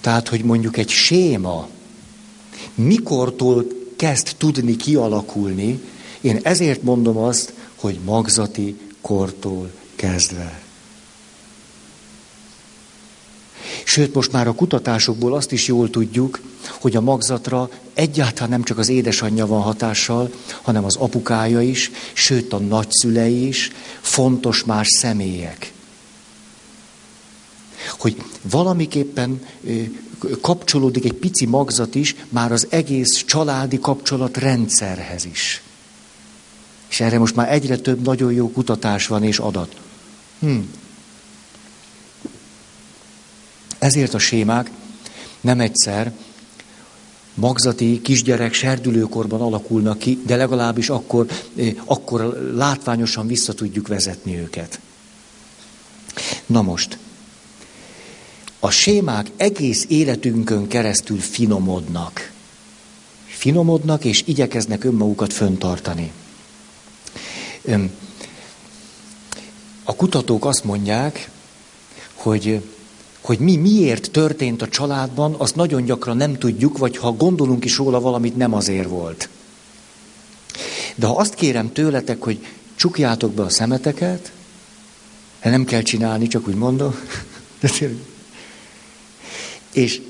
Tehát, 0.00 0.28
hogy 0.28 0.44
mondjuk 0.44 0.76
egy 0.76 0.88
séma 0.88 1.68
mikortól 2.78 3.66
kezd 3.96 4.34
tudni 4.36 4.76
kialakulni, 4.76 5.80
én 6.20 6.40
ezért 6.42 6.82
mondom 6.82 7.16
azt, 7.16 7.52
hogy 7.74 7.98
magzati 8.04 8.78
kortól 9.00 9.70
kezdve. 9.96 10.62
Sőt, 13.84 14.14
most 14.14 14.32
már 14.32 14.48
a 14.48 14.54
kutatásokból 14.54 15.34
azt 15.34 15.52
is 15.52 15.66
jól 15.66 15.90
tudjuk, 15.90 16.40
hogy 16.80 16.96
a 16.96 17.00
magzatra 17.00 17.70
egyáltalán 17.94 18.48
nem 18.48 18.62
csak 18.62 18.78
az 18.78 18.88
édesanyja 18.88 19.46
van 19.46 19.62
hatással, 19.62 20.30
hanem 20.62 20.84
az 20.84 20.96
apukája 20.96 21.60
is, 21.60 21.90
sőt 22.12 22.52
a 22.52 22.58
nagyszülei 22.58 23.46
is, 23.46 23.72
fontos 24.00 24.64
más 24.64 24.86
személyek. 24.88 25.72
Hogy 27.98 28.22
valamiképpen 28.50 29.46
kapcsolódik 30.40 31.04
egy 31.04 31.12
pici 31.12 31.46
magzat 31.46 31.94
is, 31.94 32.14
már 32.28 32.52
az 32.52 32.66
egész 32.70 33.24
családi 33.24 33.78
kapcsolat 33.78 34.36
rendszerhez 34.36 35.24
is. 35.24 35.62
És 36.88 37.00
erre 37.00 37.18
most 37.18 37.34
már 37.34 37.52
egyre 37.52 37.76
több 37.76 38.04
nagyon 38.04 38.32
jó 38.32 38.50
kutatás 38.50 39.06
van 39.06 39.24
és 39.24 39.38
adat. 39.38 39.76
Hm. 40.38 40.58
Ezért 43.78 44.14
a 44.14 44.18
sémák 44.18 44.70
nem 45.40 45.60
egyszer 45.60 46.12
magzati 47.34 48.00
kisgyerek 48.02 48.52
serdülőkorban 48.52 49.40
alakulnak 49.40 49.98
ki, 49.98 50.22
de 50.26 50.36
legalábbis 50.36 50.88
akkor, 50.88 51.26
eh, 51.56 51.74
akkor 51.84 52.52
látványosan 52.54 53.26
vissza 53.26 53.52
tudjuk 53.52 53.88
vezetni 53.88 54.38
őket. 54.38 54.80
Na 56.46 56.62
most, 56.62 56.98
a 58.60 58.70
sémák 58.70 59.30
egész 59.36 59.84
életünkön 59.88 60.66
keresztül 60.66 61.18
finomodnak. 61.18 62.32
Finomodnak 63.24 64.04
és 64.04 64.22
igyekeznek 64.26 64.84
önmagukat 64.84 65.32
föntartani. 65.32 66.12
A 69.84 69.94
kutatók 69.96 70.44
azt 70.44 70.64
mondják, 70.64 71.30
hogy, 72.14 72.62
hogy 73.20 73.38
mi 73.38 73.56
miért 73.56 74.10
történt 74.10 74.62
a 74.62 74.68
családban, 74.68 75.34
azt 75.34 75.54
nagyon 75.54 75.84
gyakran 75.84 76.16
nem 76.16 76.38
tudjuk, 76.38 76.78
vagy 76.78 76.96
ha 76.96 77.12
gondolunk 77.12 77.64
is 77.64 77.76
róla 77.76 78.00
valamit, 78.00 78.36
nem 78.36 78.54
azért 78.54 78.88
volt. 78.88 79.28
De 80.94 81.06
ha 81.06 81.16
azt 81.16 81.34
kérem 81.34 81.72
tőletek, 81.72 82.22
hogy 82.22 82.46
csukjátok 82.74 83.32
be 83.32 83.42
a 83.42 83.48
szemeteket, 83.48 84.32
nem 85.42 85.64
kell 85.64 85.82
csinálni, 85.82 86.26
csak 86.26 86.48
úgy 86.48 86.54
mondom, 86.54 86.94
és 89.72 90.00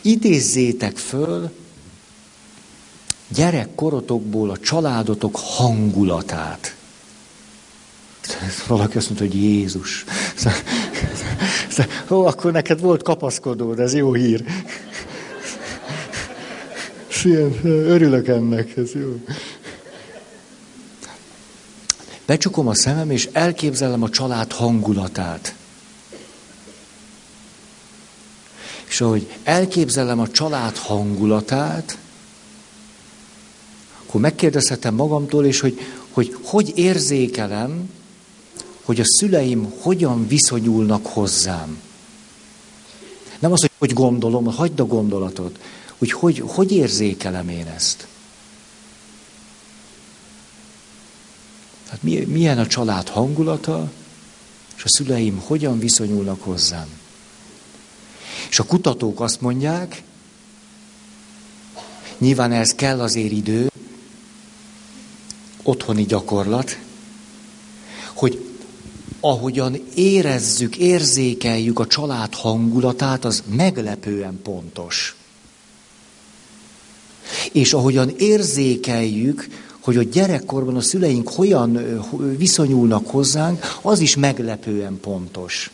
idézzétek 0.00 0.96
föl 0.96 1.50
gyerekkorotokból 3.28 4.50
a 4.50 4.56
családotok 4.56 5.36
hangulatát. 5.36 6.76
Valaki 8.68 8.96
azt 8.96 9.06
mondta, 9.06 9.26
hogy 9.26 9.42
Jézus. 9.42 10.04
Ó, 12.10 12.26
akkor 12.26 12.52
neked 12.52 12.80
volt 12.80 13.02
kapaszkodód, 13.02 13.80
ez 13.80 13.94
jó 13.94 14.14
hír. 14.14 14.44
Ilyen, 17.24 17.60
örülök 17.64 18.28
ennek, 18.28 18.76
ez 18.76 18.92
jó. 18.92 19.20
Becsukom 22.26 22.68
a 22.68 22.74
szemem, 22.74 23.10
és 23.10 23.28
elképzelem 23.32 24.02
a 24.02 24.08
család 24.08 24.52
hangulatát. 24.52 25.54
És 28.88 29.00
ahogy 29.00 29.36
elképzelem 29.42 30.20
a 30.20 30.30
család 30.30 30.76
hangulatát, 30.76 31.98
akkor 34.06 34.20
megkérdezhetem 34.20 34.94
magamtól 34.94 35.44
is, 35.44 35.60
hogy, 35.60 35.78
hogy 36.10 36.36
hogy 36.42 36.72
érzékelem, 36.78 37.90
hogy 38.84 39.00
a 39.00 39.04
szüleim 39.04 39.72
hogyan 39.80 40.26
viszonyulnak 40.26 41.06
hozzám. 41.06 41.80
Nem 43.38 43.52
az, 43.52 43.60
hogy 43.60 43.70
hogy 43.78 43.92
gondolom, 43.92 44.44
hagyd 44.44 44.80
a 44.80 44.86
gondolatot, 44.86 45.58
hogy 45.98 46.12
hogy, 46.12 46.42
hogy 46.46 46.72
érzékelem 46.72 47.48
én 47.48 47.66
ezt. 47.66 48.06
Hát 51.88 52.02
milyen 52.02 52.58
a 52.58 52.66
család 52.66 53.08
hangulata, 53.08 53.90
és 54.76 54.84
a 54.84 54.88
szüleim 54.88 55.42
hogyan 55.46 55.78
viszonyulnak 55.78 56.42
hozzám. 56.42 56.88
És 58.48 58.58
a 58.58 58.64
kutatók 58.64 59.20
azt 59.20 59.40
mondják, 59.40 60.02
nyilván 62.18 62.52
ez 62.52 62.74
kell 62.74 63.00
azért 63.00 63.32
idő, 63.32 63.70
otthoni 65.62 66.04
gyakorlat, 66.04 66.78
hogy 68.14 68.46
ahogyan 69.20 69.76
érezzük, 69.94 70.76
érzékeljük 70.76 71.78
a 71.78 71.86
család 71.86 72.34
hangulatát, 72.34 73.24
az 73.24 73.42
meglepően 73.56 74.40
pontos. 74.42 75.16
És 77.52 77.72
ahogyan 77.72 78.14
érzékeljük, 78.18 79.48
hogy 79.80 79.96
a 79.96 80.02
gyerekkorban 80.02 80.76
a 80.76 80.80
szüleink 80.80 81.28
hogyan 81.28 82.02
viszonyulnak 82.36 83.06
hozzánk, 83.06 83.78
az 83.82 83.98
is 84.00 84.16
meglepően 84.16 85.00
pontos. 85.00 85.70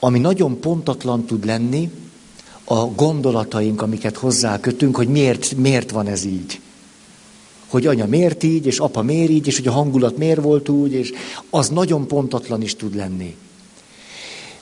Ami 0.00 0.18
nagyon 0.18 0.60
pontatlan 0.60 1.24
tud 1.24 1.44
lenni, 1.44 1.90
a 2.64 2.84
gondolataink, 2.84 3.82
amiket 3.82 4.16
hozzá 4.16 4.60
kötünk, 4.60 4.96
hogy 4.96 5.08
miért, 5.08 5.56
miért 5.56 5.90
van 5.90 6.06
ez 6.06 6.24
így 6.24 6.60
hogy 7.70 7.86
anya 7.86 8.06
miért 8.06 8.42
így, 8.42 8.66
és 8.66 8.78
apa 8.78 9.02
miért 9.02 9.30
így, 9.30 9.46
és 9.46 9.56
hogy 9.56 9.66
a 9.66 9.72
hangulat 9.72 10.16
miért 10.16 10.40
volt 10.40 10.68
úgy, 10.68 10.92
és 10.92 11.12
az 11.50 11.68
nagyon 11.68 12.06
pontatlan 12.06 12.62
is 12.62 12.76
tud 12.76 12.94
lenni. 12.94 13.36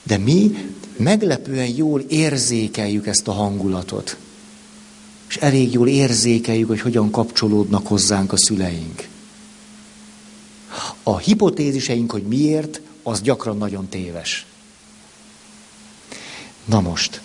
De 0.02 0.18
mi 0.18 0.54
meglepően 0.96 1.68
jól 1.76 2.00
érzékeljük 2.00 3.06
ezt 3.06 3.28
a 3.28 3.32
hangulatot. 3.32 4.16
És 5.28 5.36
elég 5.36 5.72
jól 5.72 5.88
érzékeljük, 5.88 6.68
hogy 6.68 6.80
hogyan 6.80 7.10
kapcsolódnak 7.10 7.86
hozzánk 7.86 8.32
a 8.32 8.38
szüleink. 8.38 9.08
A 11.02 11.18
hipotéziseink, 11.18 12.10
hogy 12.10 12.22
miért, 12.22 12.80
az 13.02 13.20
gyakran 13.20 13.56
nagyon 13.56 13.88
téves. 13.88 14.46
Na 16.68 16.80
most, 16.80 17.20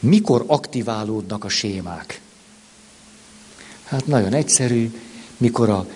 mikor 0.00 0.44
aktiválódnak 0.46 1.44
a 1.44 1.48
sémák? 1.48 2.20
Hát 3.84 4.06
nagyon 4.06 4.32
egyszerű, 4.32 5.00
mikor 5.36 5.68
a 5.68 5.86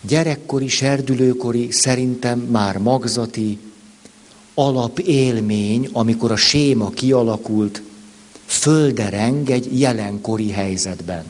gyerekkori, 0.00 0.68
serdülőkori, 0.68 1.70
szerintem 1.70 2.38
már 2.38 2.78
magzati 2.78 3.58
alapélmény, 4.54 5.88
amikor 5.92 6.32
a 6.32 6.36
séma 6.36 6.90
kialakult, 6.90 7.82
földereng 8.46 9.50
egy 9.50 9.80
jelenkori 9.80 10.50
helyzetben. 10.50 11.24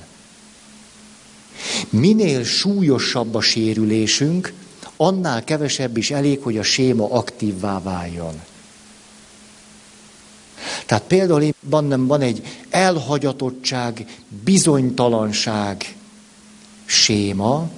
Minél 1.91 2.45
súlyosabb 2.45 3.35
a 3.35 3.41
sérülésünk, 3.41 4.53
annál 4.97 5.45
kevesebb 5.45 5.97
is 5.97 6.11
elég, 6.11 6.41
hogy 6.43 6.59
a 6.59 6.63
séma 6.63 7.11
aktívvá 7.11 7.83
váljon. 7.83 8.41
Tehát 10.87 11.05
például 11.05 11.55
bennem 11.61 12.07
van 12.07 12.21
egy 12.21 12.43
elhagyatottság, 12.71 14.07
bizonytalanság 14.45 15.97
séma, 16.85 17.69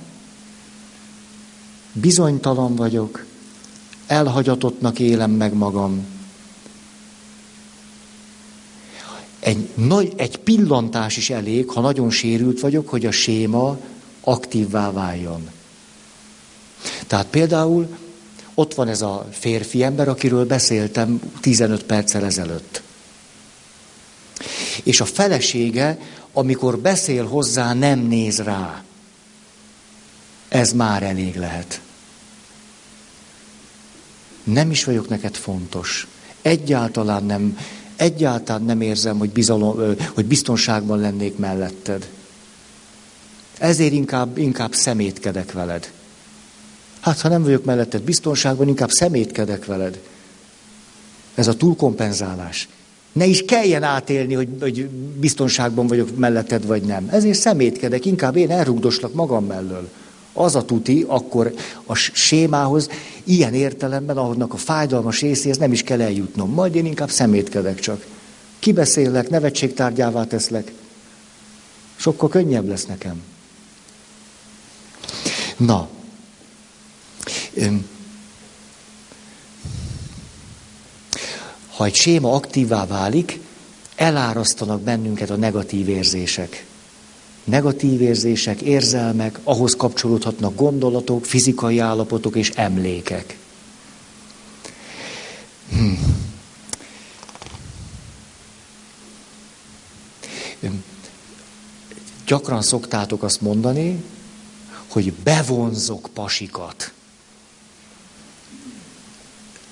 bizonytalan 1.93 2.75
vagyok, 2.75 3.25
elhagyatottnak 4.07 4.99
élem 4.99 5.31
meg 5.31 5.55
magam. 5.55 6.07
Egy, 9.39 9.69
nagy, 9.75 10.13
egy 10.17 10.37
pillantás 10.37 11.17
is 11.17 11.31
elég, 11.31 11.69
ha 11.69 11.81
nagyon 11.81 12.11
sérült 12.11 12.61
vagyok, 12.61 12.89
hogy 12.89 13.07
a 13.07 13.11
séma 13.11 13.79
aktívvá 14.21 14.91
váljon. 14.93 15.51
Tehát 17.07 17.27
például 17.27 17.97
ott 18.55 18.75
van 18.75 18.89
ez 18.89 19.03
a 19.03 19.27
férfi 19.31 19.83
ember, 19.83 20.09
akiről 20.09 20.47
beszéltem 20.47 21.21
15 21.41 21.85
perccel 21.85 22.25
ezelőtt. 22.25 22.83
És 24.83 25.01
a 25.01 25.05
felesége, 25.05 25.99
amikor 26.33 26.79
beszél 26.79 27.27
hozzá, 27.27 27.73
nem 27.73 27.99
néz 27.99 28.39
rá. 28.39 28.85
Ez 30.49 30.73
már 30.73 31.03
elég 31.03 31.37
lehet. 31.37 31.81
Nem 34.45 34.71
is 34.71 34.85
vagyok 34.85 35.09
neked 35.09 35.35
fontos. 35.35 36.07
Egyáltalán 36.43 37.25
nem, 37.25 37.59
egyáltalán 37.97 38.63
nem 38.63 38.81
érzem, 38.81 39.19
hogy, 39.19 39.31
bizalom, 39.31 39.97
hogy 40.15 40.25
biztonságban 40.25 41.01
lennék 41.01 41.37
melletted. 41.37 42.09
Ezért 43.59 43.93
inkább, 43.93 44.39
inkább 44.39 44.75
szemétkedek 44.75 45.53
veled. 45.53 45.93
Hát, 47.01 47.21
ha 47.21 47.29
nem 47.29 47.43
vagyok 47.43 47.65
melletted 47.65 48.03
biztonságban, 48.03 48.69
inkább 48.69 48.91
szemétkedek 48.91 49.65
veled. 49.65 50.01
Ez 51.35 51.47
a 51.47 51.57
túlkompenzálás. 51.57 52.69
Ne 53.17 53.25
is 53.27 53.45
kelljen 53.45 53.83
átélni, 53.83 54.35
hogy, 54.35 54.49
hogy 54.61 54.89
biztonságban 55.21 55.87
vagyok 55.87 56.17
melletted, 56.17 56.67
vagy 56.67 56.83
nem. 56.83 57.09
Ezért 57.11 57.39
szemétkedek, 57.39 58.05
inkább 58.05 58.37
én 58.37 58.51
elrugdoslak 58.51 59.15
magam 59.15 59.45
mellől. 59.45 59.89
Az 60.33 60.55
a 60.55 60.65
tuti, 60.65 61.05
akkor 61.09 61.55
a 61.87 61.95
sémához 61.95 62.89
ilyen 63.25 63.55
értelemben, 63.55 64.17
ahonnak 64.17 64.53
a 64.53 64.57
fájdalmas 64.57 65.21
részéhez 65.21 65.59
nem 65.59 65.73
is 65.73 65.83
kell 65.83 66.01
eljutnom. 66.01 66.51
Majd 66.51 66.75
én 66.75 66.87
inkább 66.87 67.11
szemétkedek 67.11 67.81
csak. 67.81 68.07
Kibeszélek, 68.59 69.29
nevetségtárgyává 69.29 70.25
teszlek. 70.25 70.73
Sokkal 71.97 72.29
könnyebb 72.29 72.69
lesz 72.69 72.87
nekem. 72.87 73.23
Na, 75.57 75.89
ha 81.77 81.85
egy 81.85 81.95
séma 81.95 82.33
aktívá 82.33 82.87
válik, 82.87 83.41
elárasztanak 83.95 84.81
bennünket 84.81 85.31
a 85.31 85.37
negatív 85.37 85.89
érzések. 85.89 86.67
Negatív 87.45 88.01
érzések, 88.01 88.61
érzelmek, 88.61 89.39
ahhoz 89.43 89.75
kapcsolódhatnak 89.77 90.55
gondolatok, 90.55 91.25
fizikai 91.25 91.79
állapotok 91.79 92.37
és 92.37 92.51
emlékek. 92.51 93.39
Hmm. 95.71 96.15
Gyakran 102.27 102.63
szoktátok 102.63 103.23
azt 103.23 103.41
mondani, 103.41 104.05
hogy 104.87 105.13
bevonzok 105.13 106.09
pasikat. 106.15 106.93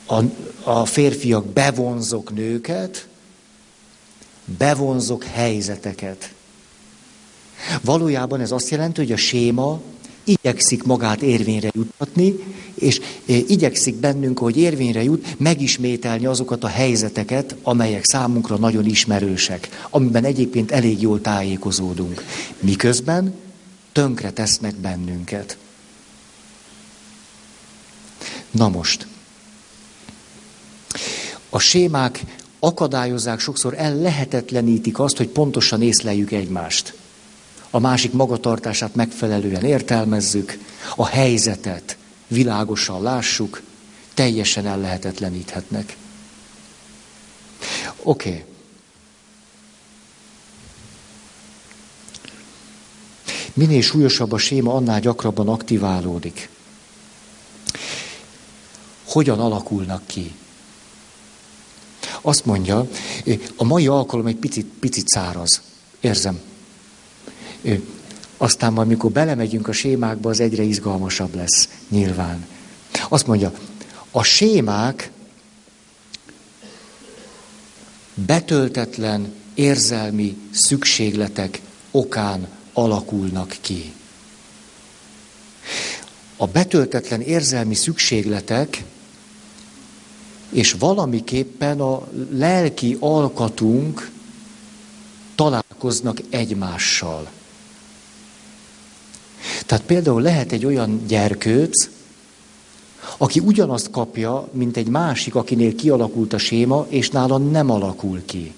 A, 0.07 0.23
a 0.63 0.85
férfiak 0.85 1.47
bevonzok 1.47 2.35
nőket, 2.35 3.09
bevonzok 4.59 5.25
helyzeteket. 5.25 6.33
Valójában 7.83 8.41
ez 8.41 8.51
azt 8.51 8.69
jelenti, 8.69 9.01
hogy 9.01 9.13
a 9.13 9.17
séma 9.17 9.81
igyekszik 10.25 10.83
magát 10.83 11.23
érvényre 11.23 11.71
juttatni, 11.75 12.35
és 12.75 12.99
e, 12.99 13.33
igyekszik 13.35 13.95
bennünk, 13.95 14.39
hogy 14.39 14.57
érvényre 14.57 15.03
jut, 15.03 15.39
megismételni 15.39 16.27
azokat 16.27 16.65
a 16.65 16.69
helyzeteket, 16.69 17.57
amelyek 17.63 18.05
számunkra 18.05 18.57
nagyon 18.57 18.87
ismerősek, 18.87 19.87
amiben 19.91 20.25
egyébként 20.25 20.71
elég 20.71 21.01
jól 21.01 21.21
tájékozódunk. 21.21 22.25
Miközben 22.61 23.35
tönkre 23.93 24.31
tesznek 24.31 24.75
bennünket. 24.75 25.57
Na 28.51 28.69
most, 28.69 29.07
a 31.55 31.59
sémák 31.59 32.25
akadályozzák, 32.59 33.41
sokszor 33.41 33.75
ellehetetlenítik 33.79 34.99
azt, 34.99 35.17
hogy 35.17 35.29
pontosan 35.29 35.83
észleljük 35.83 36.33
egymást. 36.33 36.95
A 37.71 37.79
másik 37.79 38.13
magatartását 38.13 38.95
megfelelően 38.95 39.65
értelmezzük, 39.65 40.59
a 40.97 41.07
helyzetet 41.07 41.97
világosan 42.27 43.03
lássuk, 43.03 43.63
teljesen 44.15 44.67
ellehetetleníthetnek. 44.67 45.97
Oké. 48.03 48.29
Okay. 48.29 48.45
Minél 53.53 53.83
súlyosabb 53.83 54.33
a 54.33 54.39
séma, 54.39 54.75
annál 54.75 55.01
gyakrabban 55.01 55.49
aktiválódik. 55.49 56.49
Hogyan 59.05 59.41
alakulnak 59.41 60.07
ki? 60.07 60.35
Azt 62.27 62.45
mondja, 62.45 62.89
a 63.57 63.65
mai 63.65 63.87
alkalom 63.87 64.27
egy 64.27 64.37
picit, 64.37 64.67
picit 64.81 65.09
száraz. 65.09 65.61
Érzem. 66.01 66.41
Aztán 68.37 68.73
majd, 68.73 68.89
mikor 68.89 69.11
belemegyünk 69.11 69.69
a 69.69 69.73
sémákba, 69.73 70.31
az 70.31 70.41
egyre 70.41 70.63
izgalmasabb 70.63 71.35
lesz, 71.35 71.69
nyilván. 71.89 72.47
Azt 73.09 73.27
mondja, 73.27 73.53
a 74.11 74.23
sémák 74.23 75.11
betöltetlen 78.15 79.35
érzelmi 79.55 80.37
szükségletek 80.51 81.61
okán 81.91 82.49
alakulnak 82.73 83.57
ki. 83.61 83.93
A 86.37 86.47
betöltetlen 86.47 87.21
érzelmi 87.21 87.75
szükségletek 87.75 88.85
és 90.55 90.73
valamiképpen 90.73 91.81
a 91.81 92.07
lelki 92.31 92.97
alkatunk 93.01 94.11
találkoznak 95.35 96.21
egymással. 96.31 97.31
Tehát 99.67 99.85
például 99.85 100.23
lehet 100.23 100.53
egy 100.53 100.65
olyan 100.65 101.07
gyerkőc, 101.07 101.89
aki 103.17 103.41
ugyanazt 103.41 103.91
kapja, 103.91 104.49
mint 104.53 104.77
egy 104.77 104.89
másik, 104.89 105.35
akinél 105.35 105.75
kialakult 105.75 106.33
a 106.33 106.39
séma, 106.39 106.87
és 106.89 107.11
nála 107.11 107.39
nem 107.39 107.71
alakul 107.71 108.25
ki. 108.25 108.55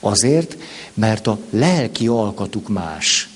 Azért, 0.00 0.56
mert 0.94 1.26
a 1.26 1.38
lelki 1.50 2.06
alkatuk 2.06 2.68
más. 2.68 3.28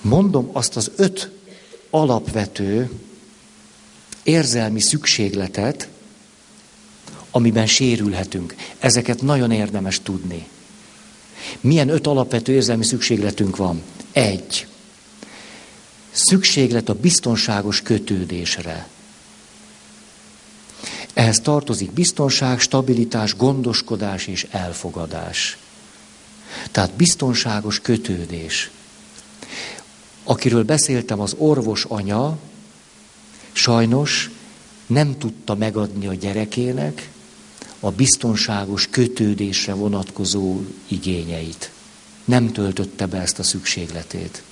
Mondom 0.00 0.50
azt 0.52 0.76
az 0.76 0.90
öt 0.96 1.39
alapvető 1.90 2.90
érzelmi 4.22 4.80
szükségletet, 4.80 5.88
amiben 7.30 7.66
sérülhetünk. 7.66 8.54
Ezeket 8.78 9.22
nagyon 9.22 9.50
érdemes 9.50 10.00
tudni. 10.02 10.48
Milyen 11.60 11.88
öt 11.88 12.06
alapvető 12.06 12.52
érzelmi 12.52 12.84
szükségletünk 12.84 13.56
van? 13.56 13.82
Egy. 14.12 14.66
Szükséglet 16.10 16.88
a 16.88 16.94
biztonságos 16.94 17.82
kötődésre. 17.82 18.88
Ehhez 21.14 21.40
tartozik 21.40 21.90
biztonság, 21.90 22.60
stabilitás, 22.60 23.36
gondoskodás 23.36 24.26
és 24.26 24.46
elfogadás. 24.50 25.58
Tehát 26.70 26.92
biztonságos 26.92 27.80
kötődés. 27.80 28.70
Akiről 30.24 30.64
beszéltem, 30.64 31.20
az 31.20 31.34
orvos 31.38 31.84
anya 31.84 32.38
sajnos 33.52 34.30
nem 34.86 35.18
tudta 35.18 35.54
megadni 35.54 36.06
a 36.06 36.14
gyerekének 36.14 37.10
a 37.80 37.90
biztonságos 37.90 38.86
kötődésre 38.86 39.72
vonatkozó 39.72 40.60
igényeit. 40.88 41.70
Nem 42.24 42.52
töltötte 42.52 43.06
be 43.06 43.20
ezt 43.20 43.38
a 43.38 43.42
szükségletét. 43.42 44.42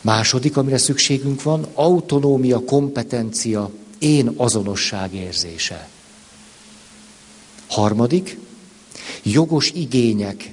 Második, 0.00 0.56
amire 0.56 0.78
szükségünk 0.78 1.42
van, 1.42 1.66
autonómia, 1.74 2.64
kompetencia, 2.64 3.70
én 3.98 4.32
azonosság 4.36 5.14
érzése. 5.14 5.88
Harmadik, 7.66 8.38
jogos 9.22 9.70
igények, 9.70 10.52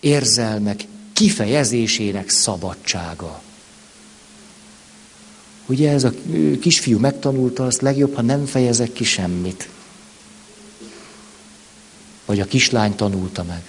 érzelmek 0.00 0.84
kifejezésének 1.12 2.30
szabadsága. 2.30 3.42
Ugye 5.66 5.90
ez 5.90 6.04
a 6.04 6.12
kisfiú 6.60 6.98
megtanulta, 6.98 7.66
azt 7.66 7.80
legjobb, 7.80 8.14
ha 8.14 8.22
nem 8.22 8.46
fejezek 8.46 8.92
ki 8.92 9.04
semmit. 9.04 9.68
Vagy 12.24 12.40
a 12.40 12.44
kislány 12.44 12.94
tanulta 12.94 13.42
meg. 13.42 13.62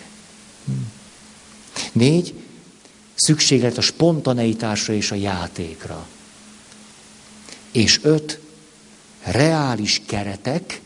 Négy, 1.91 2.34
szükséglet 3.16 3.78
a 3.78 3.82
spontaneitásra 3.82 4.94
és 4.94 5.12
a 5.12 5.16
játékra. 5.16 6.08
És 7.72 8.00
öt, 8.04 8.39
reális 9.24 10.02
keretek 10.06 10.82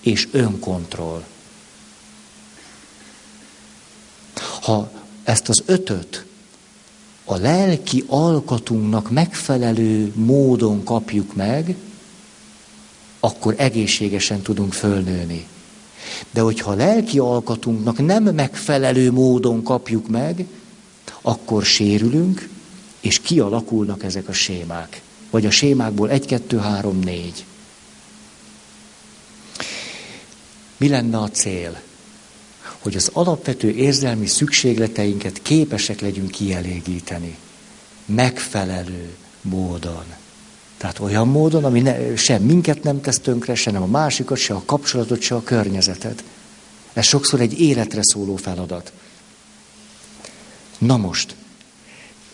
és 0.00 0.28
önkontroll. 0.30 1.24
Ha 4.62 5.05
ezt 5.26 5.48
az 5.48 5.62
ötöt 5.66 6.24
a 7.24 7.36
lelki 7.36 8.04
alkatunknak 8.06 9.10
megfelelő 9.10 10.12
módon 10.14 10.84
kapjuk 10.84 11.34
meg, 11.34 11.76
akkor 13.20 13.54
egészségesen 13.58 14.40
tudunk 14.42 14.72
fölnőni. 14.72 15.46
De 16.30 16.40
hogyha 16.40 16.70
a 16.70 16.74
lelki 16.74 17.18
alkatunknak 17.18 18.04
nem 18.04 18.22
megfelelő 18.22 19.12
módon 19.12 19.62
kapjuk 19.62 20.08
meg, 20.08 20.46
akkor 21.22 21.64
sérülünk, 21.64 22.48
és 23.00 23.20
kialakulnak 23.20 24.02
ezek 24.02 24.28
a 24.28 24.32
sémák. 24.32 25.02
Vagy 25.30 25.46
a 25.46 25.50
sémákból 25.50 26.10
egy, 26.10 26.26
kettő, 26.26 26.58
három, 26.58 26.98
négy. 26.98 27.44
Mi 30.76 30.88
lenne 30.88 31.18
a 31.18 31.30
cél? 31.30 31.80
Hogy 32.86 32.96
az 32.96 33.10
alapvető 33.12 33.70
érzelmi 33.70 34.26
szükségleteinket 34.26 35.42
képesek 35.42 36.00
legyünk 36.00 36.30
kielégíteni. 36.30 37.36
Megfelelő 38.04 39.14
módon. 39.40 40.04
Tehát 40.76 40.98
olyan 40.98 41.28
módon, 41.28 41.64
ami 41.64 41.80
ne, 41.80 42.16
sem 42.16 42.42
minket 42.42 42.82
nem 42.82 43.00
tesz 43.00 43.18
tönkre, 43.18 43.54
se 43.54 43.70
nem 43.70 43.82
a 43.82 43.86
másikat, 43.86 44.38
se 44.38 44.54
a 44.54 44.62
kapcsolatot, 44.64 45.20
se 45.20 45.34
a 45.34 45.42
környezetet. 45.42 46.24
Ez 46.92 47.04
sokszor 47.04 47.40
egy 47.40 47.60
életre 47.60 48.00
szóló 48.02 48.36
feladat. 48.36 48.92
Na 50.78 50.96
most. 50.96 51.34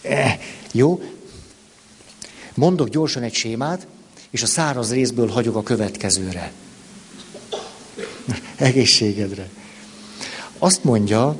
Eh, 0.03 0.39
jó? 0.73 1.03
Mondok 2.55 2.89
gyorsan 2.89 3.23
egy 3.23 3.35
sémát, 3.35 3.87
és 4.31 4.43
a 4.43 4.47
száraz 4.47 4.93
részből 4.93 5.29
hagyok 5.29 5.57
a 5.57 5.63
következőre. 5.63 6.53
Egészségedre. 8.57 9.49
Azt 10.63 10.85
mondja, 10.85 11.37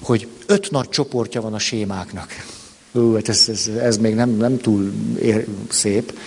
hogy 0.00 0.28
öt 0.46 0.70
nagy 0.70 0.88
csoportja 0.88 1.40
van 1.40 1.54
a 1.54 1.58
sémáknak. 1.58 2.46
Ú, 2.92 3.14
hát 3.14 3.28
ez, 3.28 3.48
ez, 3.48 3.66
ez 3.66 3.96
még 3.96 4.14
nem, 4.14 4.30
nem 4.30 4.58
túl 4.58 4.92
ér, 5.20 5.46
szép. 5.68 6.18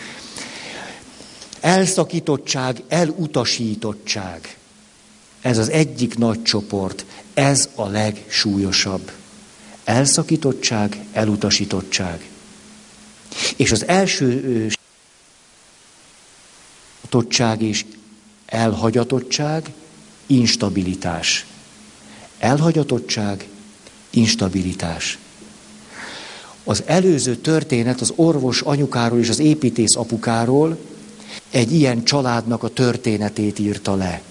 Elszakítottság, 1.59 2.83
elutasítottság. 2.87 4.57
Ez 5.41 5.57
az 5.57 5.69
egyik 5.69 6.17
nagy 6.17 6.43
csoport. 6.43 7.05
Ez 7.33 7.69
a 7.75 7.87
legsúlyosabb. 7.87 9.11
Elszakítottság, 9.83 11.05
elutasítottság. 11.11 12.29
És 13.55 13.71
az 13.71 13.87
első 13.87 14.67
tottság 17.09 17.61
és 17.61 17.85
elhagyatottság, 18.45 19.71
instabilitás. 20.27 21.45
Elhagyatottság, 22.39 23.47
instabilitás. 24.09 25.17
Az 26.63 26.83
előző 26.85 27.35
történet 27.35 28.01
az 28.01 28.13
orvos 28.15 28.61
anyukáról 28.61 29.19
és 29.19 29.29
az 29.29 29.39
építész 29.39 29.95
apukáról 29.95 30.77
egy 31.49 31.73
ilyen 31.73 32.03
családnak 32.03 32.63
a 32.63 32.67
történetét 32.67 33.59
írta 33.59 33.95
le. 33.95 34.21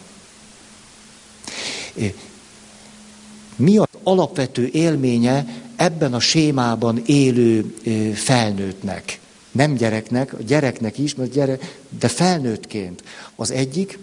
Mi 3.57 3.79
az 3.79 3.87
alapvető 4.03 4.69
élménye 4.73 5.47
ebben 5.77 6.15
a 6.15 6.21
sémában 6.21 7.03
élő 7.07 7.75
felnőttnek? 8.15 9.21
Nem 9.53 9.75
gyereknek, 9.75 10.33
a 10.33 10.43
gyereknek 10.47 10.99
is, 10.99 11.15
mert 11.15 11.31
gyere, 11.31 11.59
de 11.99 12.09
felnőttként. 12.09 13.03
Az 13.37 13.51
egyik, 13.51 13.99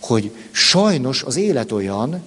hogy 0.00 0.30
sajnos 0.50 1.22
az 1.22 1.36
élet 1.36 1.72
olyan, 1.72 2.22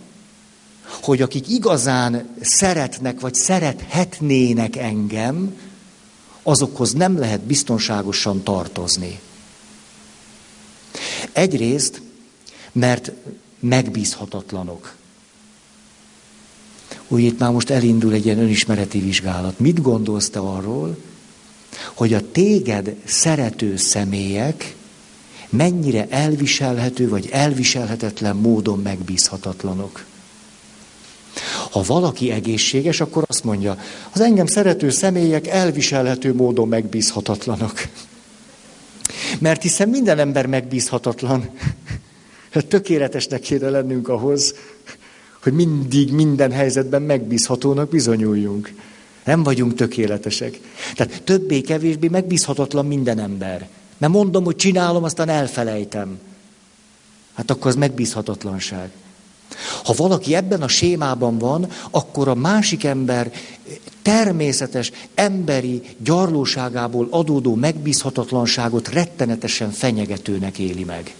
hogy 1.01 1.21
akik 1.21 1.49
igazán 1.49 2.29
szeretnek, 2.41 3.19
vagy 3.19 3.33
szerethetnének 3.33 4.75
engem, 4.75 5.57
azokhoz 6.43 6.93
nem 6.93 7.19
lehet 7.19 7.41
biztonságosan 7.41 8.43
tartozni. 8.43 9.19
Egyrészt, 11.31 12.01
mert 12.71 13.11
megbízhatatlanok. 13.59 14.95
Úgy 17.07 17.23
itt 17.23 17.39
már 17.39 17.51
most 17.51 17.69
elindul 17.69 18.13
egy 18.13 18.25
ilyen 18.25 18.39
önismereti 18.39 18.99
vizsgálat. 18.99 19.59
Mit 19.59 19.81
gondolsz 19.81 20.29
te 20.29 20.39
arról, 20.39 20.97
hogy 21.93 22.13
a 22.13 22.31
téged 22.31 22.95
szerető 23.05 23.77
személyek 23.77 24.75
mennyire 25.49 26.07
elviselhető 26.09 27.09
vagy 27.09 27.29
elviselhetetlen 27.31 28.35
módon 28.35 28.79
megbízhatatlanok? 28.79 30.05
Ha 31.71 31.83
valaki 31.85 32.31
egészséges, 32.31 33.01
akkor 33.01 33.23
azt 33.27 33.43
mondja, 33.43 33.77
az 34.11 34.21
engem 34.21 34.45
szerető 34.45 34.89
személyek 34.89 35.47
elviselhető 35.47 36.33
módon 36.33 36.67
megbízhatatlanok. 36.67 37.73
Mert 39.39 39.61
hiszen 39.61 39.89
minden 39.89 40.19
ember 40.19 40.45
megbízhatatlan. 40.45 41.49
Tökéletesnek 42.67 43.39
kéne 43.39 43.69
lennünk 43.69 44.07
ahhoz, 44.07 44.55
hogy 45.43 45.53
mindig, 45.53 46.11
minden 46.11 46.51
helyzetben 46.51 47.01
megbízhatónak 47.01 47.89
bizonyuljunk. 47.89 48.73
Nem 49.23 49.43
vagyunk 49.43 49.75
tökéletesek. 49.75 50.59
Tehát 50.95 51.23
többé-kevésbé 51.23 52.07
megbízhatatlan 52.07 52.85
minden 52.85 53.19
ember. 53.19 53.67
Mert 53.97 54.13
mondom, 54.13 54.43
hogy 54.43 54.55
csinálom, 54.55 55.03
aztán 55.03 55.29
elfelejtem. 55.29 56.19
Hát 57.33 57.51
akkor 57.51 57.67
az 57.67 57.75
megbízhatatlanság. 57.75 58.91
Ha 59.83 59.93
valaki 59.97 60.35
ebben 60.35 60.61
a 60.61 60.67
sémában 60.67 61.37
van, 61.37 61.67
akkor 61.91 62.27
a 62.27 62.35
másik 62.35 62.83
ember 62.83 63.31
természetes, 64.01 64.91
emberi 65.15 65.81
gyarlóságából 65.97 67.07
adódó 67.09 67.55
megbízhatatlanságot 67.55 68.87
rettenetesen 68.87 69.71
fenyegetőnek 69.71 70.57
éli 70.57 70.83
meg. 70.83 71.15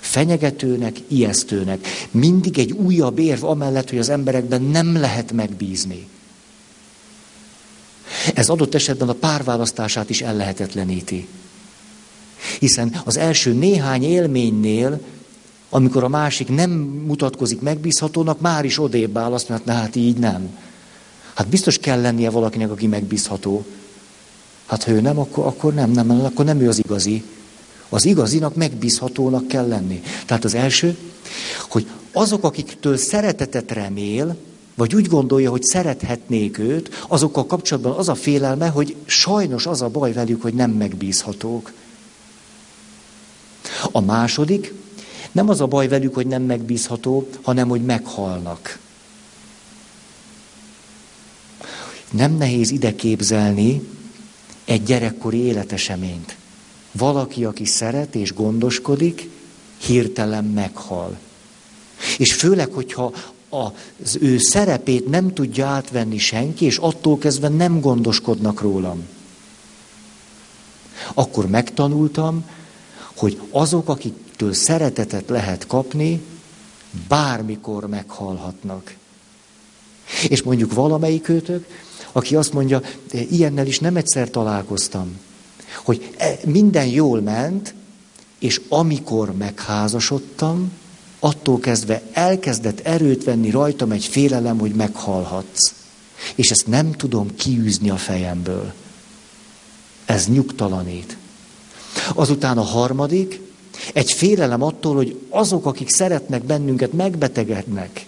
Fenyegetőnek, 0.00 0.96
ijesztőnek. 1.08 1.86
Mindig 2.10 2.58
egy 2.58 2.72
újabb 2.72 3.18
érv 3.18 3.44
amellett, 3.44 3.88
hogy 3.88 3.98
az 3.98 4.08
emberekben 4.08 4.62
nem 4.62 4.96
lehet 4.96 5.32
megbízni. 5.32 6.06
Ez 8.34 8.48
adott 8.48 8.74
esetben 8.74 9.08
a 9.08 9.12
párválasztását 9.12 10.10
is 10.10 10.20
ellehetetleníti. 10.20 11.28
Hiszen 12.58 13.00
az 13.04 13.16
első 13.16 13.52
néhány 13.52 14.02
élménynél 14.02 15.00
amikor 15.70 16.04
a 16.04 16.08
másik 16.08 16.48
nem 16.48 16.70
mutatkozik 17.06 17.60
megbízhatónak, 17.60 18.40
már 18.40 18.64
is 18.64 18.78
odébb 18.78 19.16
áll, 19.16 19.32
azt 19.32 19.48
mondja, 19.48 19.72
hát 19.72 19.96
így 19.96 20.16
nem. 20.16 20.48
Hát 21.34 21.48
biztos 21.48 21.78
kell 21.78 22.00
lennie 22.00 22.30
valakinek, 22.30 22.70
aki 22.70 22.86
megbízható. 22.86 23.64
Hát 24.66 24.84
ha 24.84 24.90
ő 24.90 25.00
nem, 25.00 25.18
akkor, 25.18 25.46
akkor 25.46 25.74
nem, 25.74 25.90
nem, 25.90 26.10
akkor 26.10 26.44
nem 26.44 26.60
ő 26.60 26.68
az 26.68 26.78
igazi. 26.78 27.24
Az 27.88 28.04
igazinak 28.04 28.54
megbízhatónak 28.54 29.48
kell 29.48 29.68
lenni. 29.68 30.02
Tehát 30.26 30.44
az 30.44 30.54
első, 30.54 30.96
hogy 31.68 31.86
azok, 32.12 32.44
akiktől 32.44 32.96
szeretetet 32.96 33.72
remél, 33.72 34.36
vagy 34.74 34.94
úgy 34.94 35.06
gondolja, 35.06 35.50
hogy 35.50 35.62
szerethetnék 35.62 36.58
őt, 36.58 37.04
azokkal 37.08 37.46
kapcsolatban 37.46 37.92
az 37.92 38.08
a 38.08 38.14
félelme, 38.14 38.68
hogy 38.68 38.96
sajnos 39.04 39.66
az 39.66 39.82
a 39.82 39.88
baj 39.88 40.12
velük, 40.12 40.42
hogy 40.42 40.54
nem 40.54 40.70
megbízhatók. 40.70 41.72
A 43.92 44.00
második, 44.00 44.72
nem 45.38 45.48
az 45.48 45.60
a 45.60 45.66
baj 45.66 45.88
velük, 45.88 46.14
hogy 46.14 46.26
nem 46.26 46.42
megbízható, 46.42 47.28
hanem 47.42 47.68
hogy 47.68 47.84
meghalnak. 47.84 48.78
Nem 52.10 52.36
nehéz 52.36 52.70
ide 52.70 52.94
képzelni 52.94 53.88
egy 54.64 54.82
gyerekkori 54.82 55.38
életeseményt. 55.38 56.36
Valaki, 56.92 57.44
aki 57.44 57.64
szeret 57.64 58.14
és 58.14 58.34
gondoskodik, 58.34 59.30
hirtelen 59.76 60.44
meghal. 60.44 61.18
És 62.18 62.34
főleg, 62.34 62.72
hogyha 62.72 63.12
az 63.48 64.18
ő 64.20 64.38
szerepét 64.38 65.08
nem 65.08 65.34
tudja 65.34 65.66
átvenni 65.66 66.18
senki, 66.18 66.64
és 66.64 66.76
attól 66.76 67.18
kezdve 67.18 67.48
nem 67.48 67.80
gondoskodnak 67.80 68.60
rólam. 68.60 69.06
Akkor 71.14 71.46
megtanultam, 71.48 72.44
hogy 73.14 73.40
azok, 73.50 73.88
akik 73.88 74.26
akiktől 74.38 74.66
szeretetet 74.66 75.28
lehet 75.28 75.66
kapni, 75.66 76.22
bármikor 77.08 77.86
meghalhatnak. 77.86 78.94
És 80.28 80.42
mondjuk 80.42 80.72
valamelyik 80.72 81.28
őtök, 81.28 81.66
aki 82.12 82.36
azt 82.36 82.52
mondja, 82.52 82.80
ilyennel 83.10 83.66
is 83.66 83.78
nem 83.78 83.96
egyszer 83.96 84.30
találkoztam, 84.30 85.18
hogy 85.84 86.14
e, 86.16 86.38
minden 86.44 86.86
jól 86.86 87.20
ment, 87.20 87.74
és 88.38 88.60
amikor 88.68 89.32
megházasodtam, 89.32 90.72
attól 91.18 91.58
kezdve 91.58 92.02
elkezdett 92.12 92.80
erőt 92.80 93.24
venni 93.24 93.50
rajtam 93.50 93.90
egy 93.90 94.04
félelem, 94.04 94.58
hogy 94.58 94.74
meghalhatsz. 94.74 95.72
És 96.34 96.50
ezt 96.50 96.66
nem 96.66 96.92
tudom 96.92 97.36
kiűzni 97.36 97.90
a 97.90 97.96
fejemből. 97.96 98.72
Ez 100.04 100.26
nyugtalanít. 100.26 101.16
Azután 102.14 102.58
a 102.58 102.62
harmadik, 102.62 103.46
egy 103.92 104.12
félelem 104.12 104.62
attól, 104.62 104.94
hogy 104.94 105.20
azok, 105.28 105.66
akik 105.66 105.88
szeretnek 105.88 106.44
bennünket, 106.44 106.92
megbetegednek. 106.92 108.06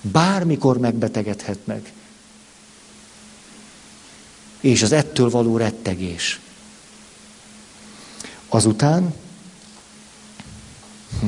Bármikor 0.00 0.78
megbetegedhetnek. 0.78 1.92
És 4.60 4.82
az 4.82 4.92
ettől 4.92 5.30
való 5.30 5.56
rettegés. 5.56 6.40
Azután 8.48 9.14
hm. 11.20 11.26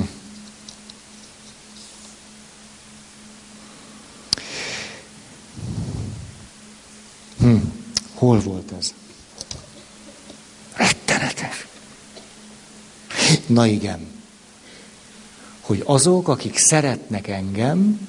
Hm. 7.38 7.56
Hol 8.14 8.40
volt 8.40 8.72
ez? 8.78 8.94
Rettenetes. 10.72 11.66
Na 13.48 13.66
igen. 13.66 14.06
Hogy 15.60 15.82
azok, 15.86 16.28
akik 16.28 16.56
szeretnek 16.56 17.28
engem, 17.28 18.08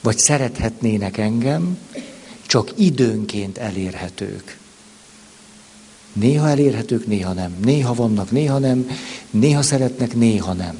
vagy 0.00 0.18
szerethetnének 0.18 1.16
engem, 1.16 1.78
csak 2.46 2.72
időnként 2.76 3.58
elérhetők. 3.58 4.58
Néha 6.12 6.48
elérhetők, 6.48 7.06
néha 7.06 7.32
nem. 7.32 7.56
Néha 7.64 7.94
vannak, 7.94 8.30
néha 8.30 8.58
nem. 8.58 8.90
Néha 9.30 9.62
szeretnek, 9.62 10.14
néha 10.14 10.52
nem. 10.52 10.78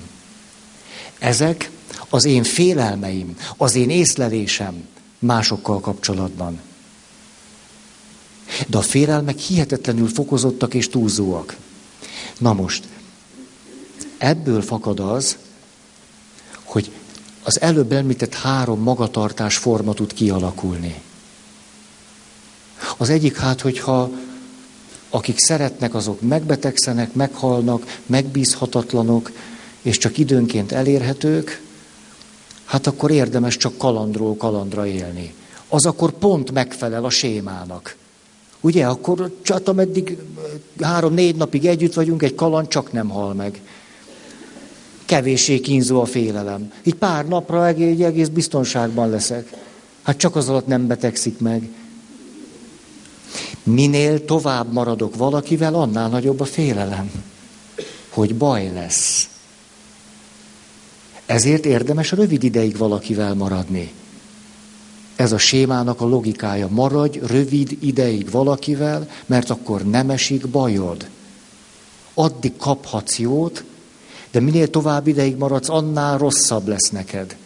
Ezek 1.19 1.71
az 2.09 2.25
én 2.25 2.43
félelmeim, 2.43 3.37
az 3.57 3.75
én 3.75 3.91
észlelésem 3.91 4.87
másokkal 5.19 5.81
kapcsolatban. 5.81 6.61
De 8.67 8.79
a 8.79 8.83
félelmek 8.83 9.39
hihetetlenül 9.39 10.09
fokozottak 10.09 10.75
és 10.75 10.89
túlzóak. 10.89 11.57
Na 12.39 12.53
most, 12.53 12.85
ebből 14.19 14.63
fakad 14.63 15.01
az, 15.01 15.37
hogy 16.63 16.91
az 17.43 17.61
előbb 17.61 17.93
említett 17.93 18.35
három 18.35 18.81
magatartás 18.81 19.57
forma 19.57 19.95
tud 19.95 20.13
kialakulni. 20.13 21.03
Az 22.97 23.09
egyik 23.09 23.37
hát, 23.37 23.61
hogyha 23.61 24.11
akik 25.11 25.39
szeretnek, 25.39 25.95
azok 25.95 26.21
megbetegszenek, 26.21 27.13
meghalnak, 27.13 27.99
megbízhatatlanok, 28.07 29.33
és 29.83 29.99
csak 29.99 30.19
időnként 30.19 30.73
elérhetők, 30.73 31.63
hát 32.65 32.87
akkor 32.87 33.11
érdemes 33.11 33.57
csak 33.57 33.79
kalandról 33.79 34.37
kalandra 34.37 34.87
élni. 34.87 35.35
Az 35.69 35.87
akkor 35.87 36.13
pont 36.13 36.53
megfelel 36.53 37.05
a 37.05 37.11
sémának. 37.11 37.97
Ugye, 38.61 38.87
akkor 38.87 39.39
csak 39.43 39.69
ameddig 39.69 40.19
három-négy 40.81 41.37
napig 41.37 41.67
együtt 41.67 41.95
vagyunk, 41.95 42.23
egy 42.23 42.35
kaland 42.35 42.69
csak 42.69 42.93
nem 42.93 43.09
hal 43.09 43.35
meg. 43.35 43.61
Kevéssé 45.09 45.61
kínzó 45.61 46.01
a 46.01 46.05
félelem. 46.05 46.73
Így 46.83 46.95
pár 46.95 47.29
napra 47.29 47.67
egész, 47.67 48.01
egész 48.01 48.29
biztonságban 48.29 49.11
leszek. 49.11 49.53
Hát 50.03 50.17
csak 50.17 50.37
az 50.37 50.49
alatt 50.49 50.67
nem 50.67 50.87
betegszik 50.87 51.39
meg. 51.39 51.69
Minél 53.63 54.25
tovább 54.25 54.73
maradok 54.73 55.17
valakivel, 55.17 55.75
annál 55.75 56.09
nagyobb 56.09 56.41
a 56.41 56.45
félelem, 56.45 57.11
hogy 58.09 58.35
baj 58.35 58.73
lesz. 58.73 59.29
Ezért 61.27 61.67
érdemes 61.67 62.13
rövid 62.13 62.43
ideig 62.43 62.77
valakivel 62.77 63.35
maradni. 63.35 63.93
Ez 65.17 65.33
a 65.33 65.39
sémának 65.39 66.01
a 66.01 66.07
logikája. 66.07 66.69
Maradj 66.69 67.19
rövid 67.19 67.77
ideig 67.81 68.31
valakivel, 68.31 69.09
mert 69.27 69.51
akkor 69.51 69.83
nem 69.83 70.11
esik 70.11 70.49
bajod. 70.49 71.09
Addig 72.15 72.57
kaphatsz 72.57 73.19
jót, 73.19 73.65
de 74.31 74.41
minél 74.41 74.71
tovább 74.71 75.07
ideig 75.07 75.37
maradsz, 75.37 75.69
annál 75.69 76.19
rosszabb 76.19 76.69
lesz 76.69 76.91
neked. 76.91 77.37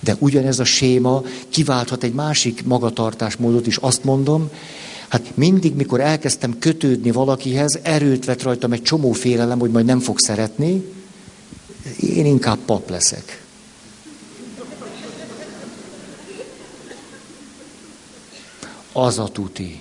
De 0.00 0.16
ugyanez 0.18 0.58
a 0.58 0.64
séma 0.64 1.22
kiválthat 1.48 2.02
egy 2.02 2.14
másik 2.14 2.64
magatartásmódot 2.64 3.66
is. 3.66 3.76
Azt 3.76 4.04
mondom, 4.04 4.50
hát 5.08 5.36
mindig, 5.36 5.74
mikor 5.74 6.00
elkezdtem 6.00 6.58
kötődni 6.58 7.10
valakihez, 7.10 7.78
erőt 7.82 8.24
vett 8.24 8.42
rajtam 8.42 8.72
egy 8.72 8.82
csomó 8.82 9.12
félelem, 9.12 9.58
hogy 9.58 9.70
majd 9.70 9.86
nem 9.86 10.00
fog 10.00 10.18
szeretni, 10.18 10.84
én 12.00 12.26
inkább 12.26 12.58
pap 12.58 12.90
leszek. 12.90 13.44
Az 18.92 19.18
a 19.18 19.28
tuti. 19.28 19.80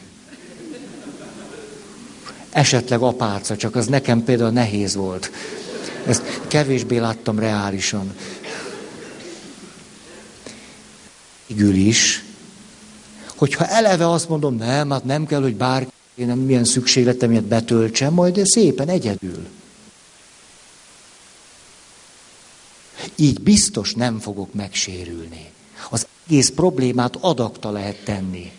Esetleg 2.55 3.01
apáca, 3.01 3.57
csak 3.57 3.75
az 3.75 3.87
nekem 3.87 4.23
például 4.23 4.49
nehéz 4.49 4.95
volt. 4.95 5.31
Ezt 6.07 6.41
kevésbé 6.47 6.97
láttam 6.97 7.39
reálisan. 7.39 8.15
Végül 11.47 11.75
is, 11.75 12.23
hogyha 13.35 13.67
eleve 13.67 14.09
azt 14.09 14.29
mondom, 14.29 14.55
nem, 14.55 14.89
hát 14.89 15.03
nem 15.03 15.25
kell, 15.25 15.41
hogy 15.41 15.55
bárki 15.55 15.91
nem 16.15 16.39
milyen 16.39 16.63
szükségletem 16.63 17.31
ilyet 17.31 17.43
betöltsem, 17.43 18.13
majd 18.13 18.41
szépen 18.43 18.87
egyedül. 18.87 19.47
Így 23.15 23.41
biztos 23.41 23.93
nem 23.93 24.19
fogok 24.19 24.53
megsérülni. 24.53 25.49
Az 25.89 26.07
egész 26.27 26.49
problémát 26.49 27.15
adakta 27.19 27.71
lehet 27.71 28.03
tenni. 28.03 28.51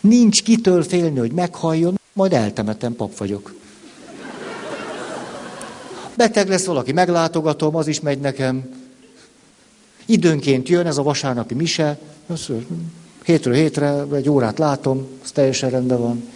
Nincs 0.00 0.42
kitől 0.42 0.82
félni, 0.82 1.18
hogy 1.18 1.32
meghalljon, 1.32 1.99
majd 2.20 2.32
eltemetem, 2.32 2.96
pap 2.96 3.16
vagyok. 3.16 3.54
Beteg 6.16 6.48
lesz 6.48 6.64
valaki, 6.64 6.92
meglátogatom, 6.92 7.76
az 7.76 7.86
is 7.86 8.00
megy 8.00 8.18
nekem. 8.18 8.84
Időnként 10.06 10.68
jön 10.68 10.86
ez 10.86 10.98
a 10.98 11.02
vasárnapi 11.02 11.54
mise, 11.54 11.98
hétről 13.24 13.54
hétre, 13.54 14.04
egy 14.12 14.28
órát 14.28 14.58
látom, 14.58 15.06
az 15.22 15.30
teljesen 15.30 15.70
rendben 15.70 16.00
van. 16.00 16.28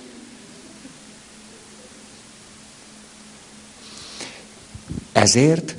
Ezért 5.13 5.76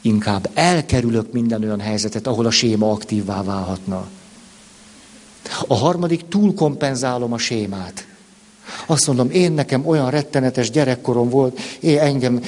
inkább 0.00 0.50
elkerülök 0.54 1.32
minden 1.32 1.62
olyan 1.62 1.80
helyzetet, 1.80 2.26
ahol 2.26 2.46
a 2.46 2.50
séma 2.50 2.90
aktívvá 2.90 3.42
válhatna. 3.42 4.08
A 5.66 5.74
harmadik, 5.74 6.28
túlkompenzálom 6.28 7.32
a 7.32 7.38
sémát. 7.38 8.09
Azt 8.86 9.06
mondom, 9.06 9.30
én 9.30 9.52
nekem 9.52 9.86
olyan 9.86 10.10
rettenetes 10.10 10.70
gyerekkorom 10.70 11.28
volt, 11.28 11.60
én 11.80 11.98
engem, 11.98 12.42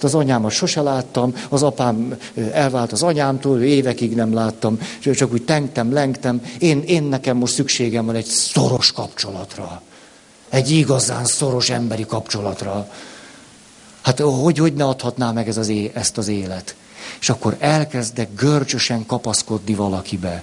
az 0.00 0.14
anyámat 0.14 0.50
sose 0.50 0.80
láttam, 0.80 1.34
az 1.48 1.62
apám 1.62 2.16
elvált 2.52 2.92
az 2.92 3.02
anyámtól, 3.02 3.62
évekig 3.62 4.14
nem 4.14 4.34
láttam, 4.34 4.78
csak 5.00 5.32
úgy 5.32 5.44
tengtem, 5.44 5.92
lengtem. 5.92 6.42
Én, 6.58 6.82
én 6.82 7.02
nekem 7.02 7.36
most 7.36 7.54
szükségem 7.54 8.06
van 8.06 8.14
egy 8.14 8.24
szoros 8.24 8.92
kapcsolatra. 8.92 9.82
Egy 10.48 10.70
igazán 10.70 11.24
szoros 11.24 11.70
emberi 11.70 12.06
kapcsolatra. 12.06 12.88
Hát 14.02 14.20
hogy, 14.20 14.58
hogy 14.58 14.74
ne 14.74 14.84
adhatná 14.84 15.32
meg 15.32 15.48
ez 15.48 15.56
az 15.56 15.68
é, 15.68 15.90
ezt 15.94 16.18
az 16.18 16.28
élet? 16.28 16.74
És 17.20 17.30
akkor 17.30 17.56
elkezdek 17.58 18.34
görcsösen 18.34 19.06
kapaszkodni 19.06 19.74
valakibe. 19.74 20.42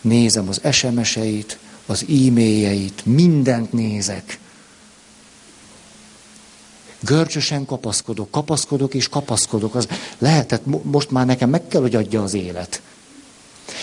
Nézem 0.00 0.48
az 0.48 0.60
SMS-eit, 0.70 1.58
az 1.86 2.04
e-mailjeit, 2.08 3.06
mindent 3.06 3.72
nézek. 3.72 4.38
Görcsösen 7.00 7.64
kapaszkodok, 7.64 8.30
kapaszkodok 8.30 8.94
és 8.94 9.08
kapaszkodok. 9.08 9.74
Az 9.74 9.88
lehetett, 10.18 10.62
most 10.82 11.10
már 11.10 11.26
nekem 11.26 11.50
meg 11.50 11.68
kell, 11.68 11.80
hogy 11.80 11.94
adja 11.94 12.22
az 12.22 12.34
élet. 12.34 12.82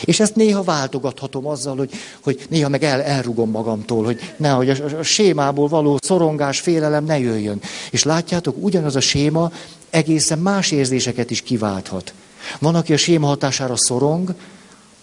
És 0.05 0.19
ezt 0.19 0.35
néha 0.35 0.63
váltogathatom 0.63 1.47
azzal, 1.47 1.77
hogy, 1.77 1.91
hogy 2.23 2.45
néha 2.49 2.69
meg 2.69 2.83
el, 2.83 3.01
elrugom 3.01 3.49
magamtól, 3.49 4.03
hogy 4.03 4.33
nehogy 4.37 4.69
a, 4.69 4.97
a 4.99 5.03
sémából 5.03 5.67
való 5.67 5.97
szorongás, 6.01 6.59
félelem 6.59 7.05
ne 7.05 7.19
jöjjön. 7.19 7.61
És 7.91 8.03
látjátok, 8.03 8.55
ugyanaz 8.59 8.95
a 8.95 8.99
séma 8.99 9.51
egészen 9.89 10.39
más 10.39 10.71
érzéseket 10.71 11.31
is 11.31 11.41
kiválthat. 11.41 12.13
Van, 12.59 12.75
aki 12.75 12.93
a 12.93 12.97
séma 12.97 13.27
hatására 13.27 13.75
szorong, 13.77 14.33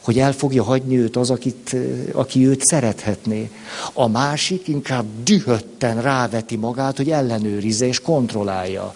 hogy 0.05 0.19
el 0.19 0.33
fogja 0.33 0.63
hagyni 0.63 0.99
őt 0.99 1.17
az, 1.17 1.31
akit, 1.31 1.77
aki 2.13 2.47
őt 2.47 2.65
szerethetné. 2.65 3.51
A 3.93 4.09
másik 4.09 4.69
inkább 4.69 5.07
dühötten 5.23 6.03
ráveti 6.03 6.57
magát, 6.57 6.97
hogy 6.97 7.11
ellenőrizze 7.11 7.87
és 7.87 8.01
kontrollálja. 8.01 8.95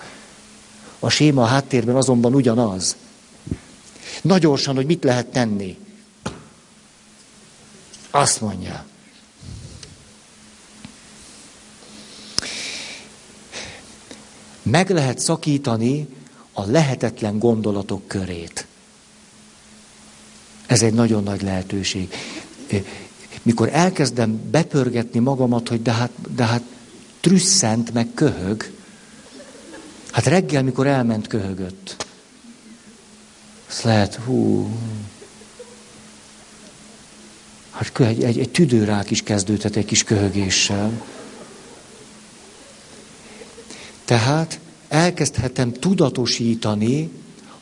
A 0.99 1.09
séma 1.09 1.43
a 1.43 1.47
háttérben 1.47 1.97
azonban 1.97 2.35
ugyanaz. 2.35 2.97
Nagyon 4.23 4.59
hogy 4.75 4.87
mit 4.87 5.05
lehet 5.05 5.27
tenni. 5.27 5.79
Azt 8.11 8.41
mondja. 8.41 8.85
Meg 14.63 14.91
lehet 14.91 15.19
szakítani 15.19 16.09
a 16.53 16.65
lehetetlen 16.71 17.39
gondolatok 17.39 18.07
körét. 18.07 18.67
Ez 20.69 20.83
egy 20.83 20.95
nagyon 20.95 21.23
nagy 21.23 21.43
lehetőség. 21.43 22.15
Mikor 23.43 23.69
elkezdem 23.73 24.51
bepörgetni 24.51 25.21
magamat, 25.21 25.69
hogy 25.69 25.83
de 25.83 25.93
hát, 25.93 26.11
de 26.35 26.45
hát 26.45 26.63
trüsszent, 27.21 27.93
meg 27.93 28.09
köhög, 28.15 28.71
hát 30.11 30.27
reggel, 30.27 30.63
mikor 30.63 30.87
elment, 30.87 31.27
köhögött. 31.27 32.07
Azt 33.69 33.83
lehet, 33.83 34.15
hú, 34.15 34.71
hát 37.71 38.01
egy, 38.01 38.23
egy, 38.23 38.39
egy 38.39 38.51
tüdőrák 38.51 39.11
is 39.11 39.23
kezdődhet 39.23 39.77
egy 39.77 39.85
kis 39.85 40.05
köhögéssel. 40.05 41.03
Tehát 44.05 44.61
elkezdhetem 44.89 45.73
tudatosítani, 45.73 47.11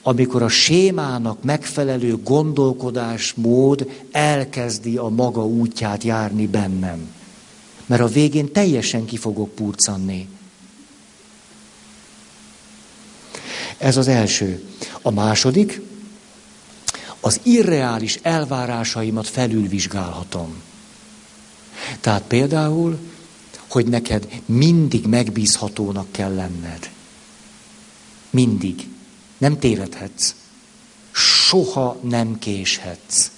amikor 0.09 0.43
a 0.43 0.49
sémának 0.49 1.43
megfelelő 1.43 2.16
gondolkodásmód 2.16 3.91
elkezdi 4.11 4.97
a 4.97 5.09
maga 5.09 5.47
útját 5.47 6.05
járni 6.05 6.47
bennem. 6.47 7.09
Mert 7.87 8.03
a 8.03 8.07
végén 8.07 8.53
teljesen 8.53 9.05
ki 9.05 9.16
fogok 9.16 9.55
purcanni. 9.55 10.28
Ez 13.78 13.97
az 13.97 14.09
első. 14.09 14.65
A 15.03 15.11
második, 15.11 15.81
az 17.20 17.41
irreális 17.43 18.19
elvárásaimat 18.23 19.28
felülvizsgálhatom. 19.28 20.62
Tehát 22.01 22.23
például, 22.23 22.99
hogy 23.69 23.87
neked 23.87 24.41
mindig 24.45 25.07
megbízhatónak 25.07 26.12
kell 26.12 26.35
lenned. 26.35 26.91
Mindig. 28.31 28.95
Nem 29.38 29.58
tévedhetsz. 29.58 30.34
Soha 31.12 31.96
nem 32.02 32.38
késhetsz. 32.38 33.30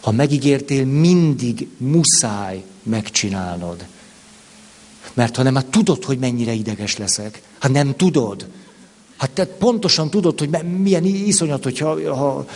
Ha 0.00 0.10
megígértél, 0.10 0.84
mindig 0.84 1.68
muszáj 1.76 2.64
megcsinálnod. 2.82 3.86
Mert 5.12 5.36
ha 5.36 5.42
nem, 5.42 5.54
hát 5.54 5.66
tudod, 5.66 6.04
hogy 6.04 6.18
mennyire 6.18 6.52
ideges 6.52 6.96
leszek. 6.96 7.42
Hát 7.58 7.72
nem 7.72 7.96
tudod. 7.96 8.48
Hát 9.16 9.30
te 9.30 9.46
pontosan 9.46 10.10
tudod, 10.10 10.38
hogy 10.38 10.48
milyen 10.64 11.04
iszonyat, 11.04 11.62
hogyha 11.62 12.14
ha 12.16 12.46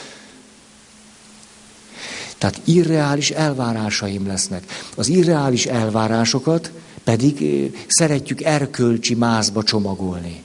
tehát 2.38 2.60
irreális 2.64 3.30
elvárásaim 3.30 4.26
lesznek. 4.26 4.64
Az 4.96 5.08
irreális 5.08 5.66
elvárásokat 5.66 6.72
pedig 7.04 7.42
eh, 7.42 7.80
szeretjük 7.86 8.42
erkölcsi 8.42 9.14
mázba 9.14 9.62
csomagolni. 9.62 10.42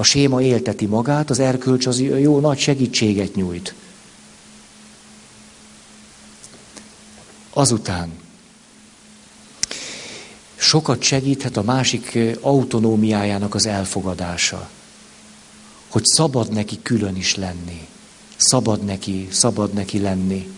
A 0.00 0.04
séma 0.04 0.42
élteti 0.42 0.86
magát, 0.86 1.30
az 1.30 1.38
erkölcs 1.38 1.86
az 1.86 2.00
jó 2.00 2.40
nagy 2.40 2.58
segítséget 2.58 3.34
nyújt. 3.34 3.74
Azután 7.50 8.10
sokat 10.56 11.02
segíthet 11.02 11.56
a 11.56 11.62
másik 11.62 12.18
autonómiájának 12.40 13.54
az 13.54 13.66
elfogadása, 13.66 14.70
hogy 15.88 16.04
szabad 16.04 16.52
neki 16.52 16.78
külön 16.82 17.16
is 17.16 17.34
lenni. 17.36 17.86
Szabad 18.36 18.84
neki, 18.84 19.28
szabad 19.30 19.72
neki 19.72 19.98
lenni. 19.98 20.48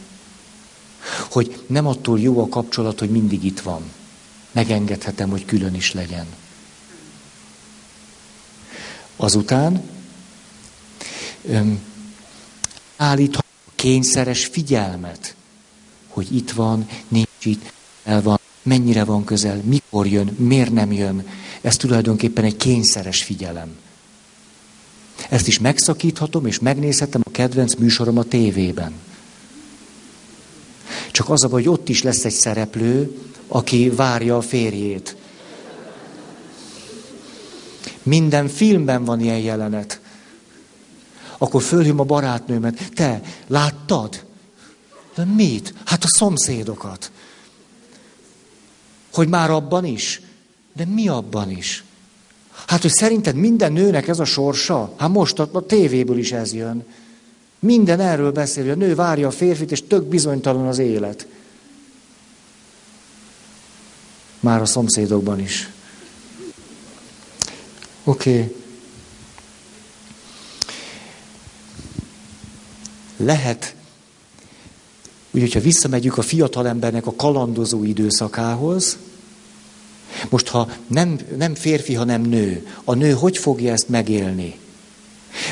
Hogy 1.30 1.62
nem 1.66 1.86
attól 1.86 2.20
jó 2.20 2.40
a 2.42 2.48
kapcsolat, 2.48 2.98
hogy 2.98 3.10
mindig 3.10 3.44
itt 3.44 3.60
van. 3.60 3.82
Megengedhetem, 4.52 5.30
hogy 5.30 5.44
külön 5.44 5.74
is 5.74 5.92
legyen. 5.92 6.26
Azután 9.22 9.82
állíthat 12.96 13.44
kényszeres 13.74 14.44
figyelmet, 14.46 15.34
hogy 16.08 16.36
itt 16.36 16.50
van, 16.50 16.88
nincs 17.08 17.26
itt, 17.42 17.72
el 18.04 18.22
van, 18.22 18.38
mennyire 18.62 19.04
van 19.04 19.24
közel, 19.24 19.60
mikor 19.64 20.06
jön, 20.06 20.26
miért 20.38 20.72
nem 20.72 20.92
jön. 20.92 21.26
Ez 21.60 21.76
tulajdonképpen 21.76 22.44
egy 22.44 22.56
kényszeres 22.56 23.22
figyelem. 23.22 23.76
Ezt 25.28 25.46
is 25.46 25.58
megszakíthatom, 25.58 26.46
és 26.46 26.58
megnézhetem 26.58 27.20
a 27.24 27.30
kedvenc 27.30 27.74
műsorom 27.74 28.18
a 28.18 28.22
tévében. 28.22 28.92
Csak 31.10 31.30
az 31.30 31.44
a 31.44 31.48
hogy 31.48 31.68
ott 31.68 31.88
is 31.88 32.02
lesz 32.02 32.24
egy 32.24 32.32
szereplő, 32.32 33.18
aki 33.48 33.90
várja 33.90 34.36
a 34.36 34.42
férjét. 34.42 35.16
Minden 38.02 38.48
filmben 38.48 39.04
van 39.04 39.20
ilyen 39.20 39.38
jelenet. 39.38 40.00
Akkor 41.38 41.62
fölhím 41.62 42.00
a 42.00 42.04
barátnőmet. 42.04 42.92
Te, 42.94 43.20
láttad? 43.46 44.24
De 45.14 45.24
mit? 45.24 45.74
Hát 45.84 46.04
a 46.04 46.08
szomszédokat. 46.08 47.10
Hogy 49.12 49.28
már 49.28 49.50
abban 49.50 49.84
is? 49.84 50.20
De 50.72 50.84
mi 50.84 51.08
abban 51.08 51.50
is? 51.50 51.84
Hát, 52.66 52.82
hogy 52.82 52.90
szerinted 52.90 53.34
minden 53.34 53.72
nőnek 53.72 54.08
ez 54.08 54.18
a 54.18 54.24
sorsa? 54.24 54.92
Hát 54.96 55.08
most 55.08 55.38
a, 55.38 55.48
a 55.52 55.66
tévéből 55.66 56.18
is 56.18 56.32
ez 56.32 56.52
jön. 56.52 56.84
Minden 57.58 58.00
erről 58.00 58.32
beszél, 58.32 58.62
hogy 58.62 58.72
a 58.72 58.76
nő 58.76 58.94
várja 58.94 59.26
a 59.26 59.30
férfit, 59.30 59.70
és 59.70 59.86
tök 59.86 60.04
bizonytalan 60.04 60.66
az 60.66 60.78
élet. 60.78 61.26
Már 64.40 64.60
a 64.60 64.66
szomszédokban 64.66 65.40
is. 65.40 65.70
Oké. 68.04 68.30
Okay. 68.30 68.56
Lehet, 73.16 73.74
úgy, 75.30 75.40
hogyha 75.40 75.60
visszamegyünk 75.60 76.18
a 76.18 76.22
fiatalembernek 76.22 77.06
a 77.06 77.14
kalandozó 77.14 77.84
időszakához, 77.84 78.98
most, 80.28 80.48
ha 80.48 80.68
nem, 80.86 81.18
nem 81.36 81.54
férfi, 81.54 81.94
hanem 81.94 82.22
nő, 82.22 82.66
a 82.84 82.94
nő 82.94 83.12
hogy 83.12 83.38
fogja 83.38 83.72
ezt 83.72 83.88
megélni? 83.88 84.58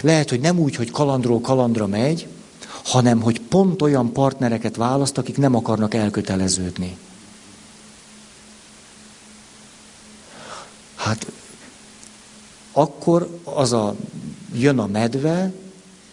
Lehet, 0.03 0.31
hogy 0.31 0.41
nem 0.41 0.59
úgy, 0.59 0.77
hogy 0.77 0.91
kalandról 0.91 1.41
kalandra 1.41 1.87
megy, 1.87 2.27
hanem 2.85 3.21
hogy 3.21 3.41
pont 3.41 3.83
olyan 3.83 4.13
partnereket 4.13 4.77
választ, 4.77 5.19
akik 5.19 5.37
nem 5.37 5.55
akarnak 5.55 5.95
elköteleződni. 5.95 6.97
Hát 10.95 11.27
akkor 12.73 13.41
az 13.45 13.73
a 13.73 13.95
jön 14.55 14.79
a 14.79 14.87
medve, 14.87 15.53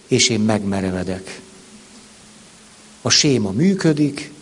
és 0.07 0.29
én 0.29 0.39
megmerevedek. 0.39 1.41
A 3.01 3.09
séma 3.09 3.51
működik, 3.51 4.33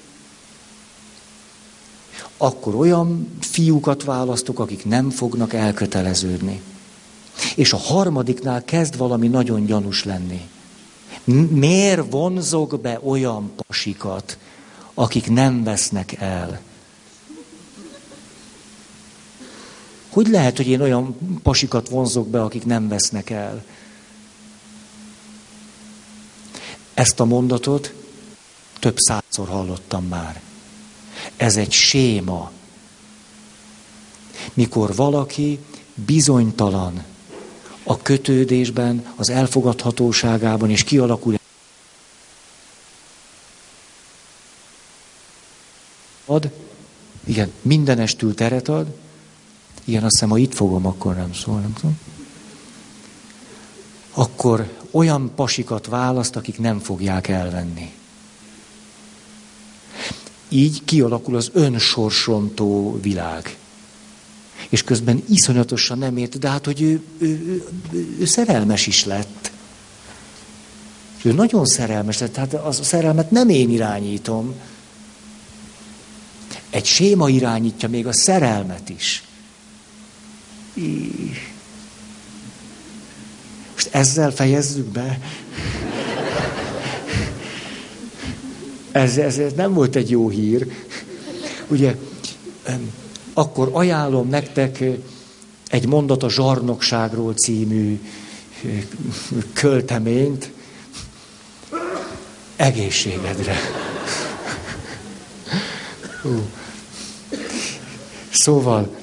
akkor 2.38 2.76
olyan 2.76 3.38
fiúkat 3.40 4.04
választok, 4.04 4.60
akik 4.60 4.86
nem 4.86 5.10
fognak 5.10 5.54
elköteleződni. 5.54 6.62
És 7.56 7.74
a 7.74 7.78
harmadiknál 7.78 8.64
kezd 8.64 8.98
valami 8.98 9.28
nagyon 9.28 9.66
gyanús 9.66 10.04
lenni. 10.04 10.42
Miért 11.50 12.12
vonzok 12.12 12.80
be 12.82 13.00
olyan 13.04 13.52
pasikat, 13.68 14.38
akik 14.94 15.30
nem 15.30 15.64
vesznek 15.64 16.14
el? 16.20 16.62
Hogy 20.16 20.28
lehet, 20.28 20.58
hogy 20.58 20.68
én 20.68 20.82
olyan 20.82 21.18
pasikat 21.44 21.90
vonzok 21.90 22.28
be, 22.28 22.42
akik 22.42 22.66
nem 22.66 22.88
vesznek 22.88 23.30
el? 23.30 23.64
Ezt 26.94 27.20
a 27.20 27.26
mondatot 27.26 27.94
több 28.80 28.98
százszor 28.98 29.48
hallottam 29.48 30.06
már. 30.06 30.42
Ez 31.38 31.56
egy 31.56 31.72
séma. 31.72 32.52
Mikor 34.54 34.96
valaki 34.96 35.60
bizonytalan 35.94 37.04
a 37.84 38.02
kötődésben, 38.02 39.14
az 39.16 39.30
elfogadhatóságában, 39.30 40.70
és 40.70 40.84
kialakul 40.84 41.36
ad, 46.26 46.52
igen, 47.24 47.52
mindenestül 47.62 48.34
teret 48.34 48.68
ad, 48.68 49.04
igen, 49.86 50.04
azt 50.04 50.14
hiszem, 50.14 50.30
ha 50.30 50.38
itt 50.38 50.54
fogom, 50.54 50.86
akkor 50.86 51.16
nem 51.16 51.34
szól, 51.34 51.60
nem 51.60 51.74
tudom. 51.74 52.00
Akkor 54.14 54.74
olyan 54.92 55.32
pasikat 55.36 55.88
választ, 55.88 56.36
akik 56.36 56.60
nem 56.60 56.80
fogják 56.80 57.28
elvenni. 57.28 57.92
Így 60.50 60.84
kialakul 60.86 61.36
az 61.36 61.50
önsorsontó 61.54 63.00
világ. 63.02 63.58
És 64.70 64.84
közben 64.84 65.24
iszonyatosan 65.30 65.98
nem 65.98 66.18
ért, 66.18 66.40
de 66.40 66.50
hát, 66.50 66.66
hogy 66.66 66.82
ő, 66.82 67.02
ő, 67.18 67.28
ő, 67.28 67.68
ő 68.20 68.26
szerelmes 68.26 68.88
is 68.88 69.06
lett. 69.06 69.52
Ő 71.22 71.32
nagyon 71.32 71.66
szerelmes, 71.66 72.18
tehát 72.18 72.54
a 72.54 72.72
szerelmet 72.72 73.32
nem 73.32 73.50
én 73.50 73.70
irányítom. 73.70 74.54
Egy 76.70 76.86
séma 76.86 77.30
irányítja 77.30 77.90
még 77.90 78.08
a 78.08 78.14
szerelmet 78.14 78.90
is. 78.90 79.25
Most 83.74 83.90
ezzel 83.92 84.32
fejezzük 84.32 84.86
be. 84.86 85.20
Ez, 88.92 89.18
ez, 89.18 89.38
ez 89.38 89.54
nem 89.54 89.74
volt 89.74 89.96
egy 89.96 90.10
jó 90.10 90.30
hír. 90.30 90.72
Ugye, 91.68 91.96
akkor 93.34 93.70
ajánlom 93.72 94.30
nektek 94.30 94.84
egy 95.68 95.88
mondat 95.88 96.24
a 96.24 96.30
zsarnokságról 96.30 97.34
című 97.34 98.00
költeményt 99.54 100.52
egészségedre. 102.56 103.56
Szóval 108.32 108.96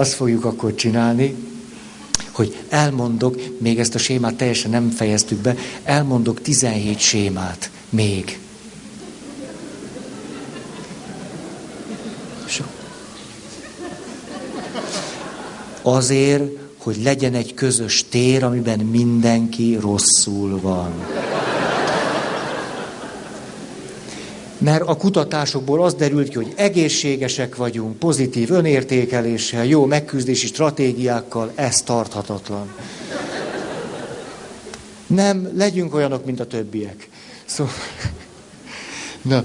azt 0.00 0.12
fogjuk 0.12 0.44
akkor 0.44 0.74
csinálni, 0.74 1.34
hogy 2.30 2.56
elmondok, 2.68 3.40
még 3.58 3.78
ezt 3.78 3.94
a 3.94 3.98
sémát 3.98 4.34
teljesen 4.34 4.70
nem 4.70 4.90
fejeztük 4.90 5.38
be, 5.38 5.54
elmondok 5.84 6.40
17 6.40 6.98
sémát 6.98 7.70
még. 7.90 8.38
Azért, 15.82 16.42
hogy 16.78 17.02
legyen 17.02 17.34
egy 17.34 17.54
közös 17.54 18.04
tér, 18.08 18.44
amiben 18.44 18.78
mindenki 18.78 19.78
rosszul 19.80 20.60
van. 20.60 20.92
Mert 24.60 24.82
a 24.82 24.96
kutatásokból 24.96 25.84
az 25.84 25.94
derült 25.94 26.28
ki, 26.28 26.34
hogy 26.34 26.52
egészségesek 26.56 27.56
vagyunk, 27.56 27.98
pozitív 27.98 28.50
önértékeléssel, 28.50 29.64
jó 29.64 29.86
megküzdési 29.86 30.46
stratégiákkal, 30.46 31.52
ez 31.54 31.82
tarthatatlan. 31.82 32.74
Nem, 35.06 35.50
legyünk 35.56 35.94
olyanok, 35.94 36.24
mint 36.24 36.40
a 36.40 36.46
többiek. 36.46 37.08
Szóval, 37.44 37.72
na, 39.22 39.44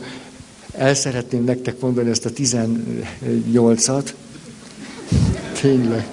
el 0.72 0.96
szeretném 0.96 1.44
nektek 1.44 1.80
mondani 1.80 2.10
ezt 2.10 2.26
a 2.26 2.30
18-at. 2.30 4.10
Tényleg. 5.62 6.08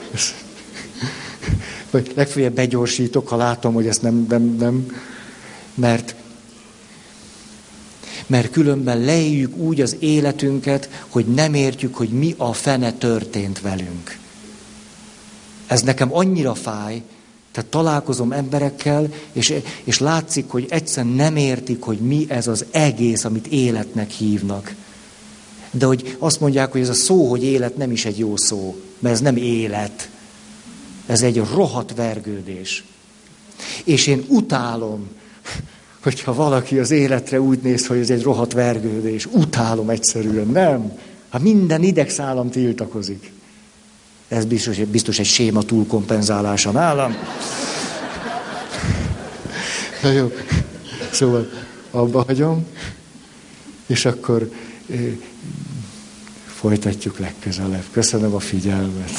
Vagy 1.90 2.12
legfeljebb 2.14 2.54
begyorsítok, 2.54 3.28
ha 3.28 3.36
látom, 3.36 3.74
hogy 3.74 3.86
ezt 3.86 4.02
nem, 4.02 4.26
nem, 4.28 4.42
nem. 4.42 4.86
Mert 5.74 6.14
mert 8.26 8.50
különben 8.50 9.00
leéljük 9.00 9.56
úgy 9.56 9.80
az 9.80 9.96
életünket, 9.98 10.88
hogy 11.08 11.26
nem 11.26 11.54
értjük, 11.54 11.94
hogy 11.94 12.08
mi 12.08 12.34
a 12.36 12.52
fene 12.52 12.92
történt 12.92 13.60
velünk. 13.60 14.18
Ez 15.66 15.82
nekem 15.82 16.14
annyira 16.14 16.54
fáj, 16.54 17.02
tehát 17.52 17.70
találkozom 17.70 18.32
emberekkel, 18.32 19.12
és, 19.32 19.54
és 19.84 19.98
látszik, 19.98 20.44
hogy 20.48 20.66
egyszerűen 20.68 21.14
nem 21.14 21.36
értik, 21.36 21.82
hogy 21.82 21.98
mi 21.98 22.24
ez 22.28 22.46
az 22.46 22.64
egész, 22.70 23.24
amit 23.24 23.46
életnek 23.46 24.10
hívnak. 24.10 24.74
De 25.70 25.86
hogy 25.86 26.16
azt 26.18 26.40
mondják, 26.40 26.72
hogy 26.72 26.80
ez 26.80 26.88
a 26.88 26.94
szó, 26.94 27.30
hogy 27.30 27.44
élet 27.44 27.76
nem 27.76 27.90
is 27.90 28.04
egy 28.04 28.18
jó 28.18 28.36
szó, 28.36 28.76
mert 28.98 29.14
ez 29.14 29.20
nem 29.20 29.36
élet. 29.36 30.10
Ez 31.06 31.22
egy 31.22 31.42
rohadt 31.54 31.94
vergődés. 31.94 32.84
És 33.84 34.06
én 34.06 34.24
utálom, 34.28 35.08
hogyha 36.02 36.34
valaki 36.34 36.78
az 36.78 36.90
életre 36.90 37.40
úgy 37.40 37.58
néz, 37.62 37.86
hogy 37.86 37.98
ez 37.98 38.10
egy 38.10 38.22
rohadt 38.22 38.52
vergődés. 38.52 39.26
Utálom 39.26 39.90
egyszerűen, 39.90 40.46
nem? 40.46 40.92
Hát 41.28 41.42
minden 41.42 41.82
idegszálam 41.82 42.50
tiltakozik. 42.50 43.32
Ez 44.28 44.44
biztos, 44.44 44.78
biztos 44.78 45.18
egy 45.18 45.26
séma 45.26 45.62
túlkompenzálása 45.62 46.70
nálam. 46.70 47.16
Na 50.02 50.10
jó, 50.10 50.32
szóval 51.12 51.50
abba 51.90 52.24
hagyom, 52.24 52.66
és 53.86 54.04
akkor 54.04 54.50
folytatjuk 56.46 57.18
legközelebb. 57.18 57.84
Köszönöm 57.90 58.34
a 58.34 58.40
figyelmet. 58.40 59.10